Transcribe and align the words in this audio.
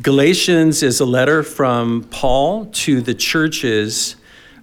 Galatians 0.00 0.84
is 0.84 1.00
a 1.00 1.04
letter 1.04 1.42
from 1.42 2.04
Paul 2.04 2.66
to 2.66 3.00
the 3.00 3.14
churches 3.14 4.14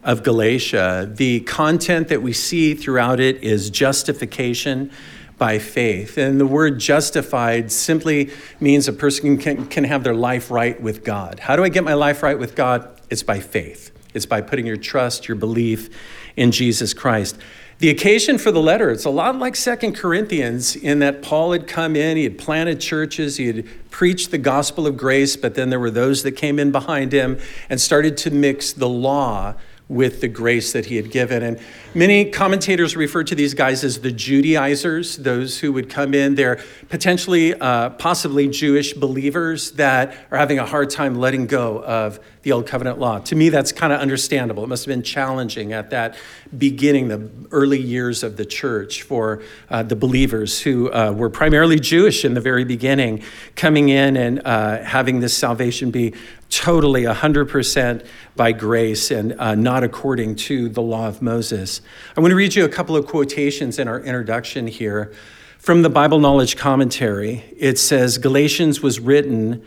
of 0.01 0.23
Galatia. 0.23 1.11
The 1.13 1.41
content 1.41 2.07
that 2.07 2.21
we 2.21 2.31
see 2.31 2.73
throughout 2.73 3.19
it 3.19 3.43
is 3.43 3.69
justification 3.69 4.91
by 5.37 5.59
faith. 5.59 6.17
And 6.17 6.39
the 6.39 6.45
word 6.47 6.79
justified 6.79 7.69
simply 7.69 8.29
means 8.61 8.87
a 8.87 8.93
person 8.93 9.37
can, 9.37 9.67
can 9.67 9.83
have 9.83 10.05
their 10.05 10.15
life 10.15 10.49
right 10.49 10.79
with 10.81 11.03
God. 11.03 11.41
How 11.41 11.57
do 11.57 11.65
I 11.65 11.69
get 11.69 11.83
my 11.83 11.95
life 11.95 12.23
right 12.23 12.39
with 12.39 12.55
God? 12.55 12.97
It's 13.09 13.23
by 13.23 13.41
faith, 13.41 13.91
it's 14.13 14.25
by 14.25 14.39
putting 14.39 14.65
your 14.65 14.77
trust, 14.77 15.27
your 15.27 15.35
belief 15.35 15.89
in 16.37 16.53
Jesus 16.53 16.93
Christ. 16.93 17.37
The 17.79 17.89
occasion 17.89 18.37
for 18.37 18.51
the 18.51 18.61
letter, 18.61 18.89
it's 18.89 19.03
a 19.03 19.09
lot 19.09 19.37
like 19.37 19.55
Second 19.55 19.95
Corinthians 19.95 20.77
in 20.77 20.99
that 20.99 21.21
Paul 21.21 21.51
had 21.51 21.67
come 21.67 21.97
in, 21.97 22.15
he 22.15 22.23
had 22.23 22.37
planted 22.37 22.79
churches, 22.79 23.35
he 23.35 23.47
had 23.47 23.67
preached 23.91 24.31
the 24.31 24.37
gospel 24.37 24.87
of 24.87 24.95
grace, 24.95 25.35
but 25.35 25.55
then 25.55 25.69
there 25.69 25.79
were 25.79 25.91
those 25.91 26.23
that 26.23 26.33
came 26.33 26.57
in 26.57 26.71
behind 26.71 27.11
him 27.11 27.37
and 27.69 27.81
started 27.81 28.15
to 28.17 28.31
mix 28.31 28.71
the 28.71 28.87
law 28.87 29.55
with 29.89 30.21
the 30.21 30.27
grace 30.29 30.71
that 30.71 30.85
he 30.85 30.95
had 30.95 31.11
given. 31.11 31.43
And 31.43 31.59
many 31.95 32.29
commentators 32.29 32.95
refer 32.95 33.23
to 33.23 33.33
these 33.33 33.53
guys 33.53 33.83
as 33.83 34.01
the 34.01 34.11
Judaizers, 34.11 35.15
those 35.15 35.59
who 35.59 35.71
would 35.71 35.89
come 35.89 36.13
in. 36.13 36.35
They're 36.35 36.59
potentially, 36.89 37.53
uh, 37.53 37.91
possibly 37.91 38.49
Jewish 38.49 38.93
believers 38.93 39.71
that 39.71 40.13
are 40.29 40.37
having 40.37 40.59
a 40.59 40.65
hard 40.65 40.89
time 40.89 41.15
letting 41.15 41.47
go 41.47 41.81
of 41.83 42.19
the 42.45 42.51
Old 42.51 42.67
Covenant 42.67 42.99
law. 42.99 43.19
To 43.19 43.35
me, 43.35 43.49
that's 43.49 43.71
kind 43.71 43.91
of 43.91 43.99
understandable. 43.99 44.63
It 44.63 44.67
must 44.67 44.85
have 44.85 44.93
been 44.93 45.01
challenging 45.01 45.73
at 45.73 45.89
that 45.89 46.15
beginning, 46.55 47.07
the 47.07 47.27
early 47.49 47.79
years 47.79 48.21
of 48.21 48.37
the 48.37 48.45
church 48.45 49.01
for 49.01 49.41
uh, 49.69 49.81
the 49.81 49.95
believers 49.95 50.61
who 50.61 50.91
uh, 50.91 51.11
were 51.11 51.29
primarily 51.31 51.79
Jewish 51.79 52.23
in 52.23 52.35
the 52.35 52.41
very 52.41 52.63
beginning, 52.63 53.23
coming 53.55 53.89
in 53.89 54.15
and 54.15 54.41
uh, 54.45 54.83
having 54.83 55.21
this 55.21 55.35
salvation 55.35 55.89
be 55.89 56.13
totally 56.49 57.03
100% 57.03 58.05
by 58.35 58.51
grace 58.51 59.09
and 59.09 59.33
uh, 59.39 59.55
not 59.55 59.83
according 59.83 60.35
to 60.35 60.69
the 60.69 60.81
law 60.81 61.07
of 61.07 61.21
Moses. 61.21 61.81
I 62.15 62.21
want 62.21 62.31
to 62.31 62.35
read 62.35 62.55
you 62.55 62.65
a 62.65 62.69
couple 62.69 62.95
of 62.95 63.07
quotations 63.07 63.79
in 63.79 63.87
our 63.87 63.99
introduction 63.99 64.67
here. 64.67 65.13
From 65.57 65.81
the 65.81 65.89
Bible 65.89 66.19
Knowledge 66.19 66.57
Commentary, 66.57 67.43
it 67.57 67.79
says 67.79 68.17
Galatians 68.17 68.81
was 68.81 68.99
written 68.99 69.65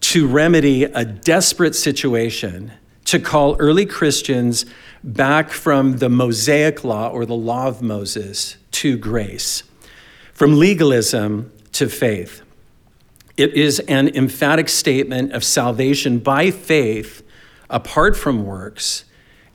to 0.00 0.26
remedy 0.26 0.84
a 0.84 1.04
desperate 1.04 1.74
situation, 1.74 2.72
to 3.04 3.18
call 3.18 3.56
early 3.58 3.86
Christians 3.86 4.66
back 5.02 5.50
from 5.50 5.98
the 5.98 6.08
Mosaic 6.08 6.84
law 6.84 7.08
or 7.08 7.24
the 7.24 7.34
law 7.34 7.66
of 7.66 7.80
Moses 7.80 8.56
to 8.72 8.98
grace, 8.98 9.62
from 10.32 10.58
legalism 10.58 11.52
to 11.72 11.88
faith. 11.88 12.42
It 13.36 13.54
is 13.54 13.78
an 13.80 14.08
emphatic 14.08 14.68
statement 14.68 15.32
of 15.32 15.44
salvation 15.44 16.18
by 16.18 16.50
faith 16.50 17.22
apart 17.70 18.16
from 18.16 18.44
works 18.44 19.04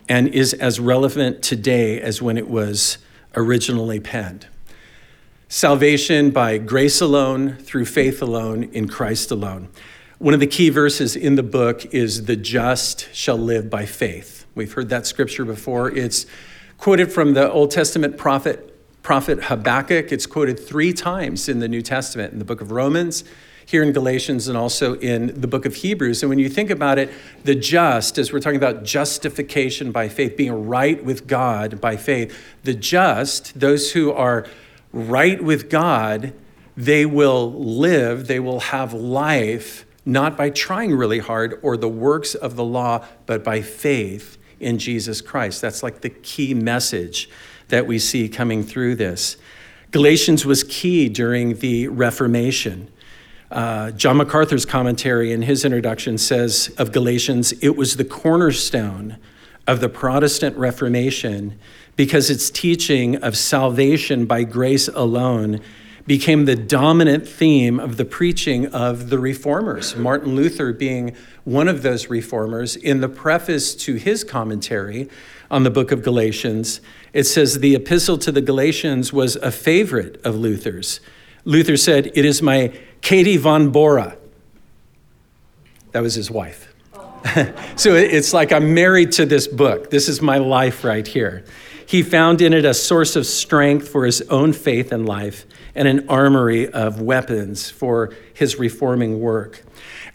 and 0.09 0.27
is 0.27 0.53
as 0.53 0.79
relevant 0.79 1.41
today 1.41 1.99
as 1.99 2.21
when 2.21 2.37
it 2.37 2.49
was 2.49 2.97
originally 3.35 3.99
penned. 3.99 4.47
Salvation 5.47 6.31
by 6.31 6.57
grace 6.57 6.99
alone, 6.99 7.55
through 7.57 7.85
faith 7.85 8.21
alone, 8.21 8.63
in 8.73 8.87
Christ 8.87 9.29
alone. 9.31 9.69
One 10.17 10.33
of 10.33 10.39
the 10.39 10.47
key 10.47 10.69
verses 10.69 11.15
in 11.15 11.35
the 11.35 11.43
book 11.43 11.93
is 11.93 12.25
the 12.25 12.35
just 12.35 13.13
shall 13.13 13.37
live 13.37 13.69
by 13.69 13.85
faith. 13.85 14.45
We've 14.55 14.71
heard 14.71 14.89
that 14.89 15.05
scripture 15.05 15.45
before. 15.45 15.91
It's 15.91 16.25
quoted 16.77 17.11
from 17.11 17.33
the 17.33 17.51
Old 17.51 17.71
Testament 17.71 18.17
prophet, 18.17 19.03
prophet 19.03 19.43
Habakkuk. 19.43 20.11
It's 20.11 20.25
quoted 20.25 20.59
three 20.59 20.93
times 20.93 21.49
in 21.49 21.59
the 21.59 21.67
New 21.67 21.81
Testament, 21.81 22.33
in 22.33 22.39
the 22.39 22.45
book 22.45 22.61
of 22.61 22.71
Romans, 22.71 23.23
here 23.65 23.83
in 23.83 23.91
Galatians, 23.91 24.47
and 24.47 24.57
also 24.57 24.95
in 24.95 25.39
the 25.39 25.47
book 25.47 25.65
of 25.65 25.75
Hebrews. 25.75 26.23
And 26.23 26.29
when 26.29 26.39
you 26.39 26.49
think 26.49 26.69
about 26.69 26.99
it, 26.99 27.11
the 27.43 27.55
just, 27.55 28.17
as 28.17 28.31
we're 28.31 28.39
talking 28.39 28.57
about 28.57 28.83
justification 28.83 29.91
by 29.91 30.09
faith, 30.09 30.37
being 30.37 30.67
right 30.67 31.03
with 31.03 31.27
God 31.27 31.79
by 31.81 31.97
faith, 31.97 32.37
the 32.63 32.73
just, 32.73 33.59
those 33.59 33.91
who 33.91 34.11
are 34.11 34.45
right 34.91 35.43
with 35.43 35.69
God, 35.69 36.33
they 36.75 37.05
will 37.05 37.51
live, 37.51 38.27
they 38.27 38.39
will 38.39 38.59
have 38.59 38.93
life 38.93 39.85
not 40.05 40.35
by 40.35 40.49
trying 40.49 40.93
really 40.93 41.19
hard 41.19 41.59
or 41.61 41.77
the 41.77 41.89
works 41.89 42.35
of 42.35 42.55
the 42.55 42.63
law, 42.63 43.05
but 43.25 43.43
by 43.43 43.61
faith 43.61 44.37
in 44.59 44.77
Jesus 44.77 45.21
Christ. 45.21 45.61
That's 45.61 45.83
like 45.83 46.01
the 46.01 46.09
key 46.09 46.53
message 46.53 47.29
that 47.69 47.87
we 47.87 47.99
see 47.99 48.27
coming 48.27 48.63
through 48.63 48.95
this. 48.95 49.37
Galatians 49.91 50.45
was 50.45 50.63
key 50.63 51.07
during 51.07 51.59
the 51.59 51.87
Reformation. 51.87 52.89
Uh, 53.53 53.91
John 53.91 54.17
MacArthur's 54.17 54.65
commentary 54.65 55.31
in 55.31 55.43
his 55.43 55.63
introduction 55.63 56.17
says 56.17 56.73
of 56.79 56.91
Galatians, 56.91 57.51
it 57.61 57.77
was 57.77 57.97
the 57.97 58.03
cornerstone 58.03 59.17
of 59.67 59.79
the 59.79 59.89
Protestant 59.89 60.57
Reformation 60.57 61.59
because 61.95 62.31
its 62.31 62.49
teaching 62.49 63.15
of 63.17 63.37
salvation 63.37 64.25
by 64.25 64.43
grace 64.43 64.87
alone 64.87 65.61
became 66.07 66.45
the 66.45 66.55
dominant 66.55 67.27
theme 67.27 67.79
of 67.79 67.97
the 67.97 68.05
preaching 68.05 68.65
of 68.73 69.11
the 69.11 69.19
reformers, 69.19 69.95
Martin 69.95 70.35
Luther 70.35 70.73
being 70.73 71.15
one 71.43 71.67
of 71.67 71.83
those 71.83 72.09
reformers. 72.09 72.75
In 72.75 73.01
the 73.01 73.07
preface 73.07 73.75
to 73.75 73.93
his 73.93 74.23
commentary 74.23 75.07
on 75.51 75.61
the 75.61 75.69
book 75.69 75.91
of 75.91 76.01
Galatians, 76.01 76.81
it 77.13 77.25
says 77.25 77.59
the 77.59 77.75
epistle 77.75 78.17
to 78.17 78.31
the 78.31 78.41
Galatians 78.41 79.13
was 79.13 79.35
a 79.35 79.51
favorite 79.51 80.19
of 80.25 80.35
Luther's. 80.35 80.99
Luther 81.45 81.77
said, 81.77 82.11
It 82.15 82.25
is 82.25 82.41
my 82.41 82.73
Katie 83.03 83.37
von 83.37 83.69
Bora. 83.69 84.17
That 85.91 86.01
was 86.01 86.15
his 86.15 86.31
wife. 86.31 86.73
so 87.75 87.93
it's 87.93 88.33
like 88.33 88.51
I'm 88.51 88.73
married 88.73 89.11
to 89.13 89.25
this 89.25 89.45
book. 89.45 89.91
This 89.91 90.09
is 90.09 90.21
my 90.21 90.37
life 90.37 90.83
right 90.83 91.05
here. 91.05 91.43
He 91.85 92.01
found 92.01 92.41
in 92.41 92.53
it 92.53 92.65
a 92.65 92.73
source 92.73 93.15
of 93.15 93.25
strength 93.25 93.89
for 93.89 94.05
his 94.05 94.21
own 94.23 94.53
faith 94.53 94.91
and 94.91 95.05
life 95.05 95.45
and 95.75 95.87
an 95.87 96.07
armory 96.09 96.71
of 96.71 97.01
weapons 97.01 97.69
for 97.69 98.13
his 98.33 98.57
reforming 98.57 99.19
work. 99.19 99.63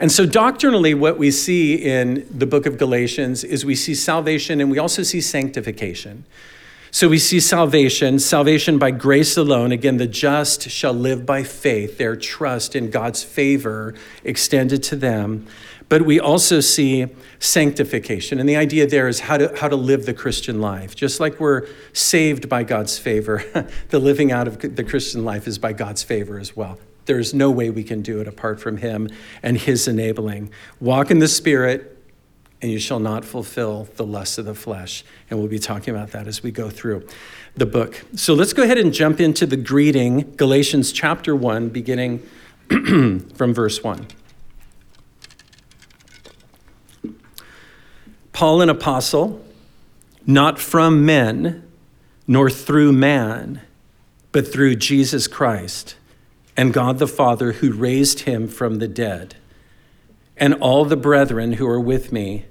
And 0.00 0.10
so, 0.10 0.24
doctrinally, 0.24 0.94
what 0.94 1.18
we 1.18 1.30
see 1.30 1.74
in 1.74 2.26
the 2.30 2.46
book 2.46 2.64
of 2.64 2.78
Galatians 2.78 3.44
is 3.44 3.64
we 3.64 3.74
see 3.74 3.94
salvation 3.94 4.60
and 4.60 4.70
we 4.70 4.78
also 4.78 5.02
see 5.02 5.20
sanctification. 5.20 6.24
So, 6.90 7.08
we 7.08 7.18
see 7.18 7.40
salvation, 7.40 8.18
salvation 8.18 8.78
by 8.78 8.90
grace 8.90 9.36
alone. 9.36 9.72
Again, 9.72 9.98
the 9.98 10.06
just 10.06 10.70
shall 10.70 10.94
live 10.94 11.26
by 11.26 11.42
faith, 11.42 11.98
their 11.98 12.16
trust 12.16 12.74
in 12.74 12.90
God's 12.90 13.22
favor 13.22 13.94
extended 14.24 14.82
to 14.84 14.96
them. 14.96 15.46
But 15.88 16.02
we 16.02 16.20
also 16.20 16.60
see 16.60 17.06
sanctification. 17.38 18.38
And 18.38 18.48
the 18.48 18.56
idea 18.56 18.86
there 18.86 19.08
is 19.08 19.20
how 19.20 19.38
to, 19.38 19.56
how 19.56 19.68
to 19.68 19.76
live 19.76 20.04
the 20.04 20.12
Christian 20.12 20.60
life. 20.60 20.94
Just 20.94 21.18
like 21.18 21.40
we're 21.40 21.66
saved 21.92 22.48
by 22.48 22.62
God's 22.62 22.98
favor, 22.98 23.42
the 23.88 23.98
living 23.98 24.30
out 24.30 24.46
of 24.46 24.58
the 24.58 24.84
Christian 24.84 25.24
life 25.24 25.46
is 25.46 25.58
by 25.58 25.72
God's 25.72 26.02
favor 26.02 26.38
as 26.38 26.54
well. 26.54 26.78
There's 27.06 27.32
no 27.32 27.50
way 27.50 27.70
we 27.70 27.84
can 27.84 28.02
do 28.02 28.20
it 28.20 28.28
apart 28.28 28.60
from 28.60 28.76
Him 28.76 29.08
and 29.42 29.56
His 29.56 29.88
enabling. 29.88 30.50
Walk 30.78 31.10
in 31.10 31.20
the 31.20 31.28
Spirit, 31.28 31.97
and 32.60 32.70
you 32.70 32.78
shall 32.78 32.98
not 32.98 33.24
fulfill 33.24 33.88
the 33.96 34.04
lusts 34.04 34.38
of 34.38 34.44
the 34.44 34.54
flesh. 34.54 35.04
And 35.30 35.38
we'll 35.38 35.48
be 35.48 35.58
talking 35.58 35.94
about 35.94 36.10
that 36.10 36.26
as 36.26 36.42
we 36.42 36.50
go 36.50 36.70
through 36.70 37.06
the 37.56 37.66
book. 37.66 38.04
So 38.14 38.34
let's 38.34 38.52
go 38.52 38.62
ahead 38.62 38.78
and 38.78 38.92
jump 38.92 39.20
into 39.20 39.46
the 39.46 39.56
greeting, 39.56 40.34
Galatians 40.36 40.92
chapter 40.92 41.36
1, 41.36 41.68
beginning 41.68 42.26
from 42.68 43.54
verse 43.54 43.82
1. 43.82 44.06
Paul, 48.32 48.60
an 48.60 48.68
apostle, 48.68 49.44
not 50.26 50.58
from 50.58 51.04
men, 51.04 51.68
nor 52.26 52.50
through 52.50 52.92
man, 52.92 53.62
but 54.32 54.46
through 54.46 54.76
Jesus 54.76 55.26
Christ 55.26 55.96
and 56.58 56.72
God 56.72 56.98
the 56.98 57.06
Father 57.06 57.52
who 57.52 57.72
raised 57.72 58.20
him 58.20 58.48
from 58.48 58.78
the 58.78 58.88
dead, 58.88 59.36
and 60.38 60.54
all 60.54 60.84
the 60.84 60.96
brethren 60.96 61.54
who 61.54 61.66
are 61.66 61.80
with 61.80 62.12
me, 62.12 62.46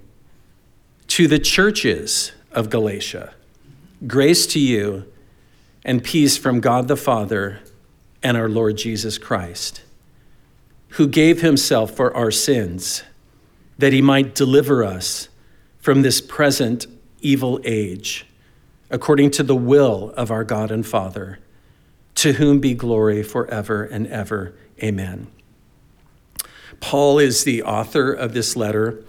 to 1.07 1.27
the 1.27 1.39
churches 1.39 2.33
of 2.51 2.69
Galatia. 2.69 3.33
Grace 4.05 4.45
to 4.47 4.59
you 4.59 5.05
and 5.83 6.03
peace 6.03 6.37
from 6.37 6.59
God 6.59 6.87
the 6.87 6.97
Father 6.97 7.59
and 8.21 8.35
our 8.35 8.49
Lord 8.49 8.77
Jesus 8.77 9.17
Christ, 9.17 9.83
who 10.89 11.07
gave 11.07 11.41
himself 11.41 11.91
for 11.91 12.15
our 12.15 12.31
sins, 12.31 13.03
that 13.77 13.93
he 13.93 14.01
might 14.01 14.35
deliver 14.35 14.83
us 14.83 15.29
from 15.79 16.01
this 16.01 16.19
present 16.19 16.87
evil 17.21 17.61
age, 17.63 18.25
according 18.89 19.31
to 19.31 19.43
the 19.43 19.55
will 19.55 20.11
of 20.17 20.29
our 20.29 20.43
God 20.43 20.71
and 20.71 20.85
Father, 20.85 21.39
to 22.15 22.33
whom 22.33 22.59
be 22.59 22.73
glory 22.73 23.23
forever 23.23 23.83
and 23.83 24.07
ever. 24.07 24.53
Amen. 24.83 25.27
Paul 26.79 27.19
is 27.19 27.43
the 27.43 27.63
author 27.63 28.11
of 28.11 28.33
this 28.33 28.55
letter. 28.55 29.03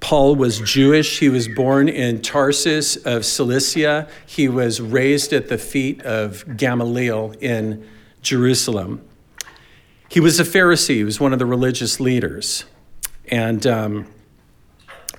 Paul 0.00 0.34
was 0.34 0.60
Jewish. 0.60 1.18
He 1.18 1.28
was 1.28 1.46
born 1.46 1.88
in 1.88 2.22
Tarsus 2.22 2.96
of 2.96 3.24
Cilicia. 3.24 4.08
He 4.24 4.48
was 4.48 4.80
raised 4.80 5.32
at 5.32 5.48
the 5.48 5.58
feet 5.58 6.00
of 6.02 6.56
Gamaliel 6.56 7.34
in 7.40 7.86
Jerusalem. 8.22 9.04
He 10.08 10.18
was 10.18 10.40
a 10.40 10.44
Pharisee, 10.44 10.96
he 10.96 11.04
was 11.04 11.20
one 11.20 11.32
of 11.32 11.38
the 11.38 11.46
religious 11.46 12.00
leaders. 12.00 12.64
And 13.28 13.64
um, 13.66 14.06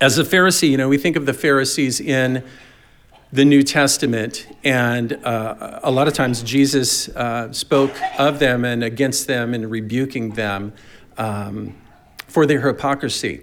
as 0.01 0.17
a 0.17 0.23
Pharisee, 0.23 0.69
you 0.69 0.77
know, 0.77 0.89
we 0.89 0.97
think 0.97 1.15
of 1.15 1.25
the 1.25 1.33
Pharisees 1.33 2.01
in 2.01 2.43
the 3.31 3.45
New 3.45 3.63
Testament, 3.63 4.45
and 4.65 5.13
uh, 5.23 5.79
a 5.83 5.89
lot 5.89 6.09
of 6.09 6.13
times 6.13 6.43
Jesus 6.43 7.07
uh, 7.09 7.53
spoke 7.53 7.95
of 8.19 8.39
them 8.39 8.65
and 8.65 8.83
against 8.83 9.27
them 9.27 9.53
and 9.53 9.71
rebuking 9.71 10.31
them 10.31 10.73
um, 11.17 11.73
for 12.31 12.45
their 12.45 12.65
hypocrisy. 12.65 13.41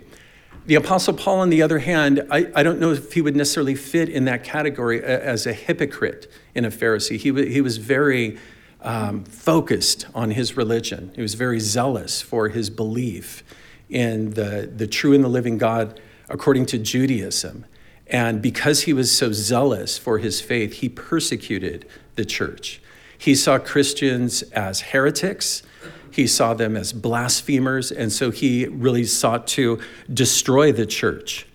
The 0.64 0.74
Apostle 0.74 1.14
Paul, 1.14 1.40
on 1.40 1.50
the 1.50 1.62
other 1.62 1.78
hand, 1.78 2.26
I, 2.30 2.50
I 2.54 2.62
don't 2.62 2.80
know 2.80 2.92
if 2.92 3.12
he 3.12 3.20
would 3.20 3.36
necessarily 3.36 3.74
fit 3.74 4.08
in 4.08 4.24
that 4.24 4.44
category 4.44 5.02
as 5.02 5.46
a 5.46 5.52
hypocrite 5.52 6.30
in 6.54 6.64
a 6.64 6.70
Pharisee. 6.70 7.18
He, 7.18 7.52
he 7.52 7.60
was 7.60 7.76
very 7.76 8.38
um, 8.80 9.24
focused 9.24 10.06
on 10.14 10.30
his 10.30 10.56
religion, 10.56 11.12
he 11.14 11.22
was 11.22 11.34
very 11.34 11.60
zealous 11.60 12.22
for 12.22 12.48
his 12.48 12.70
belief 12.70 13.42
in 13.88 14.30
the, 14.30 14.70
the 14.74 14.86
true 14.86 15.14
and 15.14 15.24
the 15.24 15.28
living 15.28 15.58
God 15.58 16.00
according 16.28 16.66
to 16.66 16.78
Judaism. 16.78 17.64
And 18.06 18.40
because 18.40 18.82
he 18.82 18.92
was 18.92 19.10
so 19.10 19.32
zealous 19.32 19.98
for 19.98 20.18
his 20.18 20.40
faith, 20.40 20.74
he 20.74 20.88
persecuted 20.88 21.86
the 22.14 22.24
church. 22.24 22.80
He 23.18 23.34
saw 23.34 23.58
Christians 23.58 24.42
as 24.52 24.80
heretics, 24.80 25.62
he 26.10 26.26
saw 26.26 26.54
them 26.54 26.76
as 26.76 26.92
blasphemers, 26.92 27.92
and 27.92 28.12
so 28.12 28.30
he 28.30 28.66
really 28.66 29.04
sought 29.04 29.46
to 29.48 29.78
destroy 30.12 30.72
the 30.72 30.86
church. 30.86 31.46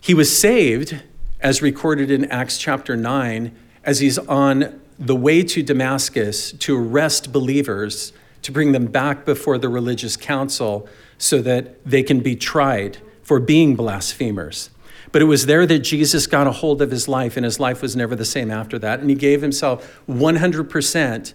He 0.00 0.14
was 0.14 0.36
saved, 0.36 1.02
as 1.40 1.62
recorded 1.62 2.10
in 2.10 2.24
Acts 2.26 2.58
chapter 2.58 2.96
9, 2.96 3.56
as 3.84 4.00
he's 4.00 4.18
on 4.18 4.80
the 4.98 5.16
way 5.16 5.42
to 5.42 5.62
Damascus 5.62 6.52
to 6.52 6.76
arrest 6.76 7.32
believers, 7.32 8.12
to 8.42 8.52
bring 8.52 8.72
them 8.72 8.86
back 8.86 9.24
before 9.24 9.58
the 9.58 9.68
religious 9.68 10.16
council 10.16 10.88
so 11.18 11.40
that 11.42 11.84
they 11.84 12.02
can 12.02 12.20
be 12.20 12.36
tried 12.36 12.98
for 13.22 13.40
being 13.40 13.76
blasphemers. 13.76 14.70
But 15.12 15.22
it 15.22 15.26
was 15.26 15.46
there 15.46 15.66
that 15.66 15.80
Jesus 15.80 16.26
got 16.26 16.46
a 16.46 16.52
hold 16.52 16.80
of 16.82 16.90
his 16.90 17.08
life, 17.08 17.36
and 17.36 17.44
his 17.44 17.58
life 17.58 17.82
was 17.82 17.96
never 17.96 18.14
the 18.14 18.24
same 18.24 18.50
after 18.50 18.78
that. 18.78 19.00
And 19.00 19.10
he 19.10 19.16
gave 19.16 19.42
himself 19.42 20.00
100% 20.08 21.34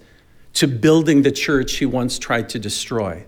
to 0.53 0.67
building 0.67 1.21
the 1.21 1.31
church 1.31 1.73
he 1.73 1.85
once 1.85 2.17
tried 2.17 2.49
to 2.49 2.59
destroy. 2.59 3.25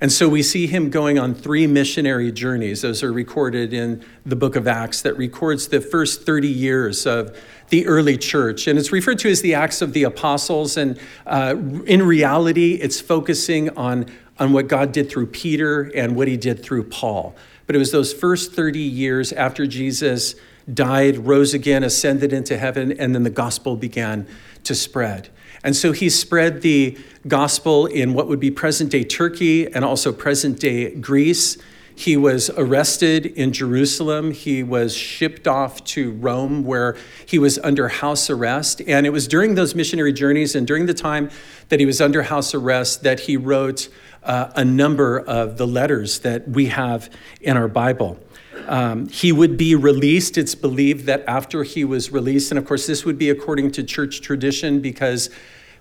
And 0.00 0.10
so 0.12 0.28
we 0.28 0.42
see 0.42 0.66
him 0.66 0.90
going 0.90 1.18
on 1.18 1.34
three 1.34 1.66
missionary 1.66 2.32
journeys. 2.32 2.82
Those 2.82 3.02
are 3.02 3.12
recorded 3.12 3.72
in 3.72 4.04
the 4.26 4.36
book 4.36 4.56
of 4.56 4.66
Acts, 4.66 5.02
that 5.02 5.16
records 5.16 5.68
the 5.68 5.80
first 5.80 6.26
30 6.26 6.48
years 6.48 7.06
of 7.06 7.38
the 7.68 7.86
early 7.86 8.18
church. 8.18 8.66
And 8.66 8.78
it's 8.78 8.92
referred 8.92 9.18
to 9.20 9.30
as 9.30 9.40
the 9.40 9.54
Acts 9.54 9.82
of 9.82 9.92
the 9.92 10.02
Apostles. 10.02 10.76
And 10.76 10.98
uh, 11.26 11.54
in 11.86 12.02
reality, 12.02 12.74
it's 12.74 13.00
focusing 13.00 13.70
on, 13.78 14.06
on 14.38 14.52
what 14.52 14.68
God 14.68 14.92
did 14.92 15.08
through 15.10 15.28
Peter 15.28 15.90
and 15.94 16.16
what 16.16 16.28
he 16.28 16.36
did 16.36 16.62
through 16.62 16.84
Paul. 16.84 17.34
But 17.66 17.76
it 17.76 17.78
was 17.78 17.92
those 17.92 18.12
first 18.12 18.52
30 18.52 18.78
years 18.78 19.32
after 19.32 19.66
Jesus 19.66 20.34
died, 20.72 21.26
rose 21.26 21.54
again, 21.54 21.82
ascended 21.84 22.32
into 22.32 22.56
heaven, 22.56 22.92
and 22.92 23.14
then 23.14 23.22
the 23.22 23.30
gospel 23.30 23.76
began 23.76 24.26
to 24.64 24.74
spread. 24.74 25.28
And 25.62 25.74
so 25.74 25.92
he 25.92 26.10
spread 26.10 26.62
the 26.62 26.98
gospel 27.26 27.86
in 27.86 28.12
what 28.12 28.28
would 28.28 28.40
be 28.40 28.50
present 28.50 28.90
day 28.90 29.04
Turkey 29.04 29.66
and 29.66 29.84
also 29.84 30.12
present 30.12 30.60
day 30.60 30.94
Greece. 30.94 31.56
He 31.96 32.16
was 32.16 32.50
arrested 32.50 33.24
in 33.24 33.52
Jerusalem. 33.52 34.32
He 34.32 34.62
was 34.62 34.96
shipped 34.96 35.46
off 35.46 35.84
to 35.84 36.10
Rome, 36.12 36.64
where 36.64 36.96
he 37.24 37.38
was 37.38 37.58
under 37.60 37.88
house 37.88 38.28
arrest. 38.28 38.82
And 38.86 39.06
it 39.06 39.10
was 39.10 39.28
during 39.28 39.54
those 39.54 39.74
missionary 39.74 40.12
journeys 40.12 40.54
and 40.54 40.66
during 40.66 40.86
the 40.86 40.94
time 40.94 41.30
that 41.68 41.78
he 41.78 41.86
was 41.86 42.00
under 42.00 42.24
house 42.24 42.52
arrest 42.52 43.04
that 43.04 43.20
he 43.20 43.36
wrote 43.36 43.88
uh, 44.24 44.50
a 44.56 44.64
number 44.64 45.20
of 45.20 45.58
the 45.58 45.66
letters 45.66 46.20
that 46.20 46.48
we 46.48 46.66
have 46.66 47.10
in 47.40 47.56
our 47.56 47.68
Bible. 47.68 48.18
Um, 48.66 49.08
he 49.08 49.32
would 49.32 49.56
be 49.56 49.74
released. 49.74 50.38
It's 50.38 50.54
believed 50.54 51.06
that 51.06 51.24
after 51.26 51.64
he 51.64 51.84
was 51.84 52.10
released, 52.10 52.50
and 52.50 52.58
of 52.58 52.64
course, 52.64 52.86
this 52.86 53.04
would 53.04 53.18
be 53.18 53.30
according 53.30 53.72
to 53.72 53.82
church 53.82 54.20
tradition 54.20 54.80
because 54.80 55.30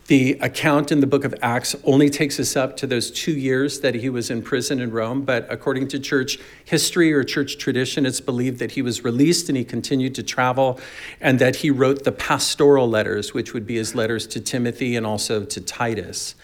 the 0.08 0.34
account 0.42 0.92
in 0.92 1.00
the 1.00 1.08
book 1.08 1.24
of 1.24 1.34
Acts 1.42 1.78
only 1.86 2.10
takes 2.10 2.38
us 2.38 2.58
up 2.58 2.76
to 2.78 2.88
those 2.88 3.10
two 3.10 3.32
years 3.32 3.80
that 3.80 3.96
he 3.96 4.10
was 4.10 4.30
in 4.30 4.42
prison 4.42 4.82
in 4.82 4.92
Rome. 4.92 5.22
But 5.22 5.48
according 5.50 5.88
to 5.90 6.00
church 6.00 6.40
history 6.66 7.14
or 7.14 7.24
church 7.24 7.58
tradition, 7.58 8.06
it's 8.06 8.20
believed 8.20 8.60
that 8.60 8.72
he 8.72 8.82
was 8.82 9.06
released 9.06 9.48
and 9.48 9.58
he 9.58 9.64
continued 9.64 10.14
to 10.16 10.24
travel 10.24 10.78
and 11.22 11.40
that 11.40 11.58
he 11.58 11.72
wrote 11.72 12.04
the 12.04 12.12
pastoral 12.12 12.90
letters, 12.90 13.34
which 13.34 13.54
would 13.54 13.66
be 13.66 13.76
his 13.76 13.96
letters 13.96 14.28
to 14.28 14.42
Timothy 14.42 14.98
and 14.98 15.06
also 15.06 15.46
to 15.46 15.62
Titus. 15.62 16.36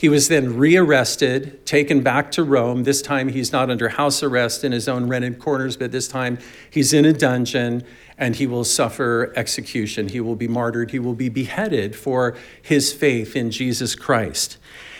He 0.00 0.08
was 0.08 0.28
then 0.28 0.56
rearrested, 0.56 1.66
taken 1.66 2.00
back 2.00 2.30
to 2.30 2.42
Rome. 2.42 2.84
This 2.84 3.02
time 3.02 3.28
he's 3.28 3.52
not 3.52 3.68
under 3.68 3.90
house 3.90 4.22
arrest 4.22 4.64
in 4.64 4.72
his 4.72 4.88
own 4.88 5.08
rented 5.08 5.38
quarters, 5.38 5.76
but 5.76 5.92
this 5.92 6.08
time 6.08 6.38
he's 6.70 6.94
in 6.94 7.04
a 7.04 7.12
dungeon 7.12 7.84
and 8.16 8.34
he 8.34 8.46
will 8.46 8.64
suffer 8.64 9.30
execution. 9.36 10.08
He 10.08 10.18
will 10.18 10.36
be 10.36 10.48
martyred. 10.48 10.92
He 10.92 10.98
will 10.98 11.12
be 11.12 11.28
beheaded 11.28 11.94
for 11.94 12.34
his 12.62 12.94
faith 12.94 13.36
in 13.36 13.50
Jesus 13.50 13.94
Christ. 13.94 14.56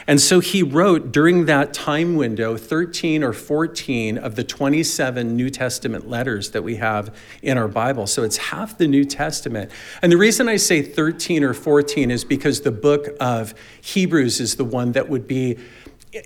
And 0.06 0.20
so 0.20 0.41
he 0.41 0.62
wrote 0.62 1.12
during 1.12 1.47
that 1.47 1.73
time 1.73 2.17
window 2.17 2.56
13 2.56 3.23
or 3.23 3.32
14 3.32 4.19
of 4.19 4.37
the 4.37 4.44
27 4.44 5.37
New 5.37 5.50
Testament 5.50 6.08
letters 6.08 6.50
that 6.50 6.62
we 6.62 6.76
have 6.76 7.14
in 7.43 7.58
our 7.58 7.69
Bible. 7.69 8.06
So 8.06 8.23
it's 8.23 8.37
half 8.37 8.79
the 8.79 8.88
New 8.88 9.05
Testament. 9.05 9.70
And 10.02 10.11
the 10.11 10.17
reason 10.17 10.49
I 10.49 10.56
say 10.56 10.82
13 10.82 11.44
or 11.44 11.55
14 11.55 12.11
is 12.11 12.25
because 12.25 12.62
the 12.62 12.70
book 12.70 13.08
of 13.20 13.55
Hebrews 13.81 14.41
is 14.41 14.56
the 14.56 14.64
one 14.64 14.93
that 14.93 15.08
would 15.08 15.26
be 15.26 15.58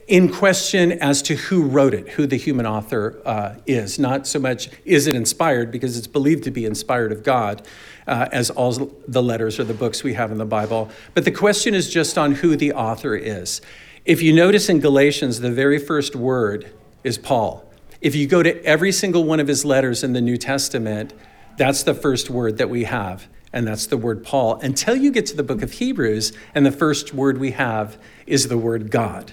in 0.09 0.33
question 0.33 0.93
as 0.93 1.21
to 1.23 1.37
who 1.37 1.65
wrote 1.65 1.93
it, 1.93 2.09
who 2.11 2.27
the 2.27 2.37
human 2.37 2.67
author 2.67 3.21
uh, 3.27 3.55
is. 3.67 3.99
Not 3.99 4.27
so 4.27 4.39
much 4.39 4.71
is 4.85 5.07
it 5.07 5.15
inspired, 5.15 5.71
because 5.71 5.99
it's 5.99 6.07
believed 6.07 6.45
to 6.45 6.51
be 6.51 6.65
inspired 6.65 7.13
of 7.13 7.23
God, 7.23 7.67
uh, 8.07 8.29
as 8.33 8.51
all 8.51 8.73
the 9.07 9.23
letters 9.23 9.61
or 9.61 9.65
the 9.65 9.75
books 9.75 10.03
we 10.03 10.15
have 10.15 10.33
in 10.33 10.39
the 10.39 10.47
Bible. 10.47 10.91
But 11.13 11.25
the 11.25 11.31
question 11.31 11.75
is 11.75 11.91
just 11.91 12.17
on 12.17 12.33
who 12.33 12.57
the 12.57 12.73
author 12.73 13.15
is. 13.15 13.61
If 14.05 14.23
you 14.23 14.33
notice 14.33 14.69
in 14.69 14.81
Galatians, 14.81 15.41
the 15.41 15.51
very 15.51 15.79
first 15.79 16.17
word 16.17 16.71
is 17.03 17.19
Paul. 17.19 17.71
If 18.01 18.15
you 18.15 18.27
go 18.27 18.43
to 18.43 18.63
every 18.65 18.93
single 18.93 19.25
one 19.25 19.41
of 19.41 19.49
his 19.49 19.65
letters 19.65 20.03
in 20.05 20.13
the 20.13 20.21
New 20.21 20.37
Testament, 20.37 21.13
that's 21.57 21.83
the 21.83 21.95
first 21.95 22.29
word 22.31 22.59
that 22.59 22.69
we 22.69 22.85
have, 22.85 23.29
and 23.53 23.67
that's 23.67 23.87
the 23.87 23.97
word 23.97 24.25
Paul. 24.25 24.59
Until 24.61 24.97
you 24.97 25.11
get 25.11 25.27
to 25.27 25.37
the 25.37 25.43
book 25.43 25.63
of 25.63 25.73
Hebrews, 25.73 26.33
and 26.55 26.67
the 26.67 26.73
first 26.73 27.15
word 27.15 27.39
we 27.39 27.53
have 27.53 27.99
is 28.27 28.49
the 28.49 28.59
word 28.59 28.91
God. 28.91 29.33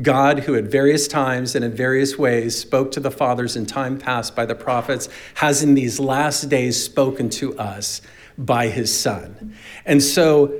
God, 0.00 0.40
who 0.40 0.54
at 0.54 0.64
various 0.64 1.08
times 1.08 1.54
and 1.54 1.64
in 1.64 1.72
various 1.72 2.16
ways 2.16 2.56
spoke 2.56 2.92
to 2.92 3.00
the 3.00 3.10
fathers 3.10 3.56
in 3.56 3.66
time 3.66 3.98
past 3.98 4.36
by 4.36 4.46
the 4.46 4.54
prophets, 4.54 5.08
has 5.34 5.62
in 5.62 5.74
these 5.74 5.98
last 5.98 6.48
days 6.48 6.82
spoken 6.82 7.28
to 7.30 7.58
us 7.58 8.00
by 8.36 8.68
his 8.68 8.96
Son. 8.96 9.54
And 9.84 10.02
so, 10.02 10.54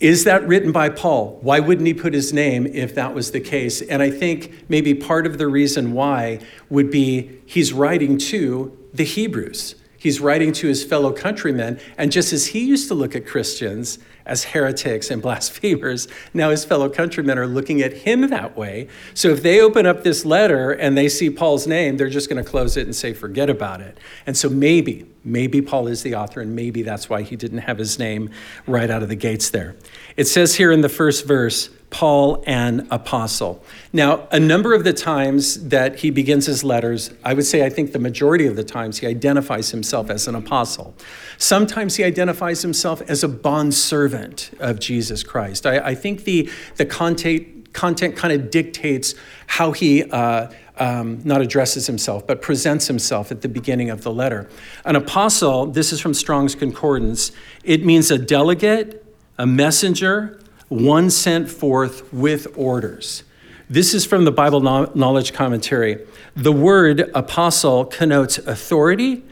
is 0.00 0.24
that 0.24 0.46
written 0.46 0.72
by 0.72 0.88
Paul? 0.88 1.38
Why 1.40 1.60
wouldn't 1.60 1.86
he 1.86 1.94
put 1.94 2.12
his 2.12 2.32
name 2.32 2.66
if 2.66 2.96
that 2.96 3.14
was 3.14 3.30
the 3.30 3.40
case? 3.40 3.80
And 3.80 4.02
I 4.02 4.10
think 4.10 4.68
maybe 4.68 4.92
part 4.92 5.24
of 5.24 5.38
the 5.38 5.46
reason 5.46 5.92
why 5.92 6.40
would 6.68 6.90
be 6.90 7.40
he's 7.46 7.72
writing 7.72 8.18
to 8.18 8.76
the 8.92 9.04
Hebrews. 9.04 9.76
He's 9.96 10.20
writing 10.20 10.52
to 10.54 10.66
his 10.66 10.84
fellow 10.84 11.12
countrymen. 11.12 11.80
And 11.96 12.12
just 12.12 12.32
as 12.32 12.48
he 12.48 12.64
used 12.64 12.88
to 12.88 12.94
look 12.94 13.14
at 13.14 13.24
Christians 13.24 13.98
as 14.26 14.44
heretics 14.44 15.10
and 15.10 15.20
blasphemers. 15.22 16.08
Now 16.32 16.50
his 16.50 16.64
fellow 16.64 16.88
countrymen 16.88 17.38
are 17.38 17.46
looking 17.46 17.82
at 17.82 17.92
him 17.92 18.28
that 18.30 18.56
way. 18.56 18.88
So 19.14 19.30
if 19.30 19.42
they 19.42 19.60
open 19.60 19.86
up 19.86 20.02
this 20.02 20.24
letter 20.24 20.70
and 20.70 20.96
they 20.96 21.08
see 21.08 21.30
Paul's 21.30 21.66
name, 21.66 21.96
they're 21.96 22.08
just 22.08 22.28
going 22.28 22.42
to 22.42 22.48
close 22.48 22.76
it 22.76 22.86
and 22.86 22.94
say, 22.94 23.12
forget 23.12 23.50
about 23.50 23.80
it. 23.80 23.98
And 24.26 24.36
so 24.36 24.48
maybe, 24.48 25.06
maybe 25.24 25.60
Paul 25.62 25.88
is 25.88 26.02
the 26.02 26.14
author, 26.14 26.40
and 26.40 26.54
maybe 26.54 26.82
that's 26.82 27.08
why 27.08 27.22
he 27.22 27.36
didn't 27.36 27.58
have 27.58 27.78
his 27.78 27.98
name 27.98 28.30
right 28.66 28.90
out 28.90 29.02
of 29.02 29.08
the 29.08 29.16
gates 29.16 29.50
there. 29.50 29.76
It 30.16 30.26
says 30.26 30.54
here 30.54 30.72
in 30.72 30.80
the 30.80 30.88
first 30.88 31.26
verse, 31.26 31.70
Paul 31.94 32.42
an 32.44 32.88
apostle. 32.90 33.62
Now, 33.92 34.26
a 34.32 34.40
number 34.40 34.74
of 34.74 34.82
the 34.82 34.92
times 34.92 35.68
that 35.68 36.00
he 36.00 36.10
begins 36.10 36.44
his 36.44 36.64
letters, 36.64 37.12
I 37.22 37.34
would 37.34 37.44
say 37.44 37.64
I 37.64 37.70
think 37.70 37.92
the 37.92 38.00
majority 38.00 38.48
of 38.48 38.56
the 38.56 38.64
times 38.64 38.98
he 38.98 39.06
identifies 39.06 39.70
himself 39.70 40.10
as 40.10 40.26
an 40.26 40.34
apostle. 40.34 40.96
Sometimes 41.38 41.94
he 41.94 42.02
identifies 42.02 42.62
himself 42.62 43.00
as 43.02 43.22
a 43.22 43.28
bondservant 43.28 44.50
of 44.58 44.80
Jesus 44.80 45.22
Christ. 45.22 45.66
I, 45.66 45.78
I 45.78 45.94
think 45.94 46.24
the, 46.24 46.50
the 46.78 46.84
content, 46.84 47.72
content 47.72 48.16
kind 48.16 48.32
of 48.32 48.50
dictates 48.50 49.14
how 49.46 49.70
he 49.70 50.02
uh, 50.02 50.48
um, 50.78 51.20
not 51.22 51.42
addresses 51.42 51.86
himself, 51.86 52.26
but 52.26 52.42
presents 52.42 52.88
himself 52.88 53.30
at 53.30 53.40
the 53.42 53.48
beginning 53.48 53.90
of 53.90 54.02
the 54.02 54.12
letter. 54.12 54.50
An 54.84 54.96
apostle, 54.96 55.66
this 55.66 55.92
is 55.92 56.00
from 56.00 56.12
Strong's 56.12 56.56
Concordance, 56.56 57.30
it 57.62 57.84
means 57.84 58.10
a 58.10 58.18
delegate, 58.18 59.06
a 59.38 59.46
messenger, 59.46 60.40
one 60.74 61.08
sent 61.08 61.48
forth 61.48 62.12
with 62.12 62.46
orders. 62.56 63.22
This 63.70 63.94
is 63.94 64.04
from 64.04 64.24
the 64.24 64.32
Bible 64.32 64.60
Knowledge 64.60 65.32
Commentary. 65.32 66.04
The 66.34 66.52
word 66.52 67.10
apostle 67.14 67.84
connotes 67.84 68.38
authority 68.38 69.22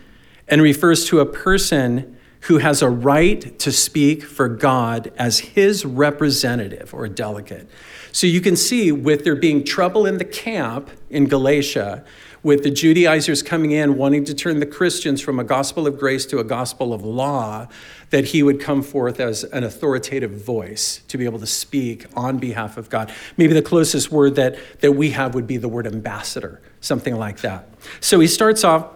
and 0.48 0.62
refers 0.62 1.06
to 1.08 1.20
a 1.20 1.26
person 1.26 2.16
who 2.42 2.58
has 2.58 2.80
a 2.80 2.88
right 2.88 3.58
to 3.58 3.70
speak 3.70 4.22
for 4.22 4.48
God 4.48 5.12
as 5.16 5.40
his 5.40 5.84
representative 5.84 6.94
or 6.94 7.08
delegate. 7.08 7.68
So 8.12 8.26
you 8.26 8.40
can 8.40 8.56
see, 8.56 8.90
with 8.92 9.24
there 9.24 9.36
being 9.36 9.64
trouble 9.64 10.06
in 10.06 10.18
the 10.18 10.24
camp 10.24 10.90
in 11.10 11.26
Galatia, 11.26 12.04
with 12.42 12.64
the 12.64 12.70
Judaizers 12.70 13.42
coming 13.42 13.70
in 13.70 13.96
wanting 13.96 14.24
to 14.24 14.34
turn 14.34 14.58
the 14.58 14.66
Christians 14.66 15.20
from 15.20 15.38
a 15.38 15.44
gospel 15.44 15.86
of 15.86 15.98
grace 15.98 16.26
to 16.26 16.38
a 16.38 16.44
gospel 16.44 16.92
of 16.92 17.04
law, 17.04 17.68
that 18.10 18.26
he 18.26 18.42
would 18.42 18.60
come 18.60 18.82
forth 18.82 19.20
as 19.20 19.44
an 19.44 19.62
authoritative 19.62 20.32
voice 20.32 21.02
to 21.08 21.16
be 21.16 21.24
able 21.24 21.38
to 21.38 21.46
speak 21.46 22.06
on 22.14 22.38
behalf 22.38 22.76
of 22.76 22.90
God. 22.90 23.12
Maybe 23.36 23.52
the 23.54 23.62
closest 23.62 24.10
word 24.10 24.34
that, 24.34 24.56
that 24.80 24.92
we 24.92 25.10
have 25.10 25.34
would 25.34 25.46
be 25.46 25.56
the 25.56 25.68
word 25.68 25.86
ambassador, 25.86 26.60
something 26.80 27.14
like 27.16 27.40
that. 27.40 27.68
So 28.00 28.18
he 28.18 28.26
starts 28.26 28.64
off, 28.64 28.88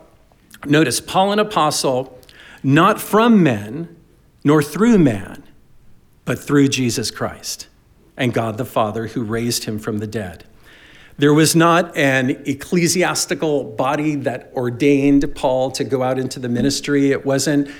notice, 0.64 1.00
Paul, 1.00 1.32
an 1.32 1.38
apostle, 1.38 2.18
not 2.62 3.00
from 3.00 3.42
men, 3.42 3.96
nor 4.42 4.62
through 4.62 4.98
man, 4.98 5.44
but 6.24 6.38
through 6.38 6.68
Jesus 6.68 7.12
Christ 7.12 7.68
and 8.16 8.34
God 8.34 8.58
the 8.58 8.64
Father 8.64 9.08
who 9.08 9.22
raised 9.22 9.64
him 9.64 9.78
from 9.78 9.98
the 9.98 10.06
dead. 10.06 10.44
There 11.18 11.32
was 11.32 11.56
not 11.56 11.96
an 11.96 12.30
ecclesiastical 12.44 13.64
body 13.64 14.16
that 14.16 14.52
ordained 14.54 15.34
Paul 15.34 15.70
to 15.72 15.84
go 15.84 16.02
out 16.02 16.18
into 16.18 16.38
the 16.38 16.48
ministry. 16.48 17.10
It 17.10 17.24
wasn't 17.24 17.70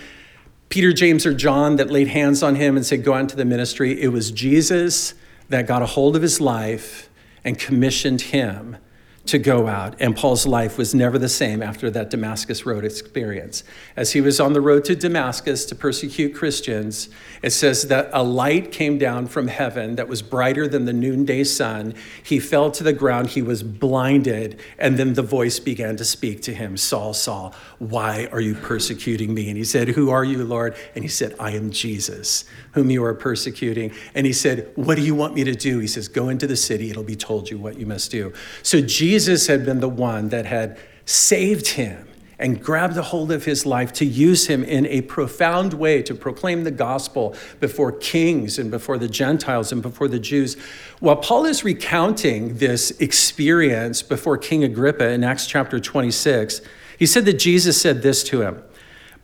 Peter, 0.70 0.92
James, 0.92 1.26
or 1.26 1.34
John 1.34 1.76
that 1.76 1.90
laid 1.90 2.08
hands 2.08 2.42
on 2.42 2.54
him 2.54 2.76
and 2.76 2.86
said, 2.86 3.04
Go 3.04 3.12
out 3.12 3.20
into 3.20 3.36
the 3.36 3.44
ministry. 3.44 4.00
It 4.00 4.08
was 4.08 4.30
Jesus 4.30 5.14
that 5.50 5.66
got 5.66 5.82
a 5.82 5.86
hold 5.86 6.16
of 6.16 6.22
his 6.22 6.40
life 6.40 7.10
and 7.44 7.58
commissioned 7.58 8.22
him 8.22 8.78
to 9.26 9.38
go 9.38 9.66
out. 9.66 9.96
And 9.98 10.16
Paul's 10.16 10.46
life 10.46 10.78
was 10.78 10.94
never 10.94 11.18
the 11.18 11.28
same 11.28 11.62
after 11.62 11.90
that 11.90 12.10
Damascus 12.10 12.64
Road 12.64 12.84
experience. 12.84 13.64
As 13.96 14.12
he 14.12 14.20
was 14.20 14.40
on 14.40 14.52
the 14.52 14.60
road 14.60 14.84
to 14.84 14.94
Damascus 14.94 15.64
to 15.66 15.74
persecute 15.74 16.34
Christians, 16.34 17.08
it 17.42 17.50
says 17.50 17.88
that 17.88 18.08
a 18.12 18.22
light 18.22 18.70
came 18.70 18.98
down 18.98 19.26
from 19.26 19.48
heaven 19.48 19.96
that 19.96 20.08
was 20.08 20.22
brighter 20.22 20.68
than 20.68 20.84
the 20.84 20.92
noonday 20.92 21.44
sun. 21.44 21.94
He 22.22 22.38
fell 22.38 22.70
to 22.70 22.84
the 22.84 22.92
ground, 22.92 23.30
he 23.30 23.42
was 23.42 23.62
blinded, 23.62 24.60
and 24.78 24.96
then 24.96 25.14
the 25.14 25.22
voice 25.22 25.58
began 25.58 25.96
to 25.96 26.04
speak 26.04 26.42
to 26.42 26.54
him 26.54 26.76
Saul, 26.76 27.12
Saul, 27.12 27.54
why 27.78 28.28
are 28.30 28.40
you 28.40 28.54
persecuting 28.54 29.34
me? 29.34 29.48
And 29.48 29.56
he 29.56 29.64
said, 29.64 29.88
Who 29.88 30.10
are 30.10 30.24
you, 30.24 30.44
Lord? 30.44 30.76
And 30.94 31.04
he 31.04 31.08
said, 31.08 31.34
I 31.40 31.50
am 31.52 31.70
Jesus, 31.70 32.44
whom 32.72 32.90
you 32.90 33.04
are 33.04 33.14
persecuting. 33.14 33.92
And 34.14 34.26
he 34.26 34.32
said, 34.32 34.70
What 34.76 34.94
do 34.94 35.02
you 35.02 35.14
want 35.14 35.34
me 35.34 35.42
to 35.44 35.54
do? 35.54 35.80
He 35.80 35.88
says, 35.88 36.06
Go 36.06 36.28
into 36.28 36.46
the 36.46 36.56
city, 36.56 36.90
it'll 36.90 37.02
be 37.02 37.16
told 37.16 37.50
you 37.50 37.58
what 37.58 37.78
you 37.78 37.86
must 37.86 38.10
do. 38.10 38.32
So 38.62 38.80
Jesus 38.80 39.15
Jesus 39.16 39.46
had 39.46 39.64
been 39.64 39.80
the 39.80 39.88
one 39.88 40.28
that 40.28 40.44
had 40.44 40.78
saved 41.06 41.68
him 41.68 42.06
and 42.38 42.62
grabbed 42.62 42.98
a 42.98 43.02
hold 43.02 43.32
of 43.32 43.46
his 43.46 43.64
life 43.64 43.90
to 43.94 44.04
use 44.04 44.46
him 44.46 44.62
in 44.62 44.84
a 44.88 45.00
profound 45.00 45.72
way 45.72 46.02
to 46.02 46.14
proclaim 46.14 46.64
the 46.64 46.70
gospel 46.70 47.34
before 47.58 47.92
kings 47.92 48.58
and 48.58 48.70
before 48.70 48.98
the 48.98 49.08
Gentiles 49.08 49.72
and 49.72 49.80
before 49.80 50.06
the 50.06 50.18
Jews. 50.18 50.58
While 51.00 51.16
Paul 51.16 51.46
is 51.46 51.64
recounting 51.64 52.58
this 52.58 52.90
experience 53.00 54.02
before 54.02 54.36
King 54.36 54.64
Agrippa 54.64 55.08
in 55.08 55.24
Acts 55.24 55.46
chapter 55.46 55.80
26, 55.80 56.60
he 56.98 57.06
said 57.06 57.24
that 57.24 57.38
Jesus 57.38 57.80
said 57.80 58.02
this 58.02 58.22
to 58.24 58.42
him 58.42 58.62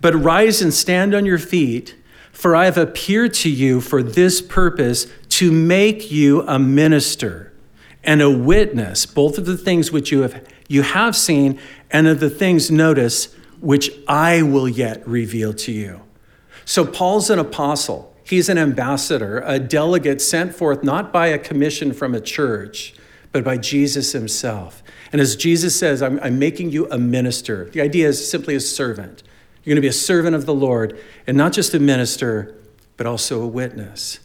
But 0.01 0.15
rise 0.15 0.63
and 0.63 0.73
stand 0.73 1.15
on 1.15 1.27
your 1.27 1.39
feet, 1.39 1.97
for 2.33 2.57
I 2.57 2.65
have 2.65 2.79
appeared 2.79 3.35
to 3.35 3.51
you 3.51 3.83
for 3.83 4.03
this 4.03 4.41
purpose 4.41 5.07
to 5.29 5.53
make 5.53 6.11
you 6.11 6.49
a 6.49 6.59
minister 6.59 7.52
and 8.05 8.21
a 8.21 8.31
witness, 8.31 9.07
both 9.07 9.39
of 9.39 9.47
the 9.47 9.57
things 9.57 9.93
which 9.93 10.11
you 10.11 10.23
have, 10.23 10.47
you 10.69 10.83
have 10.83 11.17
seen 11.17 11.59
and 11.91 12.09
of 12.09 12.21
the 12.21 12.31
things, 12.31 12.71
notice, 12.71 13.35
which 13.61 13.91
I 14.09 14.43
will 14.43 14.69
yet 14.69 15.07
reveal 15.07 15.53
to 15.55 15.73
you. 15.73 16.03
So 16.65 16.85
Paul's 16.87 17.31
an 17.31 17.39
apostle. 17.39 18.15
He's 18.25 18.49
an 18.49 18.59
ambassador, 18.59 19.43
a 19.45 19.59
delegate 19.59 20.21
sent 20.23 20.55
forth 20.55 20.83
not 20.83 21.13
by 21.13 21.27
a 21.29 21.39
commission 21.39 21.93
from 21.93 22.15
a 22.15 22.21
church, 22.21 22.95
but 23.31 23.45
by 23.45 23.57
Jesus 23.57 24.13
himself. 24.13 24.83
And 25.13 25.21
as 25.21 25.37
Jesus 25.37 25.79
says, 25.79 26.03
I'm, 26.03 26.19
I'm 26.21 26.39
making 26.39 26.71
you 26.71 26.91
a 26.91 26.99
minister. 26.99 27.67
The 27.67 27.81
idea 27.81 28.09
is 28.09 28.31
simply 28.31 28.55
a 28.55 28.61
servant. 28.61 29.23
You're 29.63 29.75
going 29.75 29.83
to 29.83 29.83
be 29.83 29.89
a 29.89 29.93
servant 29.93 30.35
of 30.35 30.47
the 30.47 30.55
Lord, 30.55 30.99
and 31.27 31.37
not 31.37 31.53
just 31.53 31.75
a 31.75 31.79
minister, 31.79 32.57
but 32.97 33.07
also 33.07 33.43
a 33.43 33.47
witness. 33.47 34.19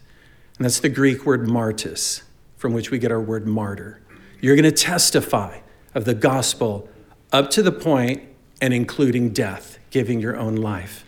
And 0.57 0.65
that's 0.65 0.79
the 0.79 0.89
Greek 0.89 1.25
word 1.25 1.48
martis 1.48 2.24
from 2.67 2.74
which 2.74 2.91
we 2.91 3.00
get 3.00 3.13
our 3.13 3.21
word 3.21 3.47
martyr. 3.47 4.01
You're 4.41 4.57
going 4.57 4.65
to 4.65 4.74
testify 4.74 5.62
of 5.95 6.03
the 6.03 6.13
gospel 6.13 6.89
up 7.31 7.50
to 7.51 7.63
the 7.63 7.71
point 7.71 8.24
and 8.59 8.74
including 8.74 9.29
death, 9.29 9.79
giving 9.89 10.19
your 10.19 10.36
own 10.36 10.57
life. 10.57 11.05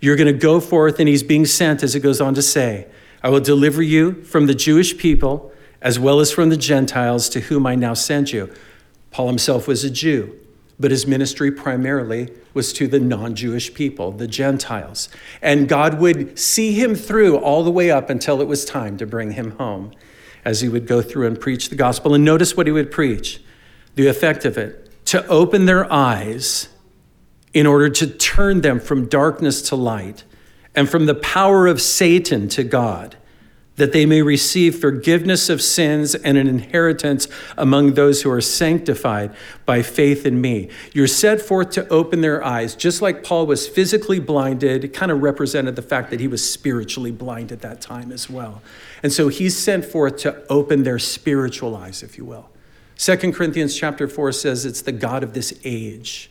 You're 0.00 0.16
going 0.16 0.32
to 0.32 0.40
go 0.40 0.58
forth, 0.58 0.98
and 0.98 1.06
he's 1.06 1.22
being 1.22 1.44
sent, 1.44 1.82
as 1.82 1.94
it 1.94 2.00
goes 2.00 2.18
on 2.18 2.32
to 2.32 2.40
say, 2.40 2.88
I 3.22 3.28
will 3.28 3.40
deliver 3.40 3.82
you 3.82 4.22
from 4.22 4.46
the 4.46 4.54
Jewish 4.54 4.96
people 4.96 5.52
as 5.82 5.98
well 5.98 6.18
as 6.18 6.32
from 6.32 6.48
the 6.48 6.56
Gentiles 6.56 7.28
to 7.28 7.40
whom 7.40 7.66
I 7.66 7.74
now 7.74 7.92
send 7.92 8.32
you. 8.32 8.50
Paul 9.10 9.28
himself 9.28 9.68
was 9.68 9.84
a 9.84 9.90
Jew, 9.90 10.40
but 10.80 10.90
his 10.90 11.06
ministry 11.06 11.52
primarily 11.52 12.32
was 12.54 12.72
to 12.72 12.88
the 12.88 13.00
non 13.00 13.34
Jewish 13.34 13.74
people, 13.74 14.12
the 14.12 14.26
Gentiles. 14.26 15.10
And 15.42 15.68
God 15.68 16.00
would 16.00 16.38
see 16.38 16.72
him 16.72 16.94
through 16.94 17.36
all 17.36 17.64
the 17.64 17.70
way 17.70 17.90
up 17.90 18.08
until 18.08 18.40
it 18.40 18.48
was 18.48 18.64
time 18.64 18.96
to 18.96 19.04
bring 19.04 19.32
him 19.32 19.50
home 19.58 19.92
as 20.44 20.60
he 20.60 20.68
would 20.68 20.86
go 20.86 21.02
through 21.02 21.26
and 21.26 21.40
preach 21.40 21.68
the 21.68 21.76
gospel. 21.76 22.14
And 22.14 22.24
notice 22.24 22.56
what 22.56 22.66
he 22.66 22.72
would 22.72 22.90
preach 22.90 23.40
the 23.94 24.06
effect 24.06 24.44
of 24.44 24.58
it 24.58 24.90
to 25.06 25.26
open 25.26 25.66
their 25.66 25.90
eyes 25.92 26.68
in 27.52 27.66
order 27.66 27.88
to 27.90 28.06
turn 28.06 28.62
them 28.62 28.80
from 28.80 29.06
darkness 29.06 29.62
to 29.62 29.76
light 29.76 30.24
and 30.74 30.88
from 30.88 31.06
the 31.06 31.14
power 31.14 31.66
of 31.66 31.80
Satan 31.82 32.48
to 32.48 32.64
God 32.64 33.16
that 33.76 33.92
they 33.92 34.04
may 34.04 34.20
receive 34.20 34.78
forgiveness 34.78 35.48
of 35.48 35.62
sins 35.62 36.14
and 36.14 36.36
an 36.36 36.46
inheritance 36.46 37.26
among 37.56 37.94
those 37.94 38.22
who 38.22 38.30
are 38.30 38.40
sanctified 38.40 39.34
by 39.64 39.80
faith 39.82 40.26
in 40.26 40.40
me. 40.40 40.68
You're 40.92 41.06
set 41.06 41.40
forth 41.40 41.70
to 41.70 41.88
open 41.88 42.20
their 42.20 42.44
eyes, 42.44 42.74
just 42.76 43.00
like 43.00 43.24
Paul 43.24 43.46
was 43.46 43.66
physically 43.66 44.20
blinded, 44.20 44.84
it 44.84 44.88
kind 44.88 45.10
of 45.10 45.22
represented 45.22 45.76
the 45.76 45.82
fact 45.82 46.10
that 46.10 46.20
he 46.20 46.28
was 46.28 46.48
spiritually 46.48 47.12
blind 47.12 47.50
at 47.50 47.62
that 47.62 47.80
time 47.80 48.12
as 48.12 48.28
well. 48.28 48.62
And 49.02 49.12
so 49.12 49.28
he's 49.28 49.56
sent 49.56 49.84
forth 49.84 50.18
to 50.18 50.44
open 50.48 50.82
their 50.82 50.98
spiritual 50.98 51.74
eyes, 51.74 52.02
if 52.02 52.18
you 52.18 52.24
will. 52.24 52.50
2 52.98 53.16
Corinthians 53.32 53.76
chapter 53.76 54.06
4 54.06 54.32
says 54.32 54.66
it's 54.66 54.82
the 54.82 54.92
God 54.92 55.22
of 55.22 55.32
this 55.32 55.58
age 55.64 56.30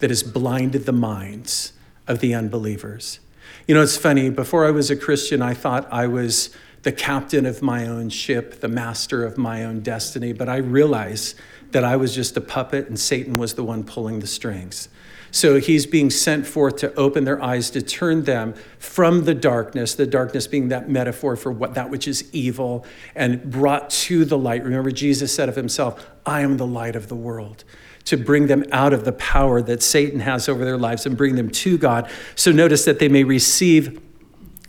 that 0.00 0.10
has 0.10 0.22
blinded 0.22 0.84
the 0.84 0.92
minds 0.92 1.72
of 2.06 2.20
the 2.20 2.34
unbelievers. 2.34 3.18
You 3.66 3.74
know, 3.74 3.82
it's 3.82 3.96
funny, 3.96 4.28
before 4.28 4.66
I 4.66 4.70
was 4.70 4.90
a 4.90 4.96
Christian, 4.96 5.40
I 5.40 5.54
thought 5.54 5.90
I 5.90 6.06
was 6.06 6.54
the 6.82 6.92
captain 6.92 7.46
of 7.46 7.62
my 7.62 7.86
own 7.86 8.08
ship, 8.08 8.60
the 8.60 8.68
master 8.68 9.24
of 9.24 9.38
my 9.38 9.64
own 9.64 9.80
destiny, 9.80 10.32
but 10.32 10.48
I 10.48 10.56
realized 10.56 11.36
that 11.70 11.84
I 11.84 11.96
was 11.96 12.14
just 12.14 12.36
a 12.36 12.40
puppet 12.40 12.88
and 12.88 12.98
Satan 12.98 13.38
was 13.38 13.54
the 13.54 13.64
one 13.64 13.84
pulling 13.84 14.20
the 14.20 14.26
strings. 14.26 14.88
So 15.30 15.58
he's 15.58 15.86
being 15.86 16.10
sent 16.10 16.46
forth 16.46 16.76
to 16.76 16.94
open 16.94 17.24
their 17.24 17.42
eyes, 17.42 17.70
to 17.70 17.80
turn 17.80 18.24
them 18.24 18.52
from 18.78 19.24
the 19.24 19.34
darkness, 19.34 19.94
the 19.94 20.06
darkness 20.06 20.46
being 20.46 20.68
that 20.68 20.90
metaphor 20.90 21.36
for 21.36 21.50
what 21.50 21.72
that 21.74 21.88
which 21.88 22.06
is 22.06 22.28
evil, 22.34 22.84
and 23.14 23.50
brought 23.50 23.88
to 23.88 24.26
the 24.26 24.36
light. 24.36 24.62
Remember, 24.62 24.90
Jesus 24.90 25.34
said 25.34 25.48
of 25.48 25.56
himself, 25.56 26.06
I 26.26 26.42
am 26.42 26.58
the 26.58 26.66
light 26.66 26.96
of 26.96 27.08
the 27.08 27.14
world 27.14 27.64
to 28.04 28.18
bring 28.18 28.46
them 28.46 28.64
out 28.72 28.92
of 28.92 29.06
the 29.06 29.12
power 29.12 29.62
that 29.62 29.82
Satan 29.82 30.20
has 30.20 30.50
over 30.50 30.64
their 30.66 30.76
lives 30.76 31.06
and 31.06 31.16
bring 31.16 31.36
them 31.36 31.48
to 31.48 31.78
God. 31.78 32.10
So 32.34 32.52
notice 32.52 32.84
that 32.84 32.98
they 32.98 33.08
may 33.08 33.24
receive 33.24 34.02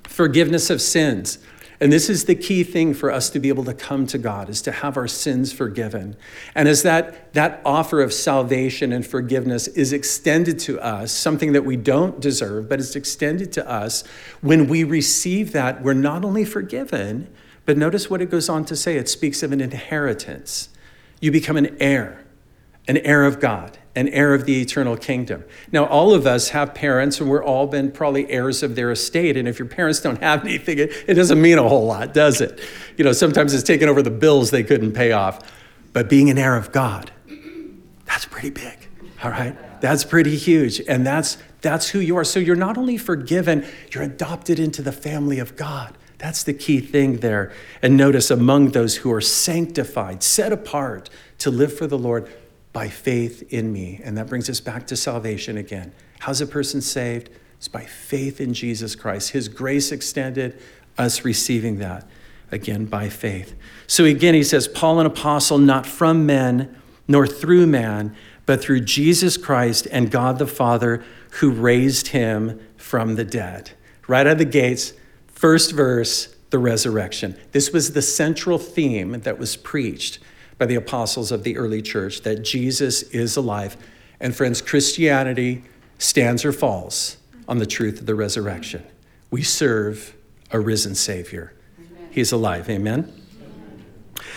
forgiveness 0.03 0.69
of 0.69 0.81
sins. 0.81 1.39
And 1.83 1.91
this 1.91 2.09
is 2.09 2.23
the 2.23 2.35
key 2.35 2.63
thing 2.63 2.93
for 2.93 3.11
us 3.11 3.29
to 3.31 3.41
be 3.41 3.49
able 3.49 3.65
to 3.65 3.73
come 3.73 4.07
to 4.07 4.17
God 4.17 4.47
is 4.47 4.61
to 4.61 4.71
have 4.71 4.95
our 4.95 5.05
sins 5.05 5.51
forgiven. 5.51 6.15
And 6.55 6.69
as 6.69 6.81
that, 6.83 7.33
that 7.33 7.59
offer 7.65 8.01
of 8.01 8.13
salvation 8.13 8.93
and 8.93 9.05
forgiveness 9.05 9.67
is 9.67 9.91
extended 9.91 10.59
to 10.59 10.79
us, 10.79 11.11
something 11.11 11.51
that 11.51 11.65
we 11.65 11.75
don't 11.75 12.21
deserve, 12.21 12.69
but 12.69 12.79
it's 12.79 12.95
extended 12.95 13.51
to 13.51 13.69
us, 13.69 14.05
when 14.39 14.69
we 14.69 14.85
receive 14.85 15.51
that, 15.51 15.83
we're 15.83 15.93
not 15.93 16.23
only 16.23 16.45
forgiven, 16.45 17.27
but 17.65 17.77
notice 17.77 18.09
what 18.09 18.21
it 18.21 18.31
goes 18.31 18.47
on 18.47 18.63
to 18.63 18.77
say. 18.77 18.95
It 18.95 19.09
speaks 19.09 19.43
of 19.43 19.51
an 19.51 19.59
inheritance. 19.59 20.69
You 21.19 21.33
become 21.33 21.57
an 21.57 21.75
heir, 21.81 22.23
an 22.87 22.95
heir 22.99 23.25
of 23.25 23.41
God 23.41 23.77
an 23.95 24.07
heir 24.09 24.33
of 24.33 24.45
the 24.45 24.59
eternal 24.59 24.97
kingdom. 24.97 25.43
Now, 25.71 25.85
all 25.85 26.13
of 26.13 26.25
us 26.25 26.49
have 26.49 26.73
parents, 26.73 27.19
and 27.19 27.29
we're 27.29 27.43
all 27.43 27.67
been 27.67 27.91
probably 27.91 28.29
heirs 28.29 28.63
of 28.63 28.75
their 28.75 28.91
estate. 28.91 29.37
And 29.37 29.47
if 29.47 29.59
your 29.59 29.67
parents 29.67 30.01
don't 30.01 30.19
have 30.21 30.43
anything, 30.43 30.79
it, 30.79 30.91
it 31.07 31.13
doesn't 31.13 31.39
mean 31.39 31.59
a 31.59 31.67
whole 31.67 31.85
lot, 31.85 32.13
does 32.13 32.41
it? 32.41 32.59
You 32.97 33.03
know, 33.03 33.11
sometimes 33.11 33.53
it's 33.53 33.63
taking 33.63 33.87
over 33.87 34.01
the 34.01 34.09
bills 34.09 34.49
they 34.49 34.63
couldn't 34.63 34.93
pay 34.93 35.11
off. 35.11 35.39
But 35.93 36.09
being 36.09 36.31
an 36.31 36.39
heir 36.39 36.55
of 36.55 36.71
God, 36.71 37.11
that's 38.05 38.25
pretty 38.25 38.49
big, 38.49 38.87
all 39.23 39.29
right? 39.29 39.55
That's 39.79 40.03
pretty 40.03 40.37
huge. 40.37 40.81
And 40.87 41.05
that's, 41.05 41.37
that's 41.61 41.89
who 41.89 41.99
you 41.99 42.17
are. 42.17 42.23
So 42.23 42.39
you're 42.39 42.55
not 42.55 42.79
only 42.79 42.97
forgiven, 42.97 43.63
you're 43.91 44.03
adopted 44.03 44.59
into 44.59 44.81
the 44.81 44.91
family 44.91 45.37
of 45.37 45.55
God. 45.55 45.95
That's 46.17 46.43
the 46.43 46.53
key 46.53 46.79
thing 46.79 47.17
there. 47.17 47.51
And 47.81 47.95
notice 47.97 48.31
among 48.31 48.69
those 48.69 48.97
who 48.97 49.11
are 49.11 49.21
sanctified, 49.21 50.23
set 50.23 50.51
apart 50.51 51.09
to 51.39 51.51
live 51.51 51.77
for 51.77 51.85
the 51.85 51.97
Lord, 51.97 52.31
by 52.73 52.89
faith 52.89 53.43
in 53.53 53.71
me. 53.71 54.01
And 54.03 54.17
that 54.17 54.27
brings 54.27 54.49
us 54.49 54.59
back 54.59 54.87
to 54.87 54.95
salvation 54.95 55.57
again. 55.57 55.93
How's 56.19 56.41
a 56.41 56.47
person 56.47 56.81
saved? 56.81 57.29
It's 57.57 57.67
by 57.67 57.85
faith 57.85 58.41
in 58.41 58.53
Jesus 58.53 58.95
Christ. 58.95 59.29
His 59.29 59.47
grace 59.47 59.91
extended, 59.91 60.59
us 60.97 61.23
receiving 61.23 61.77
that 61.77 62.05
again 62.51 62.85
by 62.85 63.09
faith. 63.09 63.55
So 63.87 64.05
again, 64.05 64.33
he 64.33 64.43
says, 64.43 64.67
Paul, 64.67 64.99
an 64.99 65.05
apostle, 65.05 65.57
not 65.57 65.85
from 65.85 66.25
men, 66.25 66.75
nor 67.07 67.25
through 67.27 67.67
man, 67.67 68.15
but 68.45 68.61
through 68.61 68.81
Jesus 68.81 69.37
Christ 69.37 69.87
and 69.91 70.11
God 70.11 70.39
the 70.39 70.47
Father, 70.47 71.03
who 71.39 71.51
raised 71.51 72.07
him 72.07 72.59
from 72.77 73.15
the 73.15 73.23
dead. 73.23 73.71
Right 74.07 74.27
out 74.27 74.33
of 74.33 74.37
the 74.37 74.45
gates, 74.45 74.93
first 75.27 75.71
verse, 75.71 76.35
the 76.49 76.59
resurrection. 76.59 77.37
This 77.51 77.71
was 77.71 77.93
the 77.93 78.01
central 78.01 78.57
theme 78.57 79.21
that 79.21 79.39
was 79.39 79.55
preached 79.55 80.19
by 80.57 80.65
the 80.65 80.75
apostles 80.75 81.31
of 81.31 81.43
the 81.43 81.57
early 81.57 81.81
church 81.81 82.21
that 82.21 82.43
Jesus 82.43 83.03
is 83.03 83.35
alive. 83.35 83.77
And 84.19 84.35
friends, 84.35 84.61
Christianity 84.61 85.63
stands 85.97 86.45
or 86.45 86.51
falls 86.51 87.17
on 87.47 87.59
the 87.59 87.65
truth 87.65 87.99
of 87.99 88.05
the 88.05 88.15
resurrection. 88.15 88.83
We 89.31 89.43
serve 89.43 90.15
a 90.51 90.59
risen 90.59 90.95
Savior. 90.95 91.53
He's 92.11 92.31
alive. 92.31 92.69
Amen. 92.69 93.11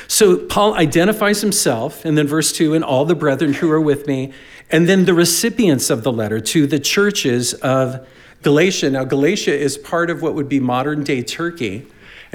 So 0.08 0.38
Paul 0.38 0.74
identifies 0.74 1.40
himself, 1.40 2.04
and 2.04 2.16
then 2.16 2.26
verse 2.26 2.52
2 2.52 2.74
and 2.74 2.84
all 2.84 3.04
the 3.04 3.14
brethren 3.14 3.54
who 3.54 3.70
are 3.70 3.80
with 3.80 4.06
me, 4.06 4.32
and 4.70 4.88
then 4.88 5.04
the 5.04 5.14
recipients 5.14 5.90
of 5.90 6.02
the 6.02 6.12
letter 6.12 6.40
to 6.40 6.66
the 6.66 6.78
churches 6.78 7.54
of 7.54 8.06
Galatia. 8.42 8.90
Now, 8.90 9.04
Galatia 9.04 9.54
is 9.54 9.76
part 9.76 10.10
of 10.10 10.22
what 10.22 10.34
would 10.34 10.48
be 10.48 10.60
modern 10.60 11.04
day 11.04 11.22
Turkey. 11.22 11.86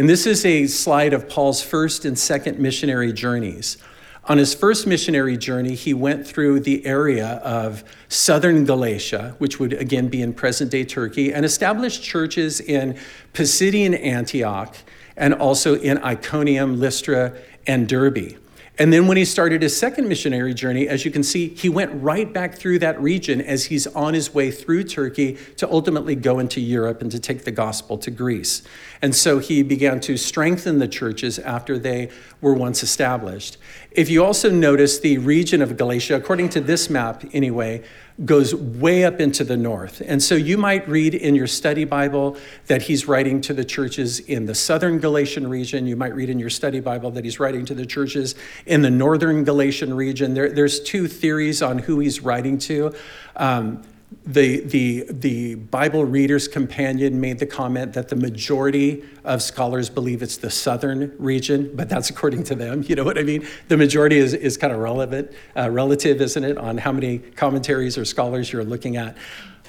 And 0.01 0.10
this 0.10 0.25
is 0.25 0.43
a 0.46 0.65
slide 0.65 1.13
of 1.13 1.29
Paul's 1.29 1.62
first 1.62 2.05
and 2.05 2.17
second 2.17 2.58
missionary 2.58 3.13
journeys. 3.13 3.77
On 4.24 4.39
his 4.39 4.55
first 4.55 4.88
missionary 4.88 5.38
journey, 5.38 5.75
he 5.75 5.93
went 5.93 6.25
through 6.25 6.62
the 6.62 6.84
area 6.88 7.34
of 7.43 7.84
southern 8.10 8.65
Galatia, 8.65 9.36
which 9.38 9.60
would 9.60 9.74
again 9.74 10.08
be 10.08 10.24
in 10.24 10.34
present 10.34 10.72
day 10.72 10.86
Turkey, 10.86 11.31
and 11.31 11.46
established 11.46 12.01
churches 12.01 12.60
in 12.60 12.98
Pisidian 13.34 13.93
Antioch 13.93 14.75
and 15.17 15.36
also 15.36 15.75
in 15.75 16.00
Iconium, 16.00 16.79
Lystra, 16.79 17.34
and 17.67 17.88
Derbe. 17.88 18.40
And 18.80 18.92
then 18.92 19.06
when 19.08 19.18
he 19.18 19.25
started 19.25 19.62
his 19.62 19.75
second 19.78 20.08
missionary 20.08 20.54
journey, 20.54 20.88
as 20.88 21.04
you 21.04 21.12
can 21.12 21.24
see, 21.24 21.50
he 21.50 21.68
went 21.68 21.92
right 22.01 22.32
back 22.32 22.56
through 22.56 22.80
that 22.80 23.00
region 23.01 23.42
as 23.42 23.66
he's 23.66 23.86
on 23.88 24.13
his 24.13 24.34
way 24.34 24.50
through 24.50 24.86
Turkey 24.86 25.38
to 25.58 25.70
ultimately 25.70 26.16
go 26.16 26.40
into 26.40 26.62
Europe 26.62 27.01
and 27.01 27.12
to 27.12 27.20
take 27.20 27.44
the 27.44 27.51
gospel 27.51 27.98
to 27.98 28.10
Greece. 28.10 28.63
And 29.01 29.13
so 29.13 29.40
he 29.40 29.62
began 29.62 30.00
to 30.01 30.16
strengthen 30.16 30.80
the 30.80 30.88
churches 30.88 31.38
after 31.38 31.78
they 31.78 32.10
were 32.40 32.54
once 32.54 32.82
established. 32.82 33.58
If 33.92 34.10
you 34.10 34.24
also 34.24 34.50
notice 34.50 35.00
the 35.00 35.18
region 35.18 35.62
of 35.62 35.75
Galatia, 35.75 36.16
according 36.16 36.50
to 36.50 36.62
this 36.62 36.90
map 36.90 37.25
anyway, 37.34 37.84
goes 38.25 38.54
way 38.54 39.04
up 39.04 39.20
into 39.20 39.44
the 39.44 39.58
north. 39.58 40.01
And 40.06 40.22
so 40.22 40.36
you 40.36 40.58
might 40.58 40.88
read 40.88 41.16
in 41.16 41.36
your 41.36 41.48
study 41.48 41.86
Bible 41.86 42.38
that 42.68 42.84
he's 42.84 43.08
writing 43.08 43.42
to 43.42 43.54
the 43.54 43.66
churches 43.66 44.20
in 44.20 44.46
the 44.46 44.56
southern 44.56 45.00
Galatian 45.00 45.48
region. 45.48 45.88
You 45.88 45.96
might 45.96 46.13
read 46.13 46.30
in 46.30 46.40
your 46.40 46.50
study 46.50 46.80
Bible 46.80 47.12
that 47.12 47.25
he's 47.25 47.40
writing 47.40 47.66
to 47.66 47.74
the 47.74 47.86
churches 47.86 48.36
in 48.66 48.82
the 48.82 48.92
northern 48.92 49.44
Galatian 49.44 49.94
region. 49.94 50.34
There, 50.34 50.51
there's 50.51 50.80
two 50.80 51.08
theories 51.08 51.62
on 51.62 51.80
who 51.80 52.00
he's 52.00 52.20
writing 52.20 52.58
to. 52.60 52.94
Um, 53.36 53.82
the, 54.25 54.60
the, 54.62 55.06
the 55.10 55.56
Bible 55.56 56.06
Reader's 56.06 56.48
Companion 56.48 57.20
made 57.20 57.39
the 57.39 57.46
comment 57.46 57.94
that 57.94 58.10
the 58.10 58.15
majority 58.15 59.03
of 59.24 59.41
scholars 59.41 59.89
believe 59.89 60.22
it's 60.22 60.38
the 60.38 60.50
southern 60.50 61.13
region, 61.18 61.72
but 61.75 61.89
that's 61.89 62.10
according 62.10 62.44
to 62.46 62.56
them. 62.56 62.86
You 62.91 62.96
know 62.96 63.06
what 63.06 63.18
I 63.18 63.24
mean? 63.24 63.48
The 63.70 63.77
majority 63.77 64.18
is, 64.18 64.34
is 64.34 64.58
kind 64.58 64.74
of 64.74 64.80
relevant, 64.80 65.32
uh, 65.56 65.70
relative, 65.72 66.20
isn't 66.20 66.44
it, 66.44 66.58
on 66.58 66.77
how 66.77 66.91
many 66.91 67.20
commentaries 67.20 67.98
or 67.98 68.03
scholars 68.03 68.51
you're 68.51 68.65
looking 68.65 68.98
at. 68.98 69.15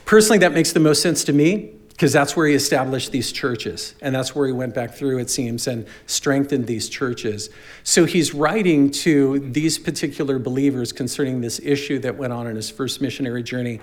Personally, 0.06 0.38
that 0.38 0.52
makes 0.52 0.72
the 0.72 0.80
most 0.80 1.02
sense 1.02 1.22
to 1.24 1.32
me 1.32 1.72
because 1.90 2.12
that's 2.12 2.36
where 2.36 2.48
he 2.48 2.54
established 2.54 3.12
these 3.12 3.30
churches. 3.30 3.94
And 4.00 4.12
that's 4.12 4.34
where 4.34 4.48
he 4.48 4.52
went 4.52 4.74
back 4.74 4.92
through, 4.92 5.18
it 5.18 5.30
seems, 5.30 5.68
and 5.68 5.86
strengthened 6.06 6.66
these 6.66 6.88
churches. 6.88 7.48
So 7.84 8.06
he's 8.06 8.34
writing 8.34 8.90
to 8.90 9.38
these 9.38 9.78
particular 9.78 10.40
believers 10.40 10.92
concerning 10.92 11.42
this 11.42 11.60
issue 11.60 12.00
that 12.00 12.16
went 12.16 12.32
on 12.32 12.48
in 12.48 12.56
his 12.56 12.70
first 12.70 13.00
missionary 13.00 13.44
journey. 13.44 13.78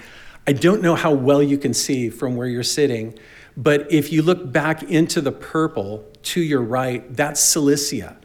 I 0.50 0.52
don't 0.52 0.82
know 0.82 0.96
how 0.96 1.14
well 1.14 1.44
you 1.44 1.60
can 1.60 1.76
see 1.76 2.10
from 2.10 2.36
where 2.36 2.48
you're 2.48 2.64
sitting, 2.64 3.14
but 3.56 3.86
if 3.92 4.12
you 4.12 4.24
look 4.24 4.52
back 4.52 4.82
into 4.82 5.22
the 5.22 5.32
purple 5.32 6.04
to 6.24 6.42
your 6.42 6.64
right, 6.64 7.16
that's 7.16 7.40
Cilicia. 7.40 8.18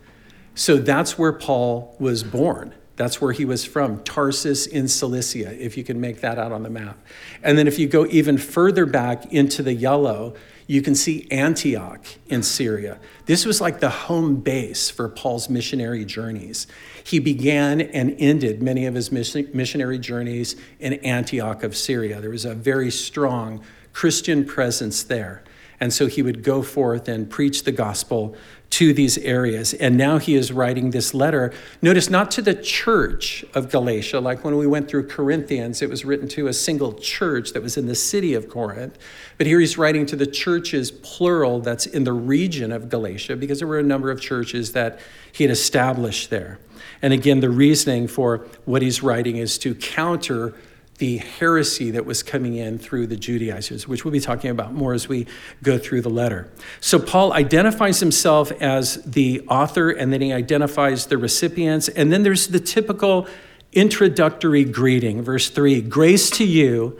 So 0.54 0.78
that's 0.78 1.18
where 1.18 1.34
Paul 1.34 1.94
was 1.98 2.24
born. 2.24 2.74
That's 2.96 3.20
where 3.20 3.32
he 3.32 3.44
was 3.44 3.66
from, 3.66 4.02
Tarsus 4.04 4.66
in 4.66 4.88
Cilicia, 4.88 5.62
if 5.62 5.76
you 5.76 5.84
can 5.84 6.00
make 6.00 6.22
that 6.22 6.38
out 6.38 6.50
on 6.50 6.62
the 6.62 6.70
map. 6.70 6.96
And 7.42 7.58
then 7.58 7.68
if 7.68 7.78
you 7.78 7.86
go 7.86 8.06
even 8.06 8.38
further 8.38 8.86
back 8.86 9.30
into 9.30 9.62
the 9.62 9.74
yellow, 9.74 10.34
you 10.66 10.80
can 10.80 10.94
see 10.94 11.26
Antioch 11.30 12.06
in 12.28 12.42
Syria. 12.42 12.98
This 13.26 13.44
was 13.44 13.60
like 13.60 13.80
the 13.80 13.90
home 13.90 14.36
base 14.36 14.88
for 14.88 15.08
Paul's 15.08 15.50
missionary 15.50 16.04
journeys. 16.04 16.66
He 17.04 17.18
began 17.18 17.80
and 17.82 18.16
ended 18.18 18.62
many 18.62 18.86
of 18.86 18.94
his 18.94 19.12
missionary 19.12 19.98
journeys 19.98 20.56
in 20.80 20.94
Antioch 20.94 21.62
of 21.62 21.76
Syria. 21.76 22.20
There 22.20 22.30
was 22.30 22.46
a 22.46 22.54
very 22.54 22.90
strong 22.90 23.62
Christian 23.92 24.44
presence 24.44 25.02
there. 25.02 25.44
And 25.80 25.92
so 25.92 26.06
he 26.06 26.22
would 26.22 26.42
go 26.42 26.62
forth 26.62 27.08
and 27.08 27.28
preach 27.28 27.64
the 27.64 27.72
gospel 27.72 28.34
to 28.74 28.92
these 28.92 29.18
areas. 29.18 29.72
And 29.72 29.96
now 29.96 30.18
he 30.18 30.34
is 30.34 30.50
writing 30.50 30.90
this 30.90 31.14
letter. 31.14 31.52
Notice 31.80 32.10
not 32.10 32.32
to 32.32 32.42
the 32.42 32.56
church 32.56 33.44
of 33.54 33.70
Galatia, 33.70 34.18
like 34.18 34.42
when 34.42 34.56
we 34.56 34.66
went 34.66 34.88
through 34.88 35.06
Corinthians, 35.06 35.80
it 35.80 35.88
was 35.88 36.04
written 36.04 36.26
to 36.30 36.48
a 36.48 36.52
single 36.52 36.92
church 36.94 37.52
that 37.52 37.62
was 37.62 37.76
in 37.76 37.86
the 37.86 37.94
city 37.94 38.34
of 38.34 38.48
Corinth. 38.48 38.98
But 39.38 39.46
here 39.46 39.60
he's 39.60 39.78
writing 39.78 40.06
to 40.06 40.16
the 40.16 40.26
churches, 40.26 40.90
plural, 40.90 41.60
that's 41.60 41.86
in 41.86 42.02
the 42.02 42.12
region 42.12 42.72
of 42.72 42.88
Galatia, 42.88 43.36
because 43.36 43.60
there 43.60 43.68
were 43.68 43.78
a 43.78 43.84
number 43.84 44.10
of 44.10 44.20
churches 44.20 44.72
that 44.72 44.98
he 45.30 45.44
had 45.44 45.52
established 45.52 46.30
there. 46.30 46.58
And 47.00 47.12
again, 47.12 47.38
the 47.38 47.50
reasoning 47.50 48.08
for 48.08 48.38
what 48.64 48.82
he's 48.82 49.04
writing 49.04 49.36
is 49.36 49.56
to 49.58 49.76
counter 49.76 50.52
the 50.98 51.16
heresy 51.16 51.90
that 51.90 52.06
was 52.06 52.22
coming 52.22 52.56
in 52.56 52.78
through 52.78 53.06
the 53.06 53.16
Judaizers, 53.16 53.88
which 53.88 54.04
we'll 54.04 54.12
be 54.12 54.20
talking 54.20 54.50
about 54.50 54.72
more 54.72 54.92
as 54.92 55.08
we 55.08 55.26
go 55.62 55.76
through 55.76 56.02
the 56.02 56.10
letter. 56.10 56.48
So, 56.80 56.98
Paul 56.98 57.32
identifies 57.32 58.00
himself 58.00 58.52
as 58.60 59.02
the 59.02 59.40
author, 59.48 59.90
and 59.90 60.12
then 60.12 60.20
he 60.20 60.32
identifies 60.32 61.06
the 61.06 61.18
recipients. 61.18 61.88
And 61.88 62.12
then 62.12 62.22
there's 62.22 62.48
the 62.48 62.60
typical 62.60 63.26
introductory 63.72 64.64
greeting, 64.64 65.22
verse 65.22 65.50
3 65.50 65.80
Grace 65.82 66.30
to 66.30 66.44
you 66.44 66.98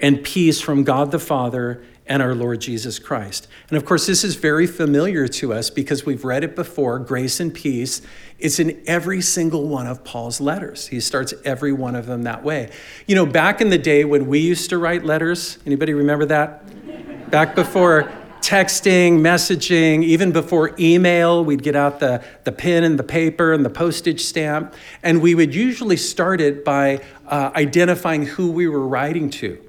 and 0.00 0.22
peace 0.22 0.60
from 0.60 0.84
God 0.84 1.10
the 1.10 1.18
Father 1.18 1.82
and 2.08 2.22
our 2.22 2.34
Lord 2.34 2.60
Jesus 2.60 2.98
Christ. 2.98 3.48
And 3.68 3.76
of 3.76 3.84
course, 3.84 4.06
this 4.06 4.22
is 4.22 4.36
very 4.36 4.66
familiar 4.66 5.26
to 5.28 5.52
us 5.52 5.70
because 5.70 6.06
we've 6.06 6.24
read 6.24 6.44
it 6.44 6.54
before 6.54 6.98
grace 6.98 7.40
and 7.40 7.52
peace. 7.52 8.02
It's 8.38 8.58
in 8.58 8.82
every 8.86 9.20
single 9.20 9.66
one 9.66 9.86
of 9.86 10.04
Paul's 10.04 10.40
letters. 10.40 10.86
He 10.86 11.00
starts 11.00 11.34
every 11.44 11.72
one 11.72 11.96
of 11.96 12.06
them 12.06 12.22
that 12.22 12.44
way. 12.44 12.70
You 13.06 13.16
know, 13.16 13.26
back 13.26 13.60
in 13.60 13.70
the 13.70 13.78
day 13.78 14.04
when 14.04 14.26
we 14.26 14.38
used 14.38 14.70
to 14.70 14.78
write 14.78 15.04
letters, 15.04 15.58
anybody 15.66 15.94
remember 15.94 16.26
that? 16.26 17.30
Back 17.30 17.54
before 17.54 18.12
texting, 18.40 19.18
messaging, 19.18 20.04
even 20.04 20.30
before 20.30 20.72
email, 20.78 21.44
we'd 21.44 21.64
get 21.64 21.74
out 21.74 21.98
the, 21.98 22.22
the 22.44 22.52
pen 22.52 22.84
and 22.84 22.96
the 22.96 23.02
paper 23.02 23.52
and 23.52 23.64
the 23.64 23.70
postage 23.70 24.20
stamp. 24.20 24.74
And 25.02 25.20
we 25.20 25.34
would 25.34 25.52
usually 25.52 25.96
start 25.96 26.40
it 26.40 26.64
by 26.64 27.00
uh, 27.26 27.50
identifying 27.56 28.24
who 28.24 28.52
we 28.52 28.68
were 28.68 28.86
writing 28.86 29.30
to. 29.30 29.60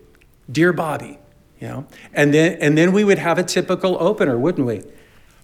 Dear 0.51 0.73
Bobby, 0.73 1.17
you 1.59 1.67
know 1.67 1.87
and 2.13 2.33
then 2.33 2.57
and 2.61 2.77
then 2.77 2.91
we 2.91 3.03
would 3.03 3.17
have 3.17 3.37
a 3.37 3.43
typical 3.43 3.97
opener 4.01 4.37
wouldn't 4.37 4.67
we? 4.67 4.83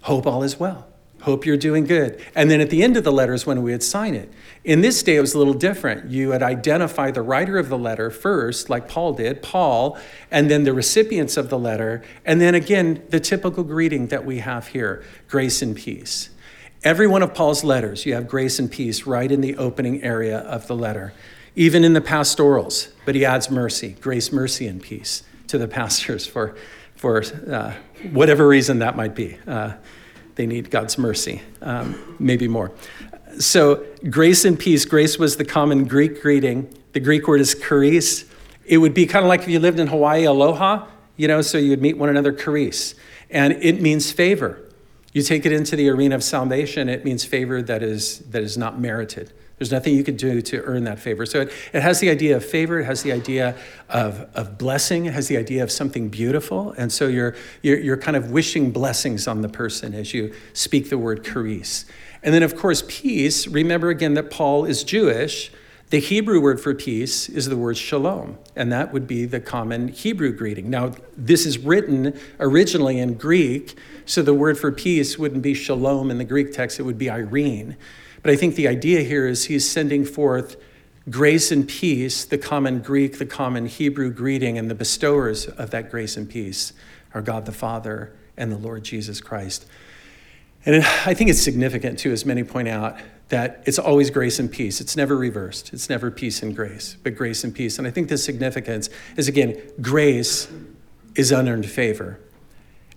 Hope 0.01 0.27
all 0.27 0.43
is 0.43 0.59
well. 0.59 0.87
Hope 1.23 1.45
you're 1.45 1.55
doing 1.55 1.85
good. 1.85 2.21
And 2.35 2.51
then 2.51 2.59
at 2.59 2.69
the 2.69 2.83
end 2.83 2.97
of 2.97 3.05
the 3.05 3.11
letters 3.11 3.45
when 3.45 3.63
we 3.63 3.71
would 3.71 3.81
sign 3.81 4.13
it. 4.13 4.29
In 4.65 4.81
this 4.81 5.01
day 5.01 5.15
it 5.15 5.21
was 5.21 5.33
a 5.33 5.37
little 5.37 5.53
different. 5.53 6.11
You 6.11 6.29
would 6.29 6.43
identify 6.43 7.11
the 7.11 7.21
writer 7.21 7.57
of 7.57 7.69
the 7.69 7.77
letter 7.77 8.11
first 8.11 8.69
like 8.69 8.89
paul 8.89 9.13
did 9.13 9.41
paul 9.41 9.97
and 10.29 10.51
then 10.51 10.65
the 10.65 10.73
recipients 10.73 11.37
of 11.37 11.49
the 11.49 11.57
letter 11.57 12.03
and 12.25 12.41
then 12.41 12.55
again 12.55 13.03
the 13.09 13.21
typical 13.21 13.63
greeting 13.63 14.07
that 14.07 14.25
we 14.25 14.39
have 14.39 14.67
here 14.67 15.01
grace 15.29 15.61
and 15.61 15.77
peace. 15.77 16.29
Every 16.83 17.07
one 17.07 17.23
of 17.23 17.33
paul's 17.33 17.63
letters 17.63 18.05
you 18.05 18.13
have 18.15 18.27
grace 18.27 18.59
and 18.59 18.69
peace 18.69 19.05
right 19.05 19.31
in 19.31 19.39
the 19.39 19.55
opening 19.55 20.03
area 20.03 20.39
of 20.39 20.67
the 20.67 20.75
letter 20.75 21.13
even 21.55 21.85
in 21.85 21.93
the 21.93 22.01
pastorals 22.01 22.89
but 23.05 23.15
he 23.15 23.23
adds 23.23 23.49
mercy 23.49 23.95
grace 24.01 24.33
mercy 24.33 24.67
and 24.67 24.81
peace 24.81 25.23
to 25.53 25.59
the 25.59 25.67
pastors 25.67 26.25
for, 26.25 26.55
for 26.95 27.23
uh, 27.47 27.75
whatever 28.11 28.47
reason 28.47 28.79
that 28.79 28.95
might 28.95 29.13
be. 29.13 29.37
Uh, 29.45 29.73
they 30.33 30.47
need 30.47 30.71
God's 30.71 30.97
mercy, 30.97 31.43
um, 31.61 32.15
maybe 32.17 32.47
more. 32.47 32.71
So, 33.37 33.85
grace 34.09 34.45
and 34.45 34.57
peace. 34.57 34.85
Grace 34.85 35.19
was 35.19 35.37
the 35.37 35.45
common 35.45 35.85
Greek 35.85 36.23
greeting. 36.23 36.75
The 36.93 36.99
Greek 36.99 37.27
word 37.27 37.39
is 37.39 37.53
charis. 37.53 38.25
It 38.65 38.79
would 38.79 38.95
be 38.95 39.05
kind 39.05 39.23
of 39.23 39.29
like 39.29 39.41
if 39.41 39.47
you 39.47 39.59
lived 39.59 39.79
in 39.79 39.85
Hawaii, 39.85 40.23
aloha, 40.23 40.87
you 41.15 41.27
know, 41.27 41.43
so 41.43 41.59
you 41.59 41.69
would 41.69 41.83
meet 41.83 41.99
one 41.99 42.09
another, 42.09 42.33
charis. 42.33 42.95
And 43.29 43.53
it 43.53 43.79
means 43.79 44.11
favor. 44.11 44.59
You 45.11 45.21
take 45.21 45.45
it 45.45 45.51
into 45.51 45.75
the 45.75 45.87
arena 45.89 46.15
of 46.15 46.23
salvation, 46.23 46.89
it 46.89 47.05
means 47.05 47.23
favor 47.23 47.61
that 47.61 47.83
is, 47.83 48.19
that 48.31 48.41
is 48.41 48.57
not 48.57 48.79
merited, 48.79 49.31
There's 49.57 49.71
nothing 49.71 49.95
you 49.95 50.03
could 50.03 50.17
do 50.17 50.41
to 50.41 50.61
earn 50.63 50.83
that 50.85 50.99
favor. 50.99 51.25
So 51.25 51.41
it, 51.41 51.51
it 51.73 51.81
has 51.81 51.99
the 51.99 52.09
idea 52.09 52.35
of 52.35 52.43
favor, 52.43 52.79
it 52.79 52.85
has 52.85 53.03
the 53.03 53.11
idea 53.11 53.55
of, 53.89 54.27
of 54.33 54.57
blessing, 54.57 55.05
it 55.05 55.13
has 55.13 55.27
the 55.27 55.37
idea 55.37 55.63
of 55.63 55.71
something 55.71 56.09
beautiful. 56.09 56.73
And 56.77 56.91
so 56.91 57.07
you're, 57.07 57.35
you're, 57.61 57.79
you're 57.79 57.97
kind 57.97 58.17
of 58.17 58.31
wishing 58.31 58.71
blessings 58.71 59.27
on 59.27 59.41
the 59.41 59.49
person 59.49 59.93
as 59.93 60.13
you 60.13 60.33
speak 60.53 60.89
the 60.89 60.97
word 60.97 61.23
charis. 61.23 61.85
And 62.23 62.33
then, 62.33 62.41
of 62.41 62.55
course, 62.55 62.83
peace. 62.87 63.47
Remember 63.47 63.89
again 63.89 64.15
that 64.15 64.31
Paul 64.31 64.65
is 64.65 64.83
Jewish. 64.83 65.51
The 65.89 65.99
Hebrew 65.99 66.41
word 66.41 66.59
for 66.59 66.73
peace 66.73 67.29
is 67.29 67.47
the 67.47 67.57
word 67.57 67.77
shalom, 67.77 68.39
and 68.55 68.71
that 68.71 68.91
would 68.91 69.05
be 69.05 69.25
the 69.25 69.39
common 69.39 69.89
Hebrew 69.89 70.31
greeting. 70.31 70.71
Now, 70.71 70.93
this 71.15 71.45
is 71.45 71.59
written 71.59 72.19
originally 72.39 72.97
in 72.97 73.13
Greek, 73.13 73.77
so 74.05 74.23
the 74.23 74.33
word 74.33 74.57
for 74.57 74.71
peace 74.71 75.19
wouldn't 75.19 75.43
be 75.43 75.53
shalom 75.53 76.09
in 76.09 76.17
the 76.17 76.23
Greek 76.23 76.51
text, 76.51 76.79
it 76.79 76.83
would 76.83 76.97
be 76.97 77.07
eirene. 77.07 77.75
But 78.23 78.31
I 78.31 78.35
think 78.35 78.55
the 78.55 78.67
idea 78.67 79.01
here 79.01 79.27
is 79.27 79.45
he's 79.45 79.69
sending 79.69 80.05
forth 80.05 80.55
grace 81.09 81.51
and 81.51 81.67
peace, 81.67 82.23
the 82.23 82.37
common 82.37 82.79
Greek, 82.79 83.19
the 83.19 83.25
common 83.25 83.65
Hebrew 83.65 84.09
greeting, 84.11 84.57
and 84.57 84.71
the 84.71 84.75
bestowers 84.75 85.47
of 85.47 85.69
that 85.71 85.91
grace 85.91 86.15
and 86.15 86.29
peace 86.29 86.73
are 87.13 87.21
God 87.21 87.45
the 87.45 87.51
Father 87.51 88.15
and 88.37 88.51
the 88.51 88.57
Lord 88.57 88.83
Jesus 88.83 89.19
Christ. 89.21 89.67
And 90.65 90.83
I 91.05 91.13
think 91.13 91.29
it's 91.29 91.41
significant, 91.41 91.99
too, 91.99 92.13
as 92.13 92.25
many 92.25 92.43
point 92.43 92.69
out, 92.69 92.97
that 93.27 93.61
it's 93.65 93.79
always 93.79 94.09
grace 94.09 94.39
and 94.39 94.49
peace. 94.49 94.79
It's 94.79 94.95
never 94.95 95.17
reversed. 95.17 95.73
It's 95.73 95.89
never 95.89 96.09
peace 96.09 96.41
and 96.41 96.55
grace, 96.55 96.95
but 97.03 97.15
grace 97.15 97.43
and 97.43 97.53
peace. 97.53 97.77
And 97.77 97.85
I 97.85 97.91
think 97.91 98.07
the 98.07 98.17
significance 98.17 98.89
is, 99.17 99.27
again, 99.27 99.61
grace 99.81 100.47
is 101.15 101.31
unearned 101.31 101.69
favor, 101.69 102.19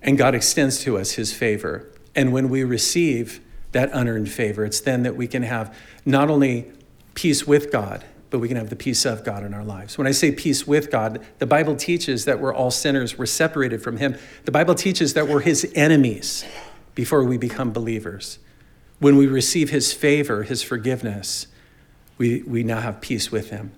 and 0.01 0.17
God 0.17 0.35
extends 0.35 0.79
to 0.85 0.97
us 0.97 1.13
his 1.13 1.33
favor. 1.33 1.89
And 2.15 2.33
when 2.33 2.49
we 2.49 2.63
receive 2.63 3.41
that 3.77 3.91
unearned 3.93 4.31
favor. 4.31 4.65
It's 4.65 4.81
then 4.81 5.03
that 5.03 5.17
we 5.17 5.27
can 5.27 5.43
have 5.43 5.77
not 6.07 6.31
only 6.31 6.73
peace 7.13 7.47
with 7.47 7.71
God, 7.71 8.07
but 8.31 8.39
we 8.39 8.49
can 8.49 8.57
have 8.57 8.71
the 8.71 8.77
peace 8.77 9.05
of 9.05 9.23
God 9.23 9.45
in 9.45 9.53
our 9.53 9.65
lives. 9.65 9.99
When 9.99 10.07
I 10.07 10.13
say 10.13 10.33
peace 10.33 10.67
with 10.67 10.91
God, 10.91 11.23
the 11.41 11.47
Bible 11.47 11.77
teaches 11.77 12.25
that 12.25 12.41
we're 12.41 12.55
all 12.55 12.71
sinners, 12.71 13.19
we're 13.19 13.27
separated 13.27 13.83
from 13.83 13.99
Him. 13.99 14.17
The 14.47 14.51
Bible 14.51 14.75
teaches 14.75 15.13
that 15.13 15.29
we're 15.29 15.41
His 15.41 15.71
enemies 15.75 16.43
before 16.95 17.23
we 17.23 17.37
become 17.37 17.71
believers. 17.71 18.39
When 18.99 19.19
we 19.19 19.27
receive 19.27 19.69
His 19.69 19.93
favor, 19.93 20.43
His 20.43 20.63
forgiveness, 20.63 21.47
we, 22.17 22.43
we 22.45 22.63
now 22.63 22.81
have 22.81 23.03
peace 23.03 23.31
with 23.31 23.51
Him. 23.51 23.73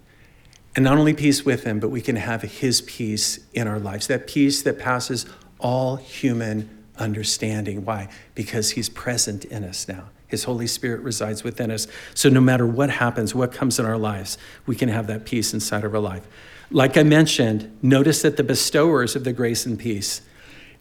And 0.77 0.85
not 0.85 0.97
only 0.97 1.13
peace 1.13 1.45
with 1.45 1.65
Him, 1.65 1.81
but 1.81 1.89
we 1.89 2.03
can 2.03 2.15
have 2.15 2.43
His 2.43 2.83
peace 2.83 3.41
in 3.53 3.67
our 3.67 3.81
lives, 3.81 4.07
that 4.07 4.29
peace 4.29 4.63
that 4.63 4.79
passes 4.79 5.27
all 5.59 5.97
human 5.97 6.78
understanding. 6.99 7.85
Why? 7.85 8.09
Because 8.35 8.71
He's 8.71 8.89
present 8.89 9.45
in 9.45 9.65
us 9.65 9.89
now. 9.89 10.11
His 10.27 10.45
Holy 10.45 10.67
Spirit 10.67 11.01
resides 11.01 11.43
within 11.43 11.71
us. 11.71 11.87
So 12.15 12.29
no 12.29 12.41
matter 12.41 12.67
what 12.67 12.91
happens, 12.91 13.35
what 13.35 13.53
comes 13.53 13.79
in 13.79 13.87
our 13.87 13.97
lives, 13.97 14.37
we 14.67 14.77
can 14.77 14.91
have 14.91 15.07
that 15.07 15.25
peace 15.25 15.55
inside 15.55 15.85
of 15.85 15.95
our 15.95 16.01
life. 16.01 16.27
Like 16.71 16.99
I 16.99 17.03
mentioned, 17.03 17.79
notice 17.81 18.21
that 18.23 18.37
the 18.37 18.45
bestowers 18.45 19.17
of 19.17 19.25
the 19.25 19.33
grace 19.33 19.65
and 19.65 19.79
peace, 19.79 20.21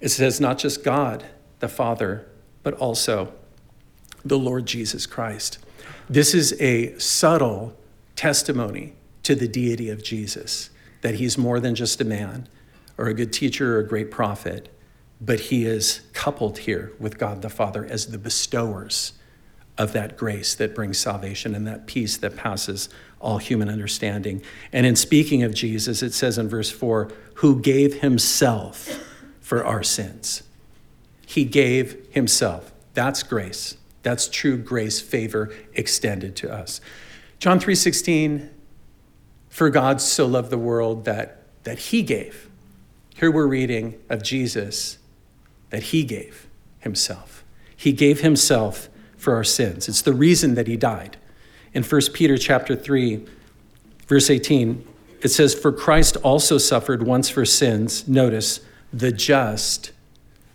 it 0.01 0.09
says 0.09 0.41
not 0.41 0.57
just 0.57 0.83
God, 0.83 1.25
the 1.59 1.69
Father, 1.69 2.27
but 2.61 2.73
also 2.73 3.33
the 4.25 4.37
Lord 4.37 4.65
Jesus 4.65 5.05
Christ. 5.05 5.59
This 6.09 6.33
is 6.33 6.59
a 6.59 6.97
subtle 6.99 7.73
testimony 8.17 8.93
to 9.23 9.35
the 9.35 9.47
deity 9.47 9.89
of 9.89 10.03
Jesus, 10.03 10.69
that 11.01 11.15
he's 11.15 11.37
more 11.37 11.59
than 11.59 11.75
just 11.75 12.01
a 12.01 12.05
man 12.05 12.49
or 12.97 13.07
a 13.07 13.13
good 13.13 13.31
teacher 13.31 13.77
or 13.77 13.79
a 13.79 13.87
great 13.87 14.11
prophet, 14.11 14.69
but 15.19 15.39
he 15.39 15.65
is 15.65 16.01
coupled 16.13 16.59
here 16.59 16.93
with 16.99 17.17
God 17.17 17.41
the 17.41 17.49
Father 17.49 17.85
as 17.85 18.07
the 18.07 18.17
bestowers 18.17 19.13
of 19.77 19.93
that 19.93 20.17
grace 20.17 20.55
that 20.55 20.73
brings 20.73 20.97
salvation 20.97 21.53
and 21.53 21.67
that 21.67 21.85
peace 21.87 22.17
that 22.17 22.35
passes 22.35 22.89
all 23.19 23.37
human 23.37 23.69
understanding. 23.69 24.41
And 24.71 24.85
in 24.85 24.95
speaking 24.95 25.43
of 25.43 25.53
Jesus, 25.53 26.01
it 26.01 26.13
says 26.13 26.37
in 26.37 26.47
verse 26.47 26.71
4 26.71 27.11
who 27.35 27.59
gave 27.61 28.01
himself 28.01 29.03
for 29.39 29.65
our 29.65 29.83
sins. 29.83 30.43
He 31.25 31.45
gave 31.45 32.07
himself. 32.11 32.71
That's 32.93 33.23
grace. 33.23 33.77
That's 34.03 34.27
true 34.27 34.57
grace, 34.57 35.01
favor 35.01 35.53
extended 35.73 36.35
to 36.37 36.51
us. 36.51 36.79
John 37.39 37.59
3:16 37.59 38.49
for 39.49 39.69
God 39.69 40.01
so 40.01 40.25
loved 40.25 40.49
the 40.49 40.57
world 40.57 41.05
that 41.05 41.43
that 41.63 41.79
he 41.79 42.01
gave. 42.01 42.47
Here 43.15 43.29
we're 43.29 43.47
reading 43.47 43.99
of 44.09 44.23
Jesus 44.23 44.97
that 45.69 45.83
he 45.83 46.03
gave 46.03 46.47
himself. 46.79 47.43
He 47.75 47.91
gave 47.91 48.21
himself 48.21 48.89
for 49.17 49.35
our 49.35 49.43
sins. 49.43 49.87
It's 49.87 50.01
the 50.01 50.13
reason 50.13 50.55
that 50.55 50.67
he 50.67 50.77
died. 50.77 51.17
In 51.73 51.83
1 51.83 52.01
Peter 52.13 52.37
chapter 52.37 52.75
3, 52.75 53.25
verse 54.07 54.29
18, 54.29 54.87
it 55.21 55.29
says, 55.29 55.53
For 55.53 55.71
Christ 55.71 56.15
also 56.17 56.57
suffered 56.57 57.03
once 57.03 57.29
for 57.29 57.45
sins, 57.45 58.07
notice, 58.07 58.61
the 58.93 59.11
just 59.11 59.91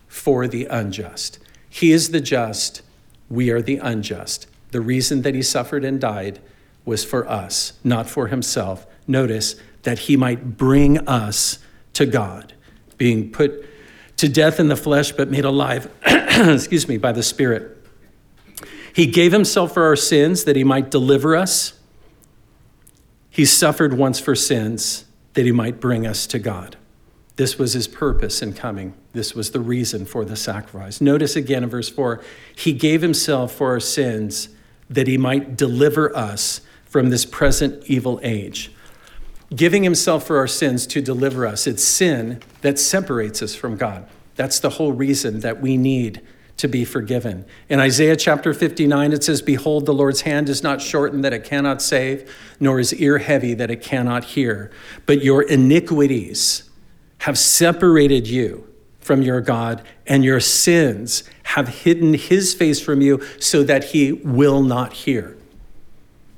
for 0.07 0.47
the 0.47 0.65
unjust. 0.65 1.39
He 1.69 1.91
is 1.91 2.11
the 2.11 2.21
just, 2.21 2.81
we 3.29 3.49
are 3.49 3.61
the 3.61 3.77
unjust. 3.77 4.47
The 4.71 4.81
reason 4.81 5.21
that 5.21 5.35
he 5.35 5.41
suffered 5.41 5.85
and 5.85 5.99
died 5.99 6.39
was 6.85 7.03
for 7.03 7.29
us, 7.29 7.73
not 7.83 8.09
for 8.09 8.27
himself. 8.27 8.85
Notice 9.07 9.55
that 9.83 9.99
he 9.99 10.17
might 10.17 10.57
bring 10.57 10.97
us 11.07 11.59
to 11.93 12.05
God, 12.05 12.53
being 12.97 13.31
put 13.31 13.65
to 14.23 14.29
death 14.29 14.57
in 14.57 14.69
the 14.69 14.77
flesh, 14.77 15.11
but 15.11 15.29
made 15.29 15.43
alive, 15.43 15.91
excuse 16.05 16.87
me, 16.87 16.95
by 16.95 17.11
the 17.11 17.21
Spirit. 17.21 17.77
He 18.95 19.05
gave 19.05 19.33
himself 19.33 19.73
for 19.73 19.83
our 19.83 19.97
sins 19.97 20.45
that 20.45 20.55
he 20.55 20.63
might 20.63 20.89
deliver 20.89 21.35
us. 21.35 21.73
He 23.29 23.43
suffered 23.43 23.97
once 23.97 24.21
for 24.21 24.33
sins 24.33 25.03
that 25.33 25.43
he 25.43 25.51
might 25.51 25.81
bring 25.81 26.07
us 26.07 26.25
to 26.27 26.39
God. 26.39 26.77
This 27.35 27.59
was 27.59 27.73
his 27.73 27.85
purpose 27.85 28.41
in 28.41 28.53
coming. 28.53 28.93
This 29.11 29.35
was 29.35 29.51
the 29.51 29.59
reason 29.59 30.05
for 30.05 30.23
the 30.23 30.37
sacrifice. 30.37 31.01
Notice 31.01 31.35
again 31.35 31.63
in 31.63 31.69
verse 31.69 31.89
4 31.89 32.23
He 32.55 32.71
gave 32.71 33.01
himself 33.01 33.51
for 33.51 33.71
our 33.71 33.81
sins 33.81 34.47
that 34.89 35.07
he 35.07 35.17
might 35.17 35.57
deliver 35.57 36.15
us 36.15 36.61
from 36.85 37.09
this 37.09 37.25
present 37.25 37.83
evil 37.87 38.21
age 38.23 38.71
giving 39.55 39.83
himself 39.83 40.25
for 40.25 40.37
our 40.37 40.47
sins 40.47 40.87
to 40.87 41.01
deliver 41.01 41.45
us. 41.45 41.67
It's 41.67 41.83
sin 41.83 42.41
that 42.61 42.79
separates 42.79 43.41
us 43.41 43.55
from 43.55 43.77
God. 43.77 44.07
That's 44.35 44.59
the 44.59 44.71
whole 44.71 44.93
reason 44.93 45.41
that 45.41 45.61
we 45.61 45.77
need 45.77 46.21
to 46.57 46.67
be 46.67 46.85
forgiven. 46.85 47.45
In 47.67 47.79
Isaiah 47.79 48.15
chapter 48.15 48.53
59, 48.53 49.11
it 49.11 49.23
says, 49.23 49.41
Behold, 49.41 49.85
the 49.85 49.93
Lord's 49.93 50.21
hand 50.21 50.49
is 50.49 50.63
not 50.63 50.81
shortened 50.81 51.23
that 51.23 51.33
it 51.33 51.43
cannot 51.43 51.81
save, 51.81 52.31
nor 52.59 52.77
his 52.77 52.93
ear 52.95 53.17
heavy 53.17 53.53
that 53.55 53.71
it 53.71 53.81
cannot 53.81 54.23
hear. 54.23 54.71
But 55.05 55.23
your 55.23 55.41
iniquities 55.41 56.69
have 57.19 57.37
separated 57.37 58.27
you 58.27 58.67
from 58.99 59.21
your 59.21 59.41
God, 59.41 59.81
and 60.07 60.23
your 60.23 60.39
sins 60.39 61.23
have 61.43 61.67
hidden 61.67 62.13
his 62.13 62.53
face 62.53 62.79
from 62.79 63.01
you 63.01 63.21
so 63.39 63.63
that 63.63 63.85
he 63.85 64.13
will 64.13 64.63
not 64.63 64.93
hear. 64.93 65.37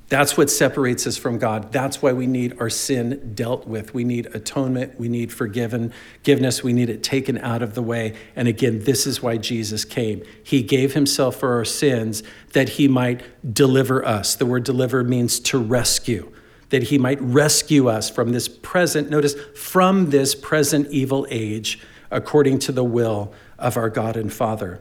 That's 0.08 0.38
what 0.38 0.52
separates 0.52 1.08
us 1.08 1.18
from 1.18 1.39
God. 1.39 1.72
That's 1.72 2.00
why 2.00 2.13
we 2.13 2.28
need 2.28 2.56
our 2.60 2.70
sin 2.70 3.34
dealt 3.34 3.68
with. 3.68 3.96
We 3.96 4.04
need 4.04 4.28
atonement. 4.36 5.00
We 5.00 5.10
need 5.10 5.34
forgiven, 5.34 5.91
forgiveness. 6.20 6.63
We 6.63 6.74
need 6.74 6.89
it 6.89 7.02
taken 7.02 7.39
out 7.39 7.63
of 7.63 7.74
the 7.74 7.82
way. 7.82 8.13
And 8.36 8.48
again, 8.48 8.84
this 8.84 9.08
is 9.08 9.24
why 9.24 9.38
Jesus 9.38 9.84
came. 9.84 10.24
He 10.44 10.62
gave 10.62 10.94
himself 10.94 11.38
for 11.38 11.56
our 11.56 11.65
sins 11.65 12.22
that 12.54 12.70
he 12.70 12.88
might 12.88 13.24
deliver 13.52 14.06
us. 14.06 14.36
The 14.36 14.46
word 14.46 14.63
deliver 14.63 15.04
means 15.04 15.39
to 15.39 15.58
rescue, 15.58 16.32
that 16.70 16.84
he 16.84 17.00
might 17.00 17.20
rescue 17.20 17.89
us 17.89 18.08
from 18.08 18.32
this 18.32 18.48
present, 18.48 19.10
notice, 19.10 19.34
from 19.56 20.12
this 20.12 20.36
present 20.36 20.88
evil 20.91 21.26
age, 21.32 21.80
according 22.12 22.60
to 22.60 22.72
the 22.72 22.84
will 22.84 23.34
of 23.58 23.76
our 23.76 23.89
God 23.89 24.18
and 24.18 24.32
Father. 24.32 24.80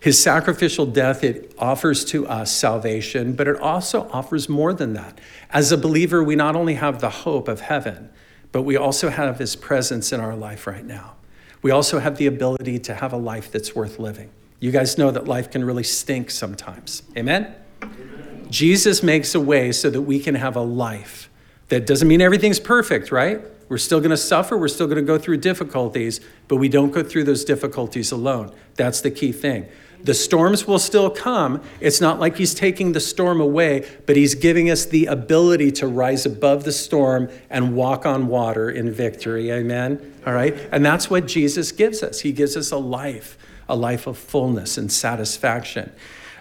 His 0.00 0.22
sacrificial 0.22 0.86
death, 0.86 1.24
it 1.24 1.54
offers 1.58 2.04
to 2.06 2.26
us 2.26 2.52
salvation, 2.52 3.34
but 3.34 3.48
it 3.48 3.58
also 3.58 4.08
offers 4.12 4.48
more 4.48 4.72
than 4.72 4.92
that. 4.94 5.20
As 5.50 5.72
a 5.72 5.78
believer, 5.78 6.22
we 6.22 6.36
not 6.36 6.54
only 6.54 6.74
have 6.74 7.00
the 7.00 7.10
hope 7.10 7.48
of 7.48 7.62
heaven, 7.62 8.10
but 8.52 8.62
we 8.62 8.76
also 8.76 9.10
have 9.10 9.38
his 9.38 9.56
presence 9.56 10.12
in 10.12 10.20
our 10.20 10.36
life 10.36 10.66
right 10.66 10.84
now. 10.84 11.16
We 11.62 11.70
also 11.70 11.98
have 11.98 12.16
the 12.16 12.26
ability 12.26 12.78
to 12.80 12.94
have 12.94 13.12
a 13.12 13.16
life 13.16 13.50
that's 13.50 13.74
worth 13.74 13.98
living. 13.98 14.30
You 14.60 14.70
guys 14.70 14.98
know 14.98 15.10
that 15.10 15.26
life 15.26 15.50
can 15.50 15.64
really 15.64 15.82
stink 15.82 16.30
sometimes. 16.30 17.02
Amen? 17.16 17.54
Amen? 17.82 18.46
Jesus 18.50 19.02
makes 19.02 19.34
a 19.34 19.40
way 19.40 19.72
so 19.72 19.90
that 19.90 20.02
we 20.02 20.18
can 20.20 20.34
have 20.36 20.56
a 20.56 20.62
life 20.62 21.28
that 21.68 21.86
doesn't 21.86 22.08
mean 22.08 22.20
everything's 22.20 22.60
perfect, 22.60 23.12
right? 23.12 23.40
We're 23.68 23.78
still 23.78 24.00
going 24.00 24.10
to 24.10 24.16
suffer. 24.16 24.56
We're 24.56 24.68
still 24.68 24.86
going 24.86 24.96
to 24.96 25.02
go 25.02 25.18
through 25.18 25.38
difficulties, 25.38 26.20
but 26.46 26.56
we 26.56 26.68
don't 26.68 26.90
go 26.90 27.02
through 27.02 27.24
those 27.24 27.44
difficulties 27.44 28.10
alone. 28.10 28.52
That's 28.76 29.00
the 29.00 29.10
key 29.10 29.32
thing. 29.32 29.68
The 30.04 30.14
storms 30.14 30.66
will 30.66 30.78
still 30.78 31.10
come. 31.10 31.60
It's 31.80 32.00
not 32.00 32.18
like 32.20 32.36
he's 32.36 32.54
taking 32.54 32.92
the 32.92 33.00
storm 33.00 33.40
away, 33.40 33.86
but 34.06 34.16
he's 34.16 34.34
giving 34.34 34.70
us 34.70 34.86
the 34.86 35.06
ability 35.06 35.72
to 35.72 35.86
rise 35.86 36.24
above 36.24 36.64
the 36.64 36.72
storm 36.72 37.28
and 37.50 37.74
walk 37.74 38.06
on 38.06 38.28
water 38.28 38.70
in 38.70 38.90
victory. 38.92 39.50
Amen? 39.50 40.14
All 40.26 40.32
right? 40.32 40.54
And 40.72 40.84
that's 40.84 41.10
what 41.10 41.26
Jesus 41.26 41.72
gives 41.72 42.02
us. 42.02 42.20
He 42.20 42.32
gives 42.32 42.56
us 42.56 42.70
a 42.70 42.78
life, 42.78 43.36
a 43.68 43.76
life 43.76 44.06
of 44.06 44.16
fullness 44.16 44.78
and 44.78 44.90
satisfaction. 44.90 45.92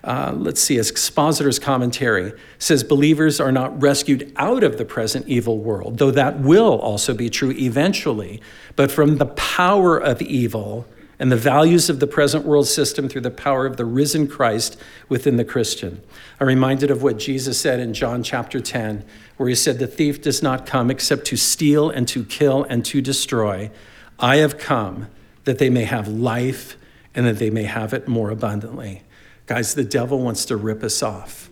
uh, 0.04 0.32
let's 0.36 0.62
see, 0.62 0.78
Expositor's 0.78 1.60
commentary 1.60 2.32
says 2.60 2.84
believers 2.84 3.40
are 3.42 3.52
not 3.52 3.82
rescued 3.82 4.32
out 4.38 4.64
of 4.64 4.78
the 4.78 4.86
present 4.86 5.28
evil 5.28 5.58
world, 5.58 5.98
though 5.98 6.12
that 6.12 6.40
will 6.40 6.80
also 6.80 7.14
be 7.14 7.30
true 7.30 7.52
eventually, 7.52 8.42
but 8.76 8.90
from 8.90 9.18
the 9.18 9.26
power 9.26 9.98
of 9.98 10.22
evil 10.22 10.86
and 11.20 11.32
the 11.32 11.38
values 11.38 11.90
of 11.90 12.00
the 12.00 12.08
present 12.08 12.46
world 12.46 12.68
system 12.68 13.10
through 13.10 13.22
the 13.22 13.32
power 13.32 13.66
of 13.66 13.78
the 13.78 13.86
risen 13.86 14.28
Christ 14.28 14.80
within 15.10 15.38
the 15.38 15.46
Christian. 15.46 16.02
I'm 16.40 16.48
reminded 16.48 16.92
of 16.92 17.02
what 17.02 17.18
Jesus 17.18 17.60
said 17.60 17.80
in 17.80 17.94
John 17.94 18.22
chapter 18.22 18.60
10, 18.60 19.04
where 19.38 19.50
he 19.50 19.56
said, 19.56 19.80
The 19.80 19.88
thief 19.88 20.22
does 20.22 20.44
not 20.44 20.66
come 20.66 20.92
except 20.92 21.26
to 21.26 21.38
steal 21.38 21.90
and 21.90 22.08
to 22.10 22.24
kill 22.24 22.64
and 22.66 22.86
to 22.86 23.02
destroy. 23.02 23.72
I 24.20 24.38
have 24.38 24.58
come 24.58 25.08
that 25.46 25.58
they 25.58 25.70
may 25.70 25.86
have 25.86 26.08
life 26.08 26.78
and 27.16 27.26
that 27.26 27.40
they 27.40 27.50
may 27.50 27.64
have 27.64 27.94
it 27.94 28.08
more 28.08 28.30
abundantly. 28.30 29.02
Guys, 29.48 29.74
the 29.74 29.84
devil 29.84 30.20
wants 30.20 30.46
to 30.46 30.58
rip 30.58 30.84
us 30.84 31.02
off, 31.02 31.50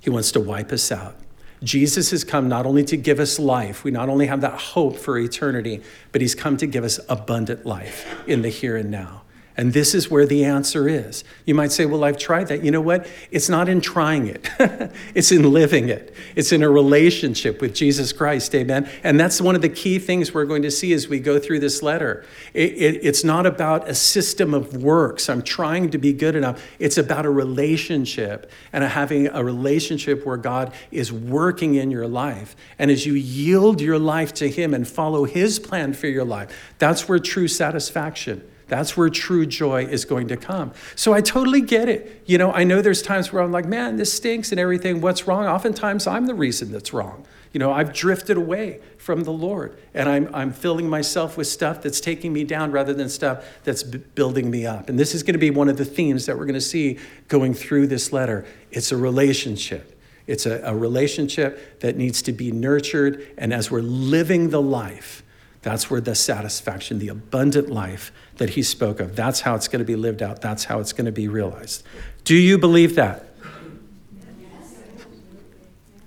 he 0.00 0.10
wants 0.10 0.30
to 0.32 0.40
wipe 0.40 0.70
us 0.70 0.92
out. 0.92 1.16
Jesus 1.62 2.10
has 2.10 2.24
come 2.24 2.48
not 2.48 2.66
only 2.66 2.84
to 2.84 2.96
give 2.96 3.20
us 3.20 3.38
life, 3.38 3.84
we 3.84 3.90
not 3.90 4.08
only 4.08 4.26
have 4.26 4.40
that 4.40 4.58
hope 4.60 4.96
for 4.96 5.18
eternity, 5.18 5.82
but 6.10 6.20
he's 6.20 6.34
come 6.34 6.56
to 6.56 6.66
give 6.66 6.84
us 6.84 6.98
abundant 7.08 7.64
life 7.64 8.06
in 8.26 8.42
the 8.42 8.48
here 8.48 8.76
and 8.76 8.90
now. 8.90 9.22
And 9.62 9.72
this 9.72 9.94
is 9.94 10.10
where 10.10 10.26
the 10.26 10.44
answer 10.44 10.88
is. 10.88 11.22
You 11.44 11.54
might 11.54 11.70
say, 11.70 11.86
Well, 11.86 12.02
I've 12.02 12.18
tried 12.18 12.48
that. 12.48 12.64
You 12.64 12.72
know 12.72 12.80
what? 12.80 13.06
It's 13.30 13.48
not 13.48 13.68
in 13.68 13.80
trying 13.80 14.26
it, 14.26 14.50
it's 15.14 15.30
in 15.30 15.52
living 15.52 15.88
it. 15.88 16.12
It's 16.34 16.50
in 16.50 16.64
a 16.64 16.68
relationship 16.68 17.60
with 17.60 17.72
Jesus 17.72 18.12
Christ. 18.12 18.52
Amen. 18.56 18.90
And 19.04 19.20
that's 19.20 19.40
one 19.40 19.54
of 19.54 19.62
the 19.62 19.68
key 19.68 20.00
things 20.00 20.34
we're 20.34 20.46
going 20.46 20.62
to 20.62 20.70
see 20.72 20.92
as 20.92 21.06
we 21.06 21.20
go 21.20 21.38
through 21.38 21.60
this 21.60 21.80
letter. 21.80 22.24
It, 22.54 22.72
it, 22.72 23.04
it's 23.04 23.22
not 23.22 23.46
about 23.46 23.88
a 23.88 23.94
system 23.94 24.52
of 24.52 24.82
works. 24.82 25.28
I'm 25.28 25.42
trying 25.42 25.92
to 25.92 25.98
be 25.98 26.12
good 26.12 26.34
enough. 26.34 26.60
It's 26.80 26.98
about 26.98 27.24
a 27.24 27.30
relationship 27.30 28.50
and 28.72 28.82
a 28.82 28.88
having 28.88 29.28
a 29.28 29.44
relationship 29.44 30.26
where 30.26 30.38
God 30.38 30.74
is 30.90 31.12
working 31.12 31.76
in 31.76 31.92
your 31.92 32.08
life. 32.08 32.56
And 32.80 32.90
as 32.90 33.06
you 33.06 33.12
yield 33.12 33.80
your 33.80 34.00
life 34.00 34.34
to 34.34 34.50
Him 34.50 34.74
and 34.74 34.88
follow 34.88 35.22
His 35.22 35.60
plan 35.60 35.92
for 35.92 36.08
your 36.08 36.24
life, 36.24 36.74
that's 36.80 37.08
where 37.08 37.20
true 37.20 37.46
satisfaction 37.46 38.42
that's 38.72 38.96
where 38.96 39.10
true 39.10 39.44
joy 39.44 39.84
is 39.84 40.06
going 40.06 40.28
to 40.28 40.36
come. 40.38 40.72
So 40.96 41.12
I 41.12 41.20
totally 41.20 41.60
get 41.60 41.90
it. 41.90 42.22
You 42.24 42.38
know, 42.38 42.50
I 42.50 42.64
know 42.64 42.80
there's 42.80 43.02
times 43.02 43.30
where 43.30 43.42
I'm 43.42 43.52
like, 43.52 43.66
man, 43.66 43.96
this 43.96 44.10
stinks 44.10 44.50
and 44.50 44.58
everything. 44.58 45.02
What's 45.02 45.26
wrong? 45.28 45.44
Oftentimes 45.44 46.06
I'm 46.06 46.24
the 46.24 46.34
reason 46.34 46.72
that's 46.72 46.90
wrong. 46.94 47.26
You 47.52 47.58
know, 47.58 47.70
I've 47.70 47.92
drifted 47.92 48.38
away 48.38 48.80
from 48.96 49.24
the 49.24 49.30
Lord 49.30 49.76
and 49.92 50.08
I'm, 50.08 50.34
I'm 50.34 50.52
filling 50.54 50.88
myself 50.88 51.36
with 51.36 51.48
stuff 51.48 51.82
that's 51.82 52.00
taking 52.00 52.32
me 52.32 52.44
down 52.44 52.72
rather 52.72 52.94
than 52.94 53.10
stuff 53.10 53.44
that's 53.62 53.82
b- 53.82 53.98
building 54.14 54.50
me 54.50 54.64
up. 54.64 54.88
And 54.88 54.98
this 54.98 55.14
is 55.14 55.22
going 55.22 55.34
to 55.34 55.38
be 55.38 55.50
one 55.50 55.68
of 55.68 55.76
the 55.76 55.84
themes 55.84 56.24
that 56.24 56.38
we're 56.38 56.46
going 56.46 56.54
to 56.54 56.60
see 56.62 56.98
going 57.28 57.52
through 57.52 57.88
this 57.88 58.10
letter. 58.10 58.46
It's 58.70 58.90
a 58.90 58.96
relationship. 58.96 60.00
It's 60.26 60.46
a, 60.46 60.62
a 60.64 60.74
relationship 60.74 61.80
that 61.80 61.98
needs 61.98 62.22
to 62.22 62.32
be 62.32 62.50
nurtured. 62.50 63.28
And 63.36 63.52
as 63.52 63.70
we're 63.70 63.82
living 63.82 64.48
the 64.48 64.62
life, 64.62 65.22
that's 65.62 65.88
where 65.88 66.00
the 66.00 66.14
satisfaction, 66.14 66.98
the 66.98 67.08
abundant 67.08 67.70
life 67.70 68.12
that 68.36 68.50
he 68.50 68.62
spoke 68.62 68.98
of, 68.98 69.14
that's 69.14 69.40
how 69.40 69.54
it's 69.54 69.68
going 69.68 69.78
to 69.78 69.84
be 69.84 69.94
lived 69.94 70.20
out. 70.20 70.40
That's 70.40 70.64
how 70.64 70.80
it's 70.80 70.92
going 70.92 71.06
to 71.06 71.12
be 71.12 71.28
realized. 71.28 71.84
Do 72.24 72.34
you 72.34 72.58
believe 72.58 72.96
that? 72.96 73.28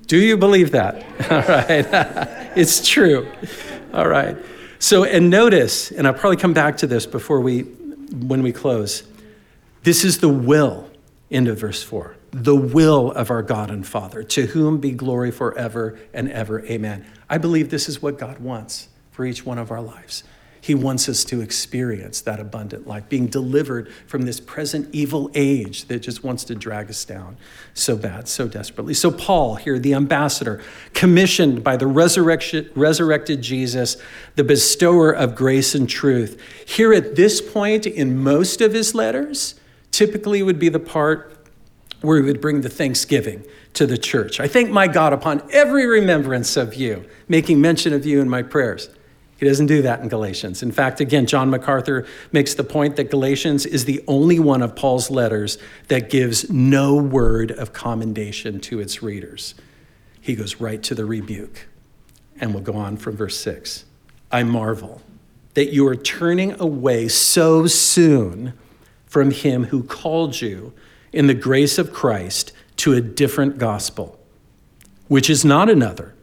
Do 0.07 0.17
you 0.17 0.37
believe 0.37 0.71
that? 0.71 1.03
All 1.31 1.41
right. 1.41 2.51
it's 2.57 2.87
true. 2.87 3.31
All 3.93 4.07
right. 4.07 4.37
So, 4.77 5.05
and 5.05 5.29
notice, 5.29 5.89
and 5.89 6.05
I'll 6.05 6.13
probably 6.13 6.37
come 6.37 6.53
back 6.53 6.77
to 6.77 6.87
this 6.87 7.05
before 7.05 7.39
we, 7.39 7.61
when 7.61 8.43
we 8.43 8.51
close. 8.51 9.03
This 9.83 10.03
is 10.03 10.19
the 10.19 10.29
will, 10.29 10.89
end 11.31 11.47
of 11.47 11.59
verse 11.59 11.81
4. 11.81 12.17
The 12.31 12.55
will 12.55 13.11
of 13.13 13.31
our 13.31 13.41
God 13.41 13.71
and 13.71 13.87
Father, 13.87 14.21
to 14.21 14.47
whom 14.47 14.79
be 14.79 14.91
glory 14.91 15.31
forever 15.31 15.97
and 16.13 16.29
ever. 16.29 16.63
Amen. 16.65 17.05
I 17.29 17.37
believe 17.37 17.69
this 17.69 17.87
is 17.87 18.01
what 18.01 18.19
God 18.19 18.39
wants 18.39 18.89
for 19.15 19.25
each 19.25 19.45
one 19.45 19.57
of 19.57 19.71
our 19.71 19.81
lives. 19.81 20.23
He 20.59 20.75
wants 20.75 21.07
us 21.07 21.23
to 21.25 21.41
experience 21.41 22.21
that 22.21 22.39
abundant 22.39 22.87
life, 22.87 23.07
being 23.07 23.27
delivered 23.27 23.93
from 24.07 24.23
this 24.23 24.39
present 24.39 24.89
evil 24.93 25.29
age 25.35 25.85
that 25.85 25.99
just 25.99 26.23
wants 26.23 26.43
to 26.45 26.55
drag 26.55 26.89
us 26.89 27.05
down 27.05 27.37
so 27.75 27.95
bad, 27.95 28.27
so 28.27 28.47
desperately. 28.47 28.95
So, 28.95 29.11
Paul, 29.11 29.55
here, 29.55 29.77
the 29.77 29.93
ambassador, 29.93 30.63
commissioned 30.93 31.63
by 31.63 31.77
the 31.77 31.85
resurrection, 31.85 32.67
resurrected 32.75 33.43
Jesus, 33.43 33.97
the 34.35 34.43
bestower 34.43 35.11
of 35.11 35.35
grace 35.35 35.75
and 35.75 35.87
truth, 35.87 36.41
here 36.65 36.93
at 36.93 37.15
this 37.15 37.41
point 37.41 37.85
in 37.85 38.17
most 38.17 38.59
of 38.59 38.73
his 38.73 38.95
letters, 38.95 39.53
typically 39.91 40.41
would 40.41 40.57
be 40.57 40.69
the 40.69 40.79
part 40.79 41.47
where 42.01 42.17
he 42.17 42.23
would 42.23 42.41
bring 42.41 42.61
the 42.61 42.69
thanksgiving 42.69 43.45
to 43.75 43.85
the 43.85 43.99
church. 43.99 44.39
I 44.39 44.47
thank 44.47 44.71
my 44.71 44.87
God 44.87 45.13
upon 45.13 45.47
every 45.51 45.85
remembrance 45.85 46.57
of 46.57 46.73
you, 46.73 47.05
making 47.27 47.61
mention 47.61 47.93
of 47.93 48.03
you 48.03 48.19
in 48.19 48.27
my 48.27 48.41
prayers. 48.41 48.89
Doesn't 49.45 49.67
do 49.67 49.83
that 49.83 49.99
in 49.99 50.07
Galatians. 50.07 50.63
In 50.63 50.71
fact, 50.71 50.99
again, 50.99 51.27
John 51.27 51.51
MacArthur 51.51 52.07
makes 52.31 52.55
the 52.55 52.63
point 52.63 52.95
that 52.95 53.11
Galatians 53.11 53.67
is 53.67 53.85
the 53.85 54.03
only 54.07 54.39
one 54.39 54.63
of 54.63 54.75
Paul's 54.75 55.11
letters 55.11 55.59
that 55.87 56.09
gives 56.09 56.49
no 56.49 56.95
word 56.95 57.51
of 57.51 57.71
commendation 57.71 58.59
to 58.61 58.79
its 58.79 59.03
readers. 59.03 59.53
He 60.19 60.33
goes 60.33 60.59
right 60.59 60.81
to 60.81 60.95
the 60.95 61.05
rebuke. 61.05 61.67
And 62.39 62.55
we'll 62.55 62.63
go 62.63 62.73
on 62.73 62.97
from 62.97 63.15
verse 63.17 63.37
6. 63.37 63.85
I 64.31 64.41
marvel 64.41 65.03
that 65.53 65.71
you 65.71 65.87
are 65.87 65.95
turning 65.95 66.59
away 66.59 67.07
so 67.07 67.67
soon 67.67 68.53
from 69.05 69.29
him 69.29 69.65
who 69.65 69.83
called 69.83 70.41
you 70.41 70.73
in 71.13 71.27
the 71.27 71.35
grace 71.35 71.77
of 71.77 71.93
Christ 71.93 72.51
to 72.77 72.93
a 72.93 72.99
different 72.99 73.59
gospel, 73.59 74.17
which 75.07 75.29
is 75.29 75.45
not 75.45 75.69
another. 75.69 76.15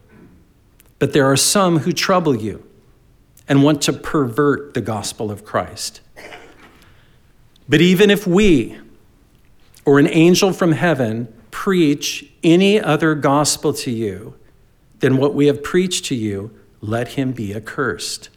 But 0.98 1.12
there 1.12 1.30
are 1.30 1.36
some 1.36 1.78
who 1.78 1.92
trouble 1.92 2.34
you 2.34 2.66
and 3.52 3.62
want 3.62 3.82
to 3.82 3.92
pervert 3.92 4.72
the 4.72 4.80
gospel 4.80 5.30
of 5.30 5.44
Christ. 5.44 6.00
But 7.68 7.82
even 7.82 8.08
if 8.08 8.26
we 8.26 8.78
or 9.84 9.98
an 9.98 10.08
angel 10.08 10.54
from 10.54 10.72
heaven 10.72 11.30
preach 11.50 12.32
any 12.42 12.80
other 12.80 13.14
gospel 13.14 13.74
to 13.74 13.90
you 13.90 14.36
than 15.00 15.18
what 15.18 15.34
we 15.34 15.48
have 15.48 15.62
preached 15.62 16.06
to 16.06 16.14
you, 16.14 16.50
let 16.80 17.08
him 17.08 17.32
be 17.32 17.54
accursed. 17.54 18.30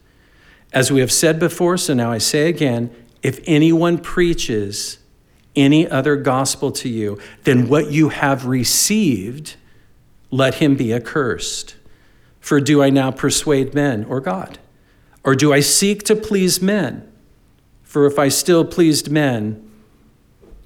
As 0.74 0.92
we 0.92 1.00
have 1.00 1.14
said 1.14 1.40
before, 1.40 1.78
so 1.78 1.94
now 1.94 2.12
I 2.12 2.18
say 2.18 2.50
again 2.50 2.94
if 3.24 3.40
anyone 3.46 4.00
preaches 4.00 4.98
any 5.56 5.88
other 5.88 6.18
gospel 6.18 6.74
to 6.74 6.90
you 6.90 7.20
than 7.46 7.70
what 7.70 7.90
you 7.90 8.10
have 8.10 8.48
received, 8.48 9.56
let 10.30 10.56
him 10.56 10.76
be 10.76 10.94
accursed. 10.94 11.78
For 12.42 12.60
do 12.60 12.84
I 12.84 12.90
now 12.90 13.12
persuade 13.12 13.74
men 13.74 14.04
or 14.04 14.20
God? 14.20 14.60
Or 15.26 15.34
do 15.34 15.52
I 15.52 15.60
seek 15.60 16.04
to 16.04 16.16
please 16.16 16.62
men? 16.62 17.12
For 17.84 18.06
if 18.06 18.20
I 18.20 18.30
still 18.30 18.64
pleased 18.64 19.10
men, 19.10 19.68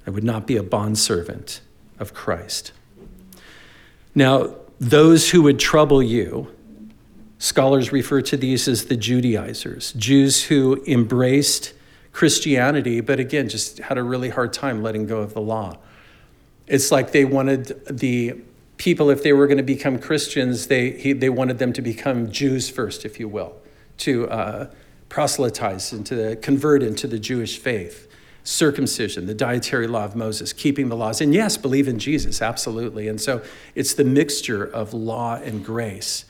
I 0.06 0.10
would 0.10 0.22
not 0.22 0.46
be 0.46 0.56
a 0.56 0.62
bondservant 0.62 1.62
of 1.98 2.12
Christ. 2.12 2.72
Now, 4.14 4.54
those 4.78 5.30
who 5.30 5.42
would 5.42 5.58
trouble 5.58 6.02
you, 6.02 6.54
scholars 7.38 7.90
refer 7.90 8.20
to 8.20 8.36
these 8.36 8.68
as 8.68 8.86
the 8.86 8.96
Judaizers, 8.96 9.94
Jews 9.94 10.44
who 10.44 10.82
embraced 10.86 11.72
Christianity, 12.12 13.00
but 13.00 13.18
again, 13.18 13.48
just 13.48 13.78
had 13.78 13.96
a 13.96 14.02
really 14.02 14.28
hard 14.28 14.52
time 14.52 14.82
letting 14.82 15.06
go 15.06 15.20
of 15.20 15.32
the 15.32 15.40
law. 15.40 15.78
It's 16.66 16.90
like 16.90 17.12
they 17.12 17.24
wanted 17.24 17.86
the 17.86 18.34
people, 18.76 19.08
if 19.08 19.22
they 19.22 19.32
were 19.32 19.46
going 19.46 19.58
to 19.58 19.62
become 19.62 19.98
Christians, 19.98 20.66
they, 20.66 20.90
he, 20.90 21.12
they 21.14 21.30
wanted 21.30 21.58
them 21.58 21.72
to 21.74 21.82
become 21.82 22.30
Jews 22.30 22.68
first, 22.68 23.06
if 23.06 23.18
you 23.18 23.26
will 23.28 23.54
to 24.00 24.28
uh, 24.28 24.70
proselytize 25.08 25.92
and 25.92 26.04
to 26.06 26.36
convert 26.36 26.82
into 26.82 27.06
the 27.06 27.18
Jewish 27.18 27.58
faith. 27.58 28.06
Circumcision, 28.42 29.26
the 29.26 29.34
dietary 29.34 29.86
law 29.86 30.04
of 30.04 30.16
Moses, 30.16 30.54
keeping 30.54 30.88
the 30.88 30.96
laws, 30.96 31.20
and 31.20 31.34
yes, 31.34 31.58
believe 31.58 31.86
in 31.86 31.98
Jesus, 31.98 32.40
absolutely. 32.40 33.06
And 33.06 33.20
so 33.20 33.42
it's 33.74 33.92
the 33.94 34.04
mixture 34.04 34.64
of 34.64 34.94
law 34.94 35.36
and 35.36 35.64
grace. 35.64 36.24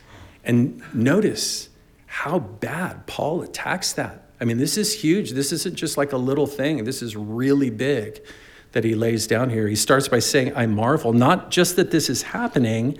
And 0.44 0.82
notice 0.92 1.68
how 2.06 2.40
bad 2.40 3.06
Paul 3.06 3.42
attacks 3.42 3.92
that. 3.92 4.24
I 4.40 4.44
mean, 4.44 4.58
this 4.58 4.76
is 4.76 4.92
huge. 5.02 5.30
This 5.30 5.52
isn't 5.52 5.76
just 5.76 5.96
like 5.96 6.12
a 6.12 6.16
little 6.16 6.48
thing, 6.48 6.82
this 6.84 7.00
is 7.00 7.16
really 7.16 7.70
big 7.70 8.20
that 8.72 8.84
he 8.84 8.94
lays 8.94 9.26
down 9.26 9.50
here. 9.50 9.68
He 9.68 9.76
starts 9.76 10.08
by 10.08 10.18
saying, 10.18 10.52
I 10.56 10.66
marvel, 10.66 11.12
not 11.12 11.50
just 11.50 11.76
that 11.76 11.90
this 11.90 12.08
is 12.08 12.22
happening, 12.22 12.98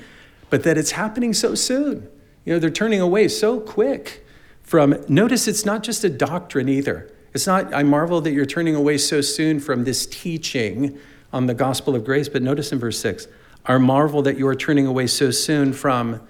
but 0.50 0.64
that 0.64 0.76
it's 0.76 0.92
happening 0.92 1.32
so 1.32 1.54
soon. 1.54 2.08
You 2.44 2.54
know, 2.54 2.58
they're 2.58 2.70
turning 2.70 3.00
away 3.00 3.28
so 3.28 3.60
quick 3.60 4.24
from, 4.70 4.94
notice 5.08 5.48
it's 5.48 5.66
not 5.66 5.82
just 5.82 6.04
a 6.04 6.08
doctrine 6.08 6.68
either. 6.68 7.10
It's 7.34 7.44
not, 7.44 7.74
I 7.74 7.82
marvel 7.82 8.20
that 8.20 8.30
you're 8.30 8.46
turning 8.46 8.76
away 8.76 8.98
so 8.98 9.20
soon 9.20 9.58
from 9.58 9.82
this 9.82 10.06
teaching 10.06 10.96
on 11.32 11.46
the 11.46 11.54
gospel 11.54 11.96
of 11.96 12.04
grace, 12.04 12.28
but 12.28 12.40
notice 12.40 12.70
in 12.70 12.78
verse 12.78 12.96
6, 13.00 13.26
I 13.66 13.76
marvel 13.78 14.22
that 14.22 14.38
you 14.38 14.46
are 14.46 14.54
turning 14.54 14.86
away 14.86 15.08
so 15.08 15.32
soon 15.32 15.72
from, 15.72 16.20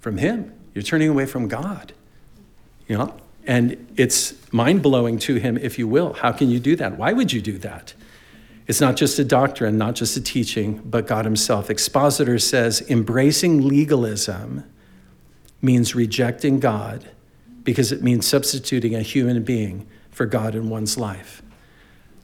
from 0.00 0.18
Him. 0.18 0.52
You're 0.74 0.82
turning 0.82 1.08
away 1.08 1.24
from 1.24 1.48
God. 1.48 1.94
You 2.88 2.98
know? 2.98 3.16
And 3.46 3.94
it's 3.96 4.34
mind 4.52 4.82
blowing 4.82 5.18
to 5.20 5.36
him, 5.36 5.56
if 5.56 5.78
you 5.78 5.88
will. 5.88 6.12
How 6.12 6.30
can 6.30 6.50
you 6.50 6.60
do 6.60 6.76
that? 6.76 6.98
Why 6.98 7.14
would 7.14 7.32
you 7.32 7.40
do 7.40 7.56
that? 7.56 7.94
It's 8.66 8.82
not 8.82 8.96
just 8.96 9.18
a 9.18 9.24
doctrine, 9.24 9.78
not 9.78 9.94
just 9.94 10.14
a 10.18 10.20
teaching, 10.20 10.82
but 10.84 11.06
God 11.06 11.24
Himself. 11.24 11.70
Expositor 11.70 12.38
says 12.38 12.82
embracing 12.90 13.66
legalism 13.66 14.64
means 15.62 15.94
rejecting 15.94 16.60
God 16.60 17.08
because 17.62 17.92
it 17.92 18.02
means 18.02 18.26
substituting 18.26 18.94
a 18.94 19.02
human 19.02 19.42
being 19.42 19.86
for 20.10 20.26
God 20.26 20.54
in 20.54 20.68
one's 20.68 20.98
life. 20.98 21.42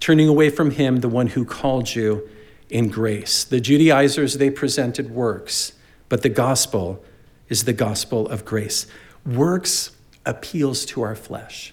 Turning 0.01 0.29
away 0.29 0.51
from 0.51 0.73
Him, 0.73 0.97
the 0.97 1.09
one 1.09 1.29
who 1.29 1.45
called 1.45 1.95
you 1.95 2.29
in 2.71 2.89
grace. 2.89 3.45
The 3.45 3.61
Judaizers, 3.61 4.35
they 4.35 4.51
presented 4.51 5.11
works, 5.11 5.73
but 6.09 6.23
the 6.23 6.29
gospel 6.29 7.03
is 7.49 7.65
the 7.65 7.73
gospel 7.73 8.29
of 8.29 8.45
grace. 8.45 8.87
Works 9.25 9.93
appeals 10.27 10.85
to 10.87 11.03
our 11.03 11.15
flesh. 11.15 11.73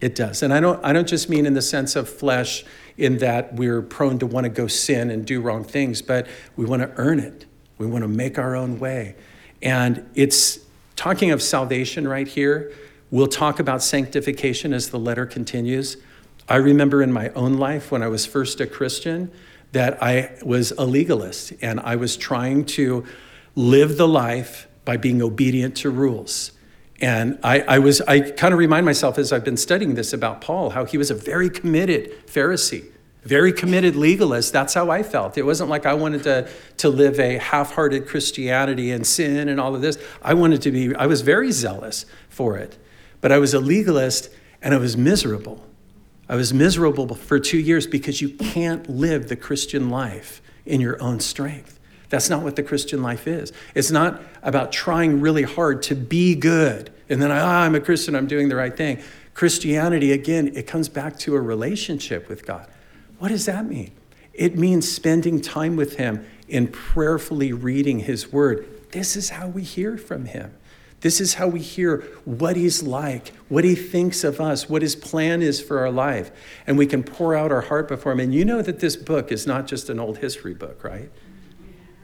It 0.00 0.14
does. 0.14 0.42
And 0.42 0.52
I 0.52 0.60
don't, 0.60 0.82
I 0.84 0.92
don't 0.92 1.06
just 1.06 1.28
mean 1.28 1.44
in 1.44 1.52
the 1.52 1.62
sense 1.62 1.94
of 1.94 2.08
flesh, 2.08 2.64
in 2.96 3.18
that 3.18 3.54
we're 3.54 3.82
prone 3.82 4.18
to 4.18 4.26
want 4.26 4.44
to 4.44 4.50
go 4.50 4.66
sin 4.66 5.10
and 5.10 5.26
do 5.26 5.40
wrong 5.40 5.64
things, 5.64 6.02
but 6.02 6.26
we 6.56 6.64
want 6.64 6.82
to 6.82 6.90
earn 6.96 7.20
it. 7.20 7.46
We 7.78 7.86
want 7.86 8.02
to 8.02 8.08
make 8.08 8.38
our 8.38 8.56
own 8.56 8.78
way. 8.78 9.16
And 9.62 10.08
it's 10.14 10.58
talking 10.96 11.30
of 11.30 11.42
salvation 11.42 12.06
right 12.08 12.28
here. 12.28 12.72
We'll 13.10 13.26
talk 13.26 13.58
about 13.58 13.82
sanctification 13.82 14.72
as 14.72 14.90
the 14.90 14.98
letter 14.98 15.26
continues. 15.26 15.96
I 16.48 16.56
remember 16.56 17.02
in 17.02 17.12
my 17.12 17.30
own 17.30 17.54
life 17.54 17.90
when 17.90 18.02
I 18.02 18.08
was 18.08 18.24
first 18.24 18.60
a 18.60 18.66
Christian 18.66 19.32
that 19.72 20.02
I 20.02 20.36
was 20.42 20.72
a 20.72 20.84
legalist 20.84 21.52
and 21.60 21.80
I 21.80 21.96
was 21.96 22.16
trying 22.16 22.64
to 22.66 23.04
live 23.56 23.96
the 23.96 24.06
life 24.06 24.68
by 24.84 24.96
being 24.96 25.22
obedient 25.22 25.76
to 25.78 25.90
rules. 25.90 26.52
And 27.00 27.38
I, 27.42 27.60
I 27.60 27.78
was, 27.78 28.00
I 28.02 28.20
kind 28.20 28.52
of 28.52 28.58
remind 28.58 28.86
myself 28.86 29.18
as 29.18 29.32
I've 29.32 29.44
been 29.44 29.56
studying 29.56 29.94
this 29.94 30.12
about 30.12 30.40
Paul, 30.40 30.70
how 30.70 30.84
he 30.84 30.98
was 30.98 31.10
a 31.10 31.14
very 31.14 31.50
committed 31.50 32.26
Pharisee, 32.26 32.84
very 33.24 33.52
committed 33.52 33.96
legalist. 33.96 34.52
That's 34.52 34.74
how 34.74 34.90
I 34.90 35.02
felt. 35.02 35.36
It 35.36 35.42
wasn't 35.42 35.70
like 35.70 35.86
I 35.86 35.94
wanted 35.94 36.22
to, 36.24 36.48
to 36.76 36.88
live 36.88 37.18
a 37.18 37.38
half 37.38 37.72
hearted 37.72 38.06
Christianity 38.06 38.92
and 38.92 39.06
sin 39.06 39.48
and 39.48 39.60
all 39.60 39.74
of 39.74 39.80
this. 39.80 39.98
I 40.22 40.34
wanted 40.34 40.62
to 40.62 40.70
be, 40.70 40.94
I 40.94 41.06
was 41.06 41.22
very 41.22 41.50
zealous 41.50 42.06
for 42.28 42.56
it. 42.56 42.78
But 43.20 43.32
I 43.32 43.38
was 43.38 43.54
a 43.54 43.60
legalist 43.60 44.30
and 44.62 44.74
I 44.74 44.78
was 44.78 44.96
miserable. 44.96 45.64
I 46.28 46.36
was 46.36 46.54
miserable 46.54 47.14
for 47.14 47.40
two 47.40 47.58
years 47.58 47.86
because 47.86 48.20
you 48.20 48.30
can't 48.30 48.88
live 48.88 49.28
the 49.28 49.36
Christian 49.36 49.90
life 49.90 50.40
in 50.64 50.80
your 50.80 51.02
own 51.02 51.20
strength. 51.20 51.78
That's 52.08 52.30
not 52.30 52.42
what 52.42 52.56
the 52.56 52.62
Christian 52.62 53.02
life 53.02 53.26
is. 53.26 53.52
It's 53.74 53.90
not 53.90 54.22
about 54.42 54.72
trying 54.72 55.20
really 55.20 55.42
hard 55.42 55.82
to 55.84 55.94
be 55.94 56.34
good 56.34 56.90
and 57.10 57.20
then 57.20 57.32
ah, 57.32 57.62
I'm 57.62 57.74
a 57.74 57.80
Christian, 57.80 58.14
I'm 58.14 58.28
doing 58.28 58.48
the 58.48 58.56
right 58.56 58.74
thing. 58.74 59.02
Christianity, 59.34 60.12
again, 60.12 60.52
it 60.54 60.66
comes 60.66 60.88
back 60.88 61.18
to 61.20 61.34
a 61.34 61.40
relationship 61.40 62.28
with 62.28 62.46
God. 62.46 62.66
What 63.18 63.28
does 63.28 63.46
that 63.46 63.66
mean? 63.66 63.90
It 64.32 64.56
means 64.56 64.90
spending 64.90 65.40
time 65.40 65.76
with 65.76 65.96
Him 65.96 66.24
in 66.48 66.68
prayerfully 66.68 67.52
reading 67.52 67.98
His 67.98 68.32
Word. 68.32 68.66
This 68.92 69.16
is 69.16 69.30
how 69.30 69.48
we 69.48 69.62
hear 69.62 69.98
from 69.98 70.26
Him. 70.26 70.54
This 71.00 71.20
is 71.20 71.34
how 71.34 71.48
we 71.48 71.60
hear 71.60 72.02
what 72.24 72.56
He's 72.56 72.82
like, 72.82 73.28
what 73.48 73.64
He 73.64 73.74
thinks 73.74 74.22
of 74.24 74.40
us, 74.40 74.68
what 74.68 74.82
His 74.82 74.94
plan 74.94 75.42
is 75.42 75.60
for 75.60 75.78
our 75.78 75.90
life. 75.90 76.30
And 76.66 76.76
we 76.76 76.86
can 76.86 77.02
pour 77.02 77.34
out 77.34 77.50
our 77.50 77.62
heart 77.62 77.88
before 77.88 78.12
Him. 78.12 78.20
And 78.20 78.34
you 78.34 78.44
know 78.44 78.62
that 78.62 78.80
this 78.80 78.96
book 78.96 79.32
is 79.32 79.46
not 79.46 79.66
just 79.66 79.88
an 79.88 79.98
old 79.98 80.18
history 80.18 80.54
book, 80.54 80.84
right? 80.84 81.10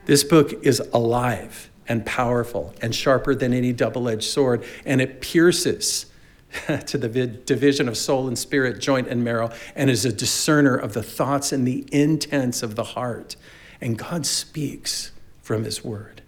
This 0.05 0.23
book 0.23 0.53
is 0.63 0.79
alive 0.93 1.69
and 1.87 2.05
powerful 2.05 2.73
and 2.81 2.93
sharper 2.93 3.35
than 3.35 3.53
any 3.53 3.71
double 3.73 4.09
edged 4.09 4.23
sword, 4.23 4.63
and 4.85 5.01
it 5.01 5.21
pierces 5.21 6.07
to 6.85 6.97
the 6.97 7.27
division 7.27 7.87
of 7.87 7.97
soul 7.97 8.27
and 8.27 8.37
spirit, 8.37 8.79
joint 8.79 9.07
and 9.07 9.23
marrow, 9.23 9.51
and 9.75 9.89
is 9.89 10.05
a 10.05 10.11
discerner 10.11 10.75
of 10.75 10.93
the 10.93 11.03
thoughts 11.03 11.51
and 11.51 11.67
the 11.67 11.87
intents 11.91 12.63
of 12.63 12.75
the 12.75 12.83
heart. 12.83 13.35
And 13.79 13.97
God 13.97 14.25
speaks 14.25 15.11
from 15.41 15.63
His 15.63 15.83
Word. 15.83 16.21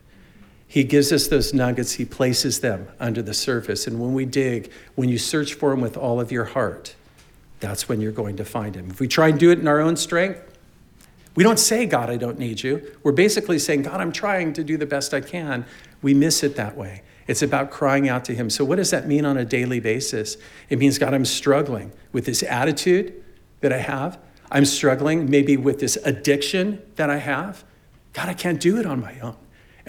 He 0.69 0.83
gives 0.83 1.11
us 1.11 1.27
those 1.27 1.51
nuggets, 1.51 1.93
He 1.93 2.05
places 2.05 2.59
them 2.59 2.87
under 2.99 3.23
the 3.23 3.33
surface. 3.33 3.87
And 3.87 3.99
when 3.99 4.13
we 4.13 4.23
dig, 4.23 4.71
when 4.93 5.09
you 5.09 5.17
search 5.17 5.55
for 5.55 5.73
Him 5.73 5.81
with 5.81 5.97
all 5.97 6.21
of 6.21 6.31
your 6.31 6.45
heart, 6.45 6.95
that's 7.59 7.89
when 7.89 7.99
you're 7.99 8.11
going 8.11 8.37
to 8.37 8.45
find 8.45 8.75
Him. 8.75 8.91
If 8.91 8.99
we 8.99 9.07
try 9.07 9.29
and 9.29 9.39
do 9.39 9.49
it 9.49 9.57
in 9.57 9.67
our 9.67 9.79
own 9.79 9.97
strength, 9.97 10.39
we 11.33 11.43
don't 11.43 11.57
say, 11.57 11.87
God, 11.87 12.11
I 12.11 12.17
don't 12.17 12.37
need 12.37 12.61
you. 12.61 12.95
We're 13.01 13.13
basically 13.13 13.57
saying, 13.57 13.81
God, 13.81 13.99
I'm 13.99 14.11
trying 14.11 14.53
to 14.53 14.63
do 14.63 14.77
the 14.77 14.85
best 14.85 15.11
I 15.11 15.21
can. 15.21 15.65
We 16.03 16.13
miss 16.13 16.43
it 16.43 16.55
that 16.57 16.77
way. 16.77 17.01
It's 17.25 17.41
about 17.41 17.71
crying 17.71 18.07
out 18.07 18.23
to 18.25 18.35
Him. 18.35 18.51
So, 18.51 18.63
what 18.63 18.75
does 18.75 18.91
that 18.91 19.07
mean 19.07 19.25
on 19.25 19.37
a 19.37 19.45
daily 19.45 19.79
basis? 19.79 20.37
It 20.69 20.77
means, 20.77 20.99
God, 20.99 21.15
I'm 21.15 21.25
struggling 21.25 21.91
with 22.11 22.25
this 22.25 22.43
attitude 22.43 23.23
that 23.61 23.73
I 23.73 23.77
have. 23.77 24.19
I'm 24.51 24.65
struggling 24.65 25.31
maybe 25.31 25.57
with 25.57 25.79
this 25.79 25.97
addiction 26.05 26.79
that 26.95 27.09
I 27.09 27.17
have. 27.17 27.63
God, 28.13 28.29
I 28.29 28.35
can't 28.35 28.61
do 28.61 28.77
it 28.77 28.85
on 28.85 29.01
my 29.01 29.19
own. 29.19 29.35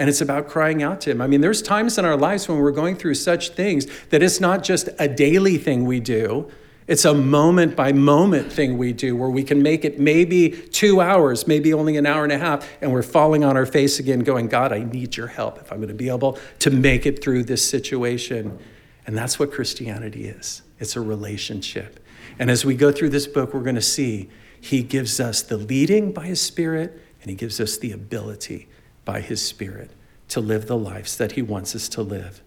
And 0.01 0.09
it's 0.09 0.23
about 0.23 0.49
crying 0.49 0.83
out 0.83 1.03
to 1.03 1.11
Him. 1.11 1.21
I 1.21 1.27
mean, 1.27 1.43
there's 1.43 1.61
times 1.61 1.99
in 1.99 2.07
our 2.07 2.17
lives 2.17 2.49
when 2.49 2.57
we're 2.57 2.73
going 2.73 2.97
through 2.97 3.17
such 3.17 3.51
things 3.51 3.87
that 4.09 4.23
it's 4.23 4.41
not 4.41 4.65
just 4.65 4.89
a 4.99 5.07
daily 5.07 5.59
thing 5.59 5.85
we 5.85 6.01
do, 6.01 6.51
it's 6.87 7.05
a 7.05 7.13
moment 7.13 7.77
by 7.77 7.93
moment 7.93 8.51
thing 8.51 8.79
we 8.79 8.95
do 8.95 9.15
where 9.15 9.29
we 9.29 9.45
can 9.45 9.63
make 9.63 9.85
it 9.85 10.01
maybe 10.01 10.51
two 10.51 11.03
hours, 11.03 11.47
maybe 11.47 11.75
only 11.75 11.99
an 11.99 12.07
hour 12.07 12.25
and 12.25 12.33
a 12.33 12.39
half, 12.39 12.67
and 12.81 12.91
we're 12.93 13.03
falling 13.03 13.45
on 13.45 13.59
our 13.59 13.67
face 13.67 13.99
again, 13.99 14.21
going, 14.21 14.49
God, 14.49 14.73
I 14.73 14.85
need 14.85 15.19
your 15.19 15.27
help 15.27 15.59
if 15.59 15.71
I'm 15.71 15.79
going 15.79 15.89
to 15.89 15.95
be 15.95 16.09
able 16.09 16.39
to 16.61 16.71
make 16.71 17.05
it 17.05 17.23
through 17.23 17.45
this 17.45 17.69
situation. 17.69 18.59
And 19.07 19.17
that's 19.17 19.39
what 19.39 19.53
Christianity 19.53 20.29
is 20.29 20.63
it's 20.79 20.97
a 20.97 21.01
relationship. 21.03 22.01
And 22.39 22.51
as 22.51 22.65
we 22.65 22.75
go 22.75 22.91
through 22.91 23.11
this 23.11 23.27
book, 23.27 23.53
we're 23.53 23.61
going 23.61 23.75
to 23.75 23.83
see 23.83 24.31
he 24.59 24.83
gives 24.83 25.21
us 25.21 25.43
the 25.43 25.59
leading 25.59 26.11
by 26.11 26.25
his 26.25 26.41
spirit, 26.41 26.99
and 27.21 27.29
he 27.29 27.37
gives 27.37 27.61
us 27.61 27.77
the 27.77 27.93
ability 27.93 28.67
by 29.11 29.21
his 29.21 29.45
spirit 29.45 29.91
to 30.29 30.41
live 30.41 30.69
the 30.69 30.77
lives 30.77 31.17
that 31.17 31.33
he 31.33 31.43
wants 31.43 31.75
us 31.75 31.89
to 31.89 32.01
live. 32.01 32.43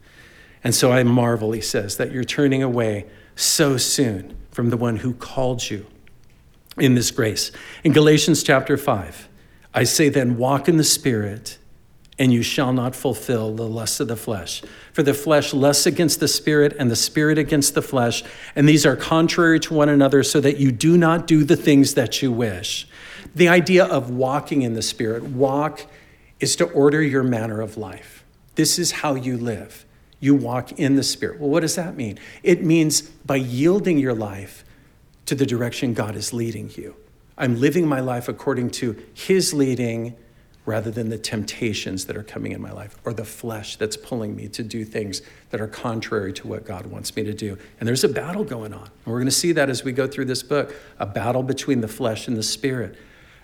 And 0.63 0.73
so 0.73 0.93
I 0.93 1.03
marvel, 1.03 1.51
he 1.51 1.59
says, 1.59 1.97
that 1.97 2.13
you're 2.13 2.23
turning 2.23 2.63
away 2.63 3.05
so 3.35 3.75
soon 3.75 4.37
from 4.49 4.69
the 4.69 4.77
one 4.77 4.95
who 4.95 5.13
called 5.13 5.69
you 5.69 5.85
in 6.77 6.95
this 6.95 7.11
grace. 7.11 7.51
In 7.83 7.91
Galatians 7.91 8.43
chapter 8.43 8.77
5, 8.77 9.27
I 9.73 9.83
say 9.83 10.07
then, 10.07 10.37
walk 10.37 10.69
in 10.69 10.77
the 10.77 10.85
Spirit, 10.85 11.57
and 12.17 12.31
you 12.31 12.43
shall 12.43 12.71
not 12.71 12.95
fulfill 12.95 13.53
the 13.53 13.67
lust 13.67 13.99
of 13.99 14.07
the 14.07 14.15
flesh. 14.15 14.63
For 14.93 15.03
the 15.03 15.13
flesh 15.13 15.53
lusts 15.53 15.85
against 15.85 16.21
the 16.21 16.29
Spirit, 16.29 16.73
and 16.79 16.89
the 16.89 16.95
Spirit 16.95 17.37
against 17.37 17.75
the 17.75 17.81
flesh, 17.81 18.23
and 18.55 18.69
these 18.69 18.85
are 18.85 18.95
contrary 18.95 19.59
to 19.59 19.73
one 19.73 19.89
another, 19.89 20.23
so 20.23 20.39
that 20.39 20.55
you 20.55 20.71
do 20.71 20.97
not 20.97 21.27
do 21.27 21.43
the 21.43 21.57
things 21.57 21.95
that 21.95 22.21
you 22.21 22.31
wish. 22.31 22.87
The 23.35 23.49
idea 23.49 23.83
of 23.83 24.11
walking 24.11 24.61
in 24.61 24.75
the 24.75 24.81
Spirit, 24.81 25.23
walk 25.23 25.87
is 26.39 26.55
to 26.57 26.65
order 26.65 27.01
your 27.01 27.23
manner 27.23 27.61
of 27.61 27.77
life. 27.77 28.23
This 28.55 28.77
is 28.77 28.91
how 28.91 29.15
you 29.15 29.37
live 29.37 29.85
you 30.23 30.33
walk 30.33 30.71
in 30.79 30.95
the 30.95 31.03
Spirit. 31.03 31.37
Well, 31.37 31.49
what 31.49 31.59
does 31.59 31.75
that 31.75 31.97
mean? 31.97 32.17
It 32.43 32.63
means 32.63 33.01
by 33.01 33.35
yielding 33.35 33.97
your 33.97 34.13
life 34.13 34.63
to 35.25 35.35
the 35.35 35.45
direction 35.45 35.93
God 35.93 36.15
is 36.15 36.31
leading 36.31 36.71
you. 36.75 36.95
I'm 37.37 37.59
living 37.59 37.85
my 37.85 37.99
life 37.99 38.29
according 38.29 38.69
to 38.71 38.95
His 39.13 39.53
leading 39.53 40.15
rather 40.65 40.91
than 40.91 41.09
the 41.09 41.17
temptations 41.17 42.05
that 42.05 42.15
are 42.15 42.23
coming 42.23 42.53
in 42.53 42.61
my 42.61 42.71
life 42.71 42.95
or 43.03 43.11
the 43.11 43.25
flesh 43.25 43.75
that's 43.75 43.97
pulling 43.97 44.33
me 44.33 44.47
to 44.47 44.63
do 44.63 44.85
things 44.85 45.21
that 45.49 45.59
are 45.59 45.67
contrary 45.67 46.31
to 46.31 46.47
what 46.47 46.63
God 46.63 46.85
wants 46.85 47.13
me 47.17 47.23
to 47.23 47.33
do. 47.33 47.57
And 47.81 47.85
there's 47.85 48.05
a 48.05 48.09
battle 48.09 48.45
going 48.45 48.73
on. 48.73 48.83
And 48.83 49.05
we're 49.05 49.19
going 49.19 49.25
to 49.25 49.31
see 49.31 49.51
that 49.51 49.69
as 49.69 49.83
we 49.83 49.91
go 49.91 50.07
through 50.07 50.25
this 50.25 50.41
book 50.41 50.73
a 50.99 51.05
battle 51.05 51.43
between 51.43 51.81
the 51.81 51.89
flesh 51.89 52.29
and 52.29 52.37
the 52.37 52.43
spirit. 52.43 52.95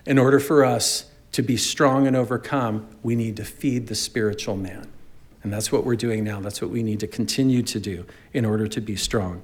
In 0.06 0.18
order 0.18 0.40
for 0.40 0.64
us 0.64 1.09
to 1.32 1.42
be 1.42 1.56
strong 1.56 2.06
and 2.06 2.16
overcome, 2.16 2.86
we 3.02 3.14
need 3.14 3.36
to 3.36 3.44
feed 3.44 3.86
the 3.86 3.94
spiritual 3.94 4.56
man. 4.56 4.88
And 5.42 5.52
that's 5.52 5.72
what 5.72 5.84
we're 5.84 5.96
doing 5.96 6.24
now. 6.24 6.40
That's 6.40 6.60
what 6.60 6.70
we 6.70 6.82
need 6.82 7.00
to 7.00 7.06
continue 7.06 7.62
to 7.62 7.80
do 7.80 8.04
in 8.32 8.44
order 8.44 8.66
to 8.68 8.80
be 8.80 8.96
strong. 8.96 9.42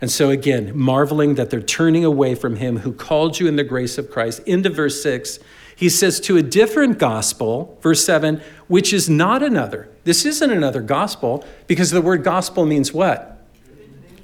And 0.00 0.10
so, 0.10 0.30
again, 0.30 0.76
marveling 0.76 1.34
that 1.36 1.50
they're 1.50 1.60
turning 1.60 2.04
away 2.04 2.34
from 2.34 2.56
him 2.56 2.78
who 2.78 2.92
called 2.92 3.38
you 3.38 3.46
in 3.46 3.56
the 3.56 3.64
grace 3.64 3.98
of 3.98 4.10
Christ. 4.10 4.40
Into 4.40 4.70
verse 4.70 5.02
6, 5.02 5.38
he 5.76 5.88
says, 5.88 6.20
to 6.20 6.36
a 6.36 6.42
different 6.42 6.98
gospel, 6.98 7.78
verse 7.80 8.04
7, 8.04 8.40
which 8.68 8.92
is 8.92 9.08
not 9.08 9.42
another. 9.42 9.88
This 10.04 10.24
isn't 10.24 10.50
another 10.50 10.82
gospel 10.82 11.44
because 11.66 11.90
the 11.90 12.02
word 12.02 12.22
gospel 12.22 12.64
means 12.64 12.92
what? 12.92 13.42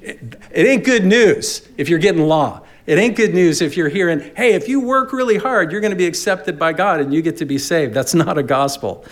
It, 0.01 0.35
it 0.51 0.65
ain't 0.65 0.83
good 0.83 1.05
news 1.05 1.67
if 1.77 1.89
you're 1.89 1.99
getting 1.99 2.23
law. 2.23 2.61
It 2.85 2.97
ain't 2.97 3.15
good 3.15 3.33
news 3.33 3.61
if 3.61 3.77
you're 3.77 3.89
hearing, 3.89 4.31
hey, 4.35 4.53
if 4.53 4.67
you 4.67 4.79
work 4.79 5.13
really 5.13 5.37
hard, 5.37 5.71
you're 5.71 5.81
going 5.81 5.91
to 5.91 5.97
be 5.97 6.07
accepted 6.07 6.57
by 6.57 6.73
God 6.73 6.99
and 6.99 7.13
you 7.13 7.21
get 7.21 7.37
to 7.37 7.45
be 7.45 7.57
saved. 7.57 7.93
That's 7.93 8.15
not 8.15 8.37
a 8.37 8.43
gospel. 8.43 9.05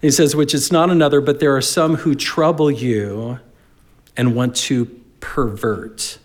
He 0.00 0.10
says, 0.10 0.34
which 0.34 0.54
is 0.54 0.72
not 0.72 0.90
another, 0.90 1.20
but 1.20 1.38
there 1.38 1.56
are 1.56 1.62
some 1.62 1.96
who 1.96 2.14
trouble 2.14 2.70
you 2.70 3.38
and 4.16 4.34
want 4.34 4.56
to 4.56 4.86
pervert 5.20 6.18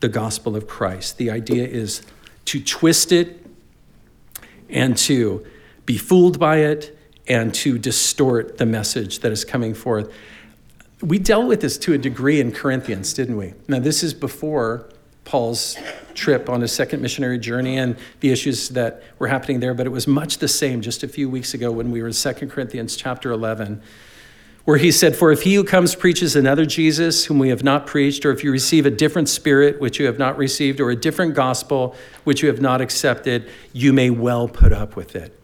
the 0.00 0.08
gospel 0.08 0.56
of 0.56 0.66
Christ. 0.66 1.18
The 1.18 1.30
idea 1.30 1.66
is 1.66 2.02
to 2.46 2.62
twist 2.62 3.12
it 3.12 3.46
and 4.70 4.96
to 4.96 5.44
be 5.84 5.98
fooled 5.98 6.38
by 6.38 6.58
it 6.58 6.96
and 7.28 7.52
to 7.54 7.78
distort 7.78 8.56
the 8.56 8.66
message 8.66 9.20
that 9.20 9.30
is 9.30 9.44
coming 9.44 9.74
forth. 9.74 10.10
We 11.02 11.18
dealt 11.18 11.46
with 11.46 11.60
this 11.60 11.76
to 11.78 11.92
a 11.92 11.98
degree 11.98 12.40
in 12.40 12.52
Corinthians, 12.52 13.12
didn't 13.12 13.36
we? 13.36 13.54
Now, 13.68 13.78
this 13.78 14.02
is 14.02 14.14
before 14.14 14.88
Paul's 15.30 15.76
trip 16.14 16.48
on 16.48 16.60
his 16.60 16.72
second 16.72 17.00
missionary 17.00 17.38
journey 17.38 17.78
and 17.78 17.96
the 18.18 18.32
issues 18.32 18.70
that 18.70 19.00
were 19.20 19.28
happening 19.28 19.60
there, 19.60 19.74
but 19.74 19.86
it 19.86 19.90
was 19.90 20.08
much 20.08 20.38
the 20.38 20.48
same 20.48 20.80
just 20.80 21.04
a 21.04 21.08
few 21.08 21.30
weeks 21.30 21.54
ago 21.54 21.70
when 21.70 21.92
we 21.92 22.02
were 22.02 22.08
in 22.08 22.12
2 22.12 22.32
Corinthians 22.48 22.96
chapter 22.96 23.30
11, 23.30 23.80
where 24.64 24.78
he 24.78 24.90
said, 24.90 25.14
For 25.14 25.30
if 25.30 25.42
he 25.42 25.54
who 25.54 25.62
comes 25.62 25.94
preaches 25.94 26.34
another 26.34 26.66
Jesus 26.66 27.26
whom 27.26 27.38
we 27.38 27.50
have 27.50 27.62
not 27.62 27.86
preached, 27.86 28.26
or 28.26 28.32
if 28.32 28.42
you 28.42 28.50
receive 28.50 28.86
a 28.86 28.90
different 28.90 29.28
spirit 29.28 29.80
which 29.80 30.00
you 30.00 30.06
have 30.06 30.18
not 30.18 30.36
received, 30.36 30.80
or 30.80 30.90
a 30.90 30.96
different 30.96 31.36
gospel 31.36 31.94
which 32.24 32.42
you 32.42 32.48
have 32.48 32.60
not 32.60 32.80
accepted, 32.80 33.48
you 33.72 33.92
may 33.92 34.10
well 34.10 34.48
put 34.48 34.72
up 34.72 34.96
with 34.96 35.14
it. 35.14 35.40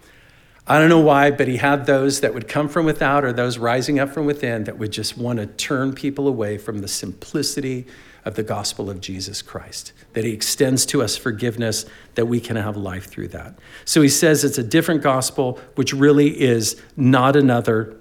I 0.66 0.80
don't 0.80 0.89
know 0.89 0.99
why, 0.99 1.30
but 1.30 1.47
he 1.47 1.59
had 1.59 1.87
those 1.87 2.22
that 2.22 2.34
would 2.34 2.49
come 2.49 2.68
from 2.68 2.87
without 2.87 3.24
or 3.24 3.32
those 3.32 3.57
rising 3.57 4.01
up 4.01 4.11
from 4.11 4.26
within 4.26 4.64
that 4.64 4.78
would 4.78 4.91
just 4.91 5.16
want 5.16 5.39
to 5.39 5.47
turn 5.47 5.93
people 5.95 6.26
away 6.26 6.59
from 6.59 6.78
the 6.78 6.89
simplicity 6.89 7.87
of 8.27 8.35
the 8.35 8.43
gospel 8.43 8.91
of 8.91 9.01
Jesus 9.01 9.41
Christ, 9.41 9.93
that 10.12 10.24
he 10.24 10.33
extends 10.33 10.85
to 10.87 11.01
us 11.01 11.16
forgiveness, 11.16 11.87
that 12.16 12.27
we 12.27 12.41
can 12.41 12.57
have 12.57 12.77
life 12.77 13.07
through 13.07 13.29
that. 13.29 13.55
So 13.85 14.03
he 14.03 14.09
says 14.09 14.43
it's 14.43 14.59
a 14.59 14.64
different 14.64 15.01
gospel, 15.01 15.61
which 15.77 15.95
really 15.95 16.41
is 16.41 16.83
not 16.97 17.37
another. 17.37 17.97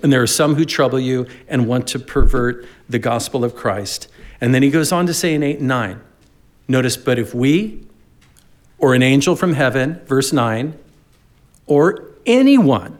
And 0.00 0.12
there 0.12 0.22
are 0.22 0.28
some 0.28 0.54
who 0.54 0.64
trouble 0.64 1.00
you 1.00 1.26
and 1.48 1.66
want 1.66 1.88
to 1.88 1.98
pervert 1.98 2.66
the 2.88 3.00
gospel 3.00 3.44
of 3.44 3.56
Christ. 3.56 4.06
And 4.40 4.54
then 4.54 4.62
he 4.62 4.70
goes 4.70 4.92
on 4.92 5.06
to 5.06 5.14
say 5.14 5.34
in 5.34 5.42
8 5.42 5.58
and 5.58 5.68
9, 5.68 6.00
notice, 6.68 6.96
but 6.96 7.18
if 7.18 7.34
we 7.34 7.84
or 8.78 8.94
an 8.94 9.02
angel 9.02 9.34
from 9.34 9.54
heaven, 9.54 10.00
verse 10.06 10.32
9, 10.32 10.78
or 11.66 12.04
anyone. 12.26 12.96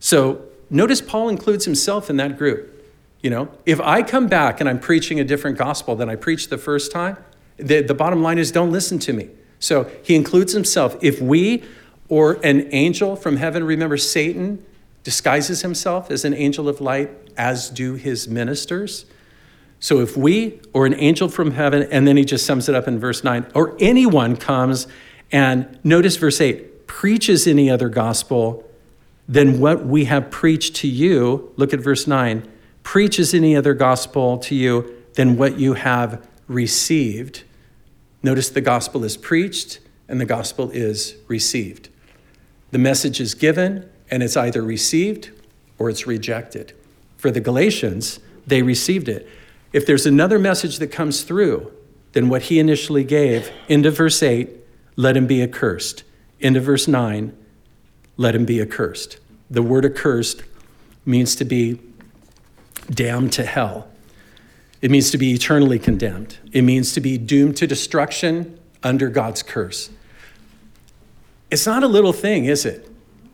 So 0.00 0.42
notice 0.68 1.00
Paul 1.00 1.28
includes 1.28 1.64
himself 1.64 2.10
in 2.10 2.16
that 2.16 2.36
group. 2.36 2.73
You 3.24 3.30
know, 3.30 3.48
if 3.64 3.80
I 3.80 4.02
come 4.02 4.26
back 4.26 4.60
and 4.60 4.68
I'm 4.68 4.78
preaching 4.78 5.18
a 5.18 5.24
different 5.24 5.56
gospel 5.56 5.96
than 5.96 6.10
I 6.10 6.14
preached 6.14 6.50
the 6.50 6.58
first 6.58 6.92
time, 6.92 7.16
the, 7.56 7.80
the 7.80 7.94
bottom 7.94 8.22
line 8.22 8.36
is 8.36 8.52
don't 8.52 8.70
listen 8.70 8.98
to 8.98 9.14
me. 9.14 9.30
So 9.58 9.90
he 10.02 10.14
includes 10.14 10.52
himself. 10.52 10.94
If 11.00 11.22
we 11.22 11.64
or 12.10 12.34
an 12.44 12.68
angel 12.70 13.16
from 13.16 13.38
heaven, 13.38 13.64
remember 13.64 13.96
Satan 13.96 14.62
disguises 15.04 15.62
himself 15.62 16.10
as 16.10 16.26
an 16.26 16.34
angel 16.34 16.68
of 16.68 16.82
light, 16.82 17.12
as 17.34 17.70
do 17.70 17.94
his 17.94 18.28
ministers. 18.28 19.06
So 19.80 20.00
if 20.00 20.18
we 20.18 20.60
or 20.74 20.84
an 20.84 20.92
angel 20.92 21.30
from 21.30 21.52
heaven, 21.52 21.88
and 21.90 22.06
then 22.06 22.18
he 22.18 22.26
just 22.26 22.44
sums 22.44 22.68
it 22.68 22.74
up 22.74 22.86
in 22.86 22.98
verse 22.98 23.24
9, 23.24 23.46
or 23.54 23.74
anyone 23.80 24.36
comes 24.36 24.86
and 25.32 25.78
notice 25.82 26.16
verse 26.16 26.42
8 26.42 26.86
preaches 26.86 27.46
any 27.46 27.70
other 27.70 27.88
gospel 27.88 28.68
than 29.26 29.60
what 29.60 29.86
we 29.86 30.04
have 30.04 30.30
preached 30.30 30.76
to 30.76 30.88
you, 30.88 31.54
look 31.56 31.72
at 31.72 31.80
verse 31.80 32.06
9, 32.06 32.50
preaches 32.84 33.34
any 33.34 33.56
other 33.56 33.74
gospel 33.74 34.38
to 34.38 34.54
you 34.54 34.94
than 35.14 35.36
what 35.36 35.58
you 35.58 35.74
have 35.74 36.24
received. 36.46 37.42
Notice 38.22 38.48
the 38.50 38.60
gospel 38.60 39.02
is 39.02 39.16
preached 39.16 39.80
and 40.06 40.20
the 40.20 40.24
gospel 40.24 40.70
is 40.70 41.16
received. 41.26 41.88
The 42.70 42.78
message 42.78 43.20
is 43.20 43.34
given 43.34 43.90
and 44.10 44.22
it's 44.22 44.36
either 44.36 44.62
received 44.62 45.30
or 45.78 45.90
it's 45.90 46.06
rejected. 46.06 46.72
For 47.16 47.30
the 47.30 47.40
Galatians, 47.40 48.20
they 48.46 48.62
received 48.62 49.08
it. 49.08 49.26
If 49.72 49.86
there's 49.86 50.06
another 50.06 50.38
message 50.38 50.78
that 50.78 50.88
comes 50.88 51.22
through 51.22 51.72
than 52.12 52.28
what 52.28 52.42
he 52.42 52.60
initially 52.60 53.02
gave, 53.02 53.50
into 53.68 53.90
verse 53.90 54.22
8, 54.22 54.48
let 54.96 55.16
him 55.16 55.26
be 55.26 55.42
accursed. 55.42 56.04
Into 56.38 56.60
verse 56.60 56.86
9, 56.86 57.36
let 58.16 58.34
him 58.34 58.44
be 58.44 58.60
accursed. 58.60 59.18
The 59.50 59.62
word 59.62 59.84
accursed 59.84 60.42
means 61.04 61.34
to 61.36 61.44
be 61.44 61.80
damned 62.90 63.32
to 63.34 63.44
hell. 63.44 63.88
It 64.80 64.90
means 64.90 65.10
to 65.12 65.18
be 65.18 65.32
eternally 65.32 65.78
condemned. 65.78 66.38
It 66.52 66.62
means 66.62 66.92
to 66.94 67.00
be 67.00 67.16
doomed 67.16 67.56
to 67.58 67.66
destruction 67.66 68.58
under 68.82 69.08
God's 69.08 69.42
curse. 69.42 69.90
It's 71.50 71.66
not 71.66 71.82
a 71.82 71.88
little 71.88 72.12
thing, 72.12 72.44
is 72.44 72.66
it? 72.66 72.90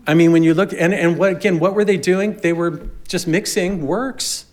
I 0.06 0.14
mean, 0.14 0.32
when 0.32 0.42
you 0.42 0.54
look, 0.54 0.72
and, 0.72 0.94
and 0.94 1.18
what, 1.18 1.32
again, 1.32 1.58
what 1.58 1.74
were 1.74 1.84
they 1.84 1.96
doing? 1.96 2.36
They 2.36 2.52
were 2.52 2.88
just 3.08 3.26
mixing 3.26 3.86
works. 3.86 4.46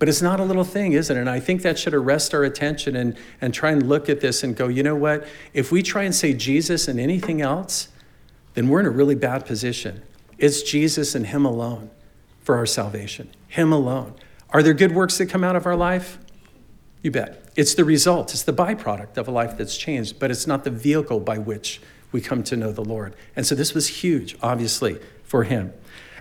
But 0.00 0.08
it's 0.08 0.22
not 0.22 0.40
a 0.40 0.44
little 0.44 0.64
thing, 0.64 0.92
is 0.94 1.10
it? 1.10 1.18
And 1.18 1.28
I 1.28 1.40
think 1.40 1.60
that 1.60 1.78
should 1.78 1.92
arrest 1.92 2.32
our 2.32 2.42
attention 2.42 2.96
and, 2.96 3.16
and 3.38 3.52
try 3.52 3.70
and 3.70 3.86
look 3.86 4.08
at 4.08 4.20
this 4.20 4.42
and 4.42 4.56
go, 4.56 4.66
you 4.68 4.82
know 4.82 4.96
what? 4.96 5.28
If 5.52 5.70
we 5.70 5.82
try 5.82 6.04
and 6.04 6.14
say 6.14 6.32
Jesus 6.32 6.88
and 6.88 6.98
anything 6.98 7.42
else, 7.42 7.88
then 8.54 8.68
we're 8.68 8.80
in 8.80 8.86
a 8.86 8.90
really 8.90 9.14
bad 9.14 9.44
position. 9.44 10.02
It's 10.38 10.62
Jesus 10.62 11.14
and 11.14 11.26
Him 11.26 11.44
alone 11.44 11.90
for 12.42 12.56
our 12.56 12.64
salvation, 12.64 13.30
Him 13.46 13.72
alone. 13.72 14.14
Are 14.52 14.62
there 14.62 14.74
good 14.74 14.92
works 14.92 15.18
that 15.18 15.26
come 15.26 15.44
out 15.44 15.56
of 15.56 15.66
our 15.66 15.76
life? 15.76 16.18
You 17.02 17.10
bet. 17.10 17.50
It's 17.56 17.74
the 17.74 17.84
result, 17.84 18.32
it's 18.32 18.42
the 18.42 18.52
byproduct 18.52 19.16
of 19.16 19.28
a 19.28 19.30
life 19.30 19.56
that's 19.56 19.76
changed, 19.76 20.18
but 20.18 20.30
it's 20.30 20.46
not 20.46 20.64
the 20.64 20.70
vehicle 20.70 21.20
by 21.20 21.38
which 21.38 21.80
we 22.12 22.20
come 22.20 22.42
to 22.44 22.56
know 22.56 22.72
the 22.72 22.84
Lord. 22.84 23.14
And 23.36 23.46
so 23.46 23.54
this 23.54 23.74
was 23.74 23.88
huge, 23.88 24.36
obviously, 24.42 24.98
for 25.24 25.44
him. 25.44 25.72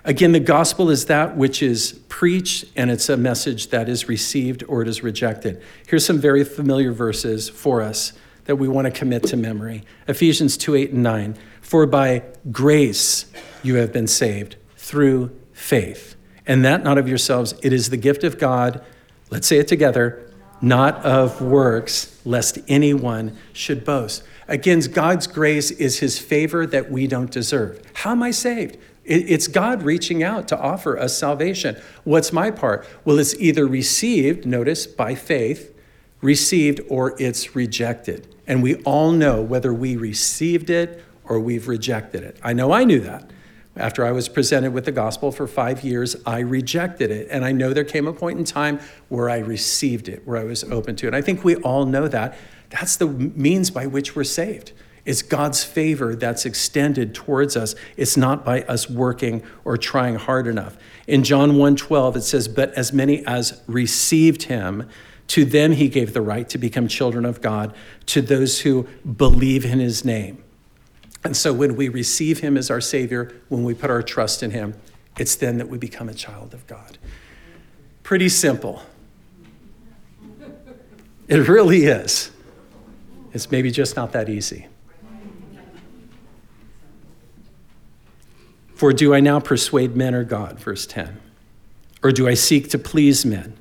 Again, 0.06 0.32
the 0.32 0.40
gospel 0.40 0.90
is 0.90 1.06
that 1.06 1.36
which 1.36 1.62
is 1.62 2.00
preached, 2.08 2.66
and 2.76 2.90
it's 2.90 3.10
a 3.10 3.18
message 3.18 3.70
that 3.70 3.90
is 3.90 4.08
received 4.08 4.64
or 4.68 4.82
it 4.82 4.88
is 4.88 5.04
rejected. 5.04 5.62
Here's 5.88 6.06
some 6.06 6.20
very 6.20 6.44
familiar 6.44 6.92
verses 6.92 7.50
for 7.50 7.82
us 7.82 8.14
that 8.46 8.56
we 8.56 8.68
want 8.68 8.86
to 8.86 8.92
commit 8.92 9.24
to 9.24 9.38
memory 9.38 9.84
Ephesians 10.08 10.58
2 10.58 10.76
8 10.76 10.92
and 10.92 11.04
9. 11.04 11.38
For 11.62 11.86
by 11.86 12.24
grace 12.52 13.26
you 13.62 13.76
have 13.76 13.92
been 13.92 14.08
saved 14.08 14.56
through 14.76 15.38
faith. 15.52 16.16
And 16.50 16.66
that 16.66 16.84
not 16.84 16.98
of 16.98 17.08
yourselves, 17.08 17.54
it 17.62 17.72
is 17.72 17.92
the 17.92 17.98
gift 17.98 18.24
of 18.26 18.40
God. 18.40 18.84
Let's 19.30 19.48
say 19.48 19.60
it 19.60 19.68
together 19.70 20.26
not 20.62 21.06
of 21.06 21.42
works, 21.42 22.20
lest 22.26 22.60
anyone 22.68 23.38
should 23.54 23.86
boast. 23.86 24.24
Again, 24.48 24.80
God's 24.82 25.26
grace 25.26 25.72
is 25.72 26.00
his 26.00 26.20
favor 26.20 26.66
that 26.66 26.92
we 26.92 27.08
don't 27.08 27.32
deserve. 27.32 27.82
How 27.94 28.12
am 28.12 28.24
I 28.24 28.32
saved? 28.32 28.78
It's 29.06 29.48
God 29.48 29.84
reaching 29.84 30.22
out 30.22 30.48
to 30.50 30.60
offer 30.60 31.00
us 31.00 31.18
salvation. 31.18 31.78
What's 32.04 32.34
my 32.34 32.52
part? 32.52 32.86
Well, 33.06 33.20
it's 33.20 33.36
either 33.36 33.66
received, 33.66 34.46
notice, 34.46 34.86
by 34.86 35.16
faith, 35.16 35.74
received, 36.22 36.82
or 36.90 37.16
it's 37.22 37.56
rejected. 37.56 38.36
And 38.46 38.62
we 38.62 38.76
all 38.84 39.12
know 39.12 39.42
whether 39.42 39.74
we 39.74 39.96
received 39.96 40.70
it 40.70 41.04
or 41.24 41.40
we've 41.40 41.68
rejected 41.68 42.24
it. 42.24 42.38
I 42.44 42.54
know 42.54 42.72
I 42.72 42.84
knew 42.84 43.00
that. 43.00 43.32
After 43.80 44.06
I 44.06 44.12
was 44.12 44.28
presented 44.28 44.74
with 44.74 44.84
the 44.84 44.92
gospel 44.92 45.32
for 45.32 45.48
five 45.48 45.84
years, 45.84 46.18
I 46.26 46.40
rejected 46.40 47.12
it. 47.12 47.30
And 47.32 47.46
I 47.46 47.54
know 47.54 47.74
there 47.74 47.86
came 47.86 48.08
a 48.08 48.14
point 48.14 48.38
in 48.38 48.44
time 48.44 48.80
where 49.08 49.30
I 49.30 49.38
received 49.38 50.10
it, 50.10 50.28
where 50.28 50.38
I 50.38 50.44
was 50.44 50.66
open 50.66 50.98
to 50.98 51.06
it. 51.06 51.10
And 51.10 51.16
I 51.16 51.22
think 51.22 51.44
we 51.46 51.56
all 51.58 51.86
know 51.86 52.08
that. 52.10 52.38
That's 52.70 52.98
the 52.98 53.08
means 53.08 53.72
by 53.72 53.88
which 53.88 54.16
we're 54.16 54.26
saved. 54.26 54.74
It's 55.06 55.22
God's 55.22 55.64
favor 55.64 56.14
that's 56.14 56.46
extended 56.46 57.16
towards 57.16 57.56
us. 57.56 57.74
It's 57.96 58.18
not 58.18 58.44
by 58.46 58.64
us 58.64 58.90
working 58.90 59.42
or 59.64 59.78
trying 59.78 60.16
hard 60.16 60.46
enough. 60.46 60.78
In 61.08 61.24
John 61.24 61.56
1:12 61.56 62.16
it 62.18 62.24
says, 62.24 62.48
"But 62.48 62.74
as 62.74 62.94
many 62.94 63.26
as 63.26 63.62
received 63.66 64.44
him, 64.44 64.84
to 65.28 65.46
them 65.46 65.72
he 65.72 65.88
gave 65.88 66.14
the 66.14 66.22
right 66.22 66.48
to 66.50 66.58
become 66.58 66.88
children 66.88 67.26
of 67.26 67.42
God, 67.42 67.74
to 68.08 68.22
those 68.22 68.60
who 68.62 68.88
believe 69.18 69.66
in 69.66 69.80
his 69.80 70.04
name." 70.04 70.44
And 71.24 71.36
so 71.36 71.54
when 71.54 71.76
we 71.76 71.90
receive 71.90 72.40
him 72.40 72.58
as 72.58 72.72
our 72.72 72.82
savior, 72.82 73.34
when 73.50 73.64
we 73.64 73.74
put 73.74 73.90
our 73.90 74.02
trust 74.02 74.42
in 74.42 74.52
him, 74.52 74.76
it's 75.18 75.36
then 75.36 75.58
that 75.58 75.68
we 75.68 75.78
become 75.78 76.08
a 76.08 76.14
child 76.14 76.54
of 76.54 76.66
God. 76.68 76.98
Pretty 78.04 78.30
simple. 78.30 78.82
It 81.28 81.48
really 81.48 81.86
is. 81.86 82.32
It's 83.34 83.52
maybe 83.52 83.70
just 83.70 83.96
not 83.96 84.14
that 84.14 84.30
easy. 84.30 84.68
For 88.74 88.94
do 88.94 89.14
I 89.14 89.20
now 89.20 89.40
persuade 89.42 89.96
men 89.96 90.16
or 90.16 90.24
God? 90.24 90.58
Verse 90.58 90.88
10. 90.88 91.20
Or 92.02 92.12
do 92.12 92.28
I 92.28 92.34
seek 92.34 92.70
to 92.70 92.80
please 92.80 93.26
men? 93.26 93.58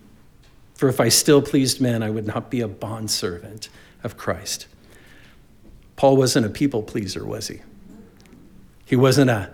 For 0.74 0.88
if 0.88 1.00
I 1.00 1.08
still 1.08 1.42
pleased 1.42 1.80
men, 1.80 2.04
I 2.04 2.10
would 2.10 2.26
not 2.26 2.50
be 2.50 2.60
a 2.60 2.68
bondservant 2.68 3.68
of 4.04 4.16
Christ. 4.16 4.66
Paul 5.98 6.16
wasn't 6.16 6.46
a 6.46 6.48
people 6.48 6.84
pleaser, 6.84 7.26
was 7.26 7.48
he? 7.48 7.58
He 8.84 8.94
wasn't 8.94 9.30
a, 9.30 9.50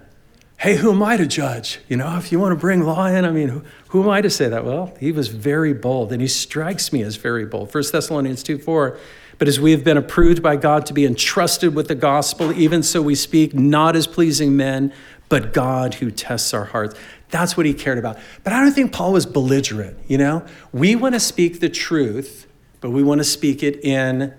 hey, 0.58 0.76
who 0.76 0.92
am 0.92 1.02
I 1.02 1.16
to 1.16 1.26
judge? 1.26 1.80
You 1.88 1.96
know, 1.96 2.18
if 2.18 2.30
you 2.30 2.38
want 2.38 2.52
to 2.52 2.60
bring 2.60 2.82
law 2.82 3.06
in, 3.06 3.24
I 3.24 3.30
mean, 3.30 3.48
who, 3.48 3.62
who 3.88 4.02
am 4.02 4.10
I 4.10 4.20
to 4.20 4.28
say 4.28 4.50
that? 4.50 4.62
Well, 4.62 4.94
he 5.00 5.10
was 5.10 5.28
very 5.28 5.72
bold, 5.72 6.12
and 6.12 6.20
he 6.20 6.28
strikes 6.28 6.92
me 6.92 7.02
as 7.02 7.16
very 7.16 7.46
bold. 7.46 7.74
1 7.74 7.84
Thessalonians 7.90 8.42
2 8.42 8.58
4 8.58 8.98
but 9.38 9.48
as 9.48 9.58
we 9.58 9.72
have 9.72 9.82
been 9.82 9.96
approved 9.96 10.42
by 10.42 10.54
God 10.54 10.86
to 10.86 10.92
be 10.92 11.04
entrusted 11.04 11.74
with 11.74 11.88
the 11.88 11.96
gospel, 11.96 12.52
even 12.52 12.84
so 12.84 13.02
we 13.02 13.16
speak 13.16 13.52
not 13.52 13.96
as 13.96 14.06
pleasing 14.06 14.56
men, 14.56 14.92
but 15.28 15.52
God 15.52 15.94
who 15.94 16.10
tests 16.12 16.54
our 16.54 16.66
hearts. 16.66 16.94
That's 17.30 17.56
what 17.56 17.66
he 17.66 17.74
cared 17.74 17.98
about. 17.98 18.18
But 18.44 18.52
I 18.52 18.60
don't 18.60 18.72
think 18.72 18.92
Paul 18.92 19.12
was 19.12 19.26
belligerent, 19.26 19.98
you 20.06 20.18
know? 20.18 20.46
We 20.72 20.94
want 20.94 21.14
to 21.14 21.20
speak 21.20 21.58
the 21.58 21.68
truth, 21.68 22.46
but 22.80 22.90
we 22.90 23.02
want 23.02 23.18
to 23.18 23.24
speak 23.24 23.64
it 23.64 23.84
in 23.84 24.34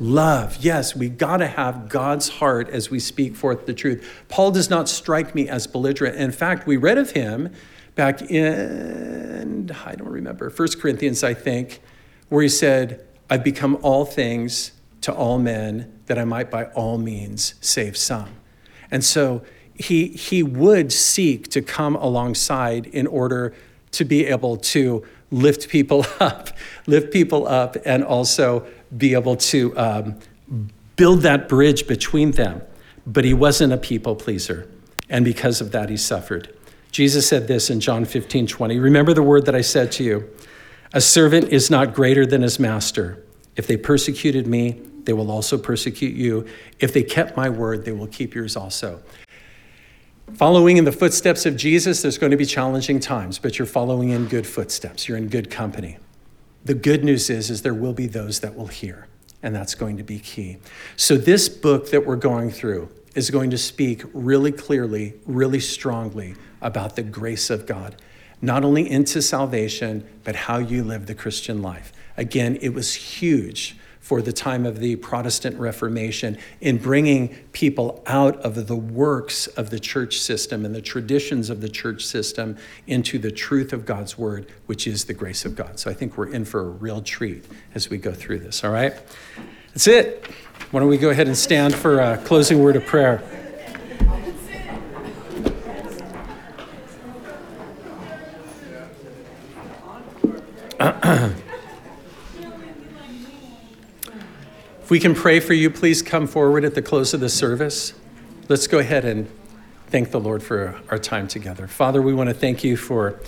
love. 0.00 0.58
Yes, 0.60 0.94
we 0.94 1.08
got 1.08 1.38
to 1.38 1.46
have 1.46 1.88
God's 1.88 2.28
heart 2.28 2.68
as 2.70 2.90
we 2.90 2.98
speak 2.98 3.36
forth 3.36 3.66
the 3.66 3.74
truth. 3.74 4.24
Paul 4.28 4.50
does 4.50 4.70
not 4.70 4.88
strike 4.88 5.34
me 5.34 5.48
as 5.48 5.66
belligerent. 5.66 6.16
In 6.16 6.32
fact, 6.32 6.66
we 6.66 6.76
read 6.76 6.98
of 6.98 7.12
him 7.12 7.52
back 7.94 8.22
in, 8.22 9.70
I 9.84 9.94
don't 9.94 10.08
remember, 10.08 10.50
First 10.50 10.80
Corinthians, 10.80 11.24
I 11.24 11.34
think, 11.34 11.80
where 12.28 12.42
he 12.42 12.48
said, 12.48 13.06
I've 13.30 13.42
become 13.42 13.78
all 13.82 14.04
things 14.04 14.72
to 15.00 15.12
all 15.12 15.38
men 15.38 16.00
that 16.06 16.18
I 16.18 16.24
might 16.24 16.50
by 16.50 16.64
all 16.66 16.98
means 16.98 17.54
save 17.60 17.96
some. 17.96 18.30
And 18.90 19.04
so 19.04 19.42
he, 19.74 20.08
he 20.08 20.42
would 20.42 20.92
seek 20.92 21.48
to 21.50 21.62
come 21.62 21.96
alongside 21.96 22.86
in 22.86 23.06
order 23.06 23.54
to 23.92 24.04
be 24.04 24.26
able 24.26 24.56
to 24.56 25.04
lift 25.30 25.68
people 25.68 26.06
up, 26.20 26.50
lift 26.86 27.12
people 27.12 27.46
up, 27.46 27.76
and 27.84 28.04
also 28.04 28.66
be 28.96 29.14
able 29.14 29.36
to 29.36 29.76
um, 29.78 30.18
build 30.96 31.22
that 31.22 31.48
bridge 31.48 31.86
between 31.86 32.32
them. 32.32 32.62
But 33.06 33.24
he 33.24 33.34
wasn't 33.34 33.72
a 33.72 33.76
people 33.76 34.16
pleaser. 34.16 34.68
And 35.08 35.24
because 35.24 35.60
of 35.60 35.72
that, 35.72 35.88
he 35.88 35.96
suffered. 35.96 36.52
Jesus 36.90 37.28
said 37.28 37.46
this 37.46 37.70
in 37.70 37.80
John 37.80 38.04
15 38.04 38.46
20. 38.46 38.78
Remember 38.78 39.12
the 39.12 39.22
word 39.22 39.46
that 39.46 39.54
I 39.54 39.60
said 39.60 39.92
to 39.92 40.04
you 40.04 40.30
A 40.92 41.00
servant 41.00 41.50
is 41.50 41.70
not 41.70 41.94
greater 41.94 42.26
than 42.26 42.42
his 42.42 42.58
master. 42.58 43.22
If 43.54 43.66
they 43.66 43.76
persecuted 43.76 44.46
me, 44.46 44.80
they 45.04 45.12
will 45.12 45.30
also 45.30 45.56
persecute 45.56 46.14
you. 46.14 46.46
If 46.80 46.92
they 46.92 47.02
kept 47.02 47.36
my 47.36 47.48
word, 47.48 47.84
they 47.84 47.92
will 47.92 48.08
keep 48.08 48.34
yours 48.34 48.56
also. 48.56 49.02
Following 50.34 50.76
in 50.76 50.84
the 50.84 50.92
footsteps 50.92 51.46
of 51.46 51.56
Jesus, 51.56 52.02
there's 52.02 52.18
going 52.18 52.32
to 52.32 52.36
be 52.36 52.44
challenging 52.44 52.98
times, 52.98 53.38
but 53.38 53.58
you're 53.58 53.66
following 53.66 54.10
in 54.10 54.26
good 54.26 54.46
footsteps. 54.46 55.06
You're 55.06 55.16
in 55.16 55.28
good 55.28 55.50
company. 55.50 55.98
The 56.66 56.74
good 56.74 57.04
news 57.04 57.30
is, 57.30 57.48
is 57.48 57.62
there 57.62 57.72
will 57.72 57.92
be 57.92 58.08
those 58.08 58.40
that 58.40 58.56
will 58.56 58.66
hear, 58.66 59.06
and 59.40 59.54
that's 59.54 59.76
going 59.76 59.98
to 59.98 60.02
be 60.02 60.18
key. 60.18 60.56
So 60.96 61.16
this 61.16 61.48
book 61.48 61.90
that 61.90 62.04
we're 62.04 62.16
going 62.16 62.50
through 62.50 62.88
is 63.14 63.30
going 63.30 63.50
to 63.50 63.58
speak 63.58 64.02
really 64.12 64.50
clearly, 64.50 65.14
really 65.26 65.60
strongly 65.60 66.34
about 66.60 66.96
the 66.96 67.04
grace 67.04 67.50
of 67.50 67.66
God, 67.66 67.94
not 68.42 68.64
only 68.64 68.90
into 68.90 69.22
salvation, 69.22 70.08
but 70.24 70.34
how 70.34 70.58
you 70.58 70.82
live 70.82 71.06
the 71.06 71.14
Christian 71.14 71.62
life. 71.62 71.92
Again, 72.16 72.58
it 72.60 72.70
was 72.70 72.94
huge 72.94 73.76
for 74.06 74.22
the 74.22 74.32
time 74.32 74.64
of 74.64 74.78
the 74.78 74.94
Protestant 74.94 75.58
Reformation 75.58 76.38
in 76.60 76.78
bringing 76.78 77.34
people 77.50 78.04
out 78.06 78.36
of 78.36 78.68
the 78.68 78.76
works 78.76 79.48
of 79.48 79.70
the 79.70 79.80
church 79.80 80.20
system 80.20 80.64
and 80.64 80.72
the 80.72 80.80
traditions 80.80 81.50
of 81.50 81.60
the 81.60 81.68
church 81.68 82.06
system 82.06 82.56
into 82.86 83.18
the 83.18 83.32
truth 83.32 83.72
of 83.72 83.84
God's 83.84 84.16
word, 84.16 84.46
which 84.66 84.86
is 84.86 85.06
the 85.06 85.12
grace 85.12 85.44
of 85.44 85.56
God. 85.56 85.80
So 85.80 85.90
I 85.90 85.94
think 85.94 86.16
we're 86.16 86.28
in 86.28 86.44
for 86.44 86.60
a 86.60 86.68
real 86.68 87.02
treat 87.02 87.46
as 87.74 87.90
we 87.90 87.98
go 87.98 88.12
through 88.12 88.38
this, 88.38 88.62
all 88.62 88.70
right? 88.70 88.94
That's 89.70 89.88
it. 89.88 90.24
Why 90.70 90.78
don't 90.78 90.88
we 90.88 90.98
go 90.98 91.10
ahead 91.10 91.26
and 91.26 91.36
stand 91.36 91.74
for 91.74 91.98
a 91.98 92.16
closing 92.18 92.62
word 92.62 92.76
of 92.76 92.86
prayer? 92.86 93.24
If 104.86 104.90
we 104.90 105.00
can 105.00 105.16
pray 105.16 105.40
for 105.40 105.52
you, 105.52 105.68
please 105.68 106.00
come 106.00 106.28
forward 106.28 106.64
at 106.64 106.76
the 106.76 106.80
close 106.80 107.12
of 107.12 107.18
the 107.18 107.28
service. 107.28 107.92
Let's 108.48 108.68
go 108.68 108.78
ahead 108.78 109.04
and 109.04 109.28
thank 109.88 110.12
the 110.12 110.20
Lord 110.20 110.44
for 110.44 110.80
our 110.90 110.98
time 111.00 111.26
together. 111.26 111.66
Father, 111.66 112.00
we 112.00 112.14
want 112.14 112.28
to 112.28 112.34
thank 112.34 112.62
you 112.62 112.76
for 112.76 113.18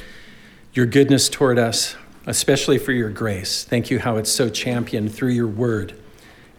your 0.72 0.86
goodness 0.86 1.28
toward 1.28 1.58
us, 1.58 1.96
especially 2.26 2.78
for 2.78 2.92
your 2.92 3.10
grace. 3.10 3.64
Thank 3.64 3.90
you 3.90 3.98
how 3.98 4.18
it's 4.18 4.30
so 4.30 4.48
championed 4.48 5.12
through 5.12 5.30
your 5.30 5.48
word. 5.48 5.98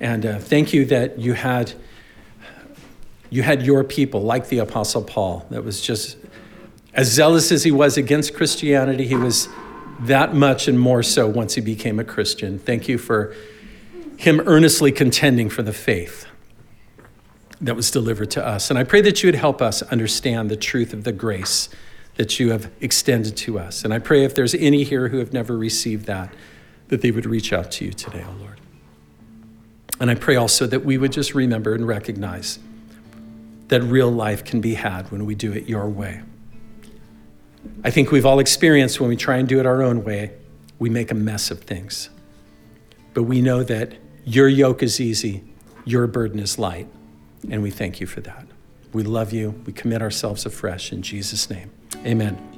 And 0.01 0.25
uh, 0.25 0.39
thank 0.39 0.73
you 0.73 0.83
that 0.87 1.17
you 1.17 1.31
had 1.31 1.75
you 3.29 3.41
had 3.41 3.65
your 3.65 3.85
people 3.85 4.23
like 4.23 4.49
the 4.49 4.57
apostle 4.57 5.03
Paul 5.03 5.45
that 5.49 5.63
was 5.63 5.79
just 5.79 6.17
as 6.93 7.09
zealous 7.09 7.53
as 7.53 7.63
he 7.63 7.71
was 7.71 7.95
against 7.95 8.33
Christianity, 8.33 9.07
he 9.07 9.15
was 9.15 9.47
that 10.01 10.35
much 10.35 10.67
and 10.67 10.77
more 10.77 11.03
so 11.03 11.25
once 11.25 11.55
he 11.55 11.61
became 11.61 11.99
a 11.99 12.03
Christian. 12.03 12.59
Thank 12.59 12.89
you 12.89 12.97
for 12.97 13.33
him 14.19 14.41
earnestly 14.41 14.91
contending 14.91 15.47
for 15.47 15.63
the 15.63 15.71
faith 15.71 16.25
that 17.61 17.73
was 17.73 17.89
delivered 17.89 18.29
to 18.29 18.45
us. 18.45 18.69
And 18.69 18.77
I 18.77 18.83
pray 18.83 18.99
that 18.99 19.23
you 19.23 19.27
would 19.27 19.35
help 19.35 19.61
us 19.61 19.81
understand 19.83 20.51
the 20.51 20.57
truth 20.57 20.91
of 20.91 21.05
the 21.05 21.13
grace 21.13 21.69
that 22.15 22.37
you 22.37 22.51
have 22.51 22.69
extended 22.81 23.37
to 23.37 23.57
us. 23.57 23.85
And 23.85 23.93
I 23.93 23.99
pray 23.99 24.25
if 24.25 24.35
there's 24.35 24.53
any 24.55 24.83
here 24.83 25.07
who 25.07 25.19
have 25.19 25.31
never 25.31 25.57
received 25.57 26.05
that, 26.07 26.33
that 26.89 27.01
they 27.01 27.11
would 27.11 27.25
reach 27.25 27.53
out 27.53 27.71
to 27.71 27.85
you 27.85 27.93
today, 27.93 28.21
O 28.21 28.27
oh 28.29 28.41
Lord. 28.41 28.59
And 30.01 30.11
I 30.11 30.15
pray 30.15 30.35
also 30.35 30.67
that 30.67 30.83
we 30.83 30.97
would 30.97 31.13
just 31.13 31.33
remember 31.33 31.73
and 31.73 31.87
recognize 31.87 32.59
that 33.69 33.81
real 33.83 34.11
life 34.11 34.43
can 34.43 34.59
be 34.59 34.73
had 34.73 35.09
when 35.13 35.25
we 35.25 35.33
do 35.33 35.53
it 35.53 35.69
your 35.69 35.87
way. 35.87 36.23
I 37.85 37.89
think 37.89 38.11
we've 38.11 38.25
all 38.25 38.39
experienced 38.39 38.99
when 38.99 39.07
we 39.07 39.15
try 39.15 39.37
and 39.37 39.47
do 39.47 39.61
it 39.61 39.65
our 39.65 39.81
own 39.81 40.03
way, 40.03 40.33
we 40.77 40.89
make 40.89 41.09
a 41.09 41.15
mess 41.15 41.51
of 41.51 41.61
things. 41.61 42.09
But 43.13 43.23
we 43.23 43.41
know 43.41 43.63
that 43.63 43.93
your 44.29 44.47
yoke 44.47 44.83
is 44.83 45.01
easy, 45.01 45.43
your 45.85 46.05
burden 46.05 46.39
is 46.39 46.59
light. 46.59 46.87
And 47.49 47.63
we 47.63 47.71
thank 47.71 47.99
you 47.99 48.05
for 48.05 48.21
that. 48.21 48.45
We 48.93 49.03
love 49.03 49.33
you. 49.33 49.61
We 49.65 49.73
commit 49.73 50.01
ourselves 50.01 50.45
afresh 50.45 50.91
in 50.91 51.01
Jesus' 51.01 51.49
name. 51.49 51.71
Amen. 52.05 52.48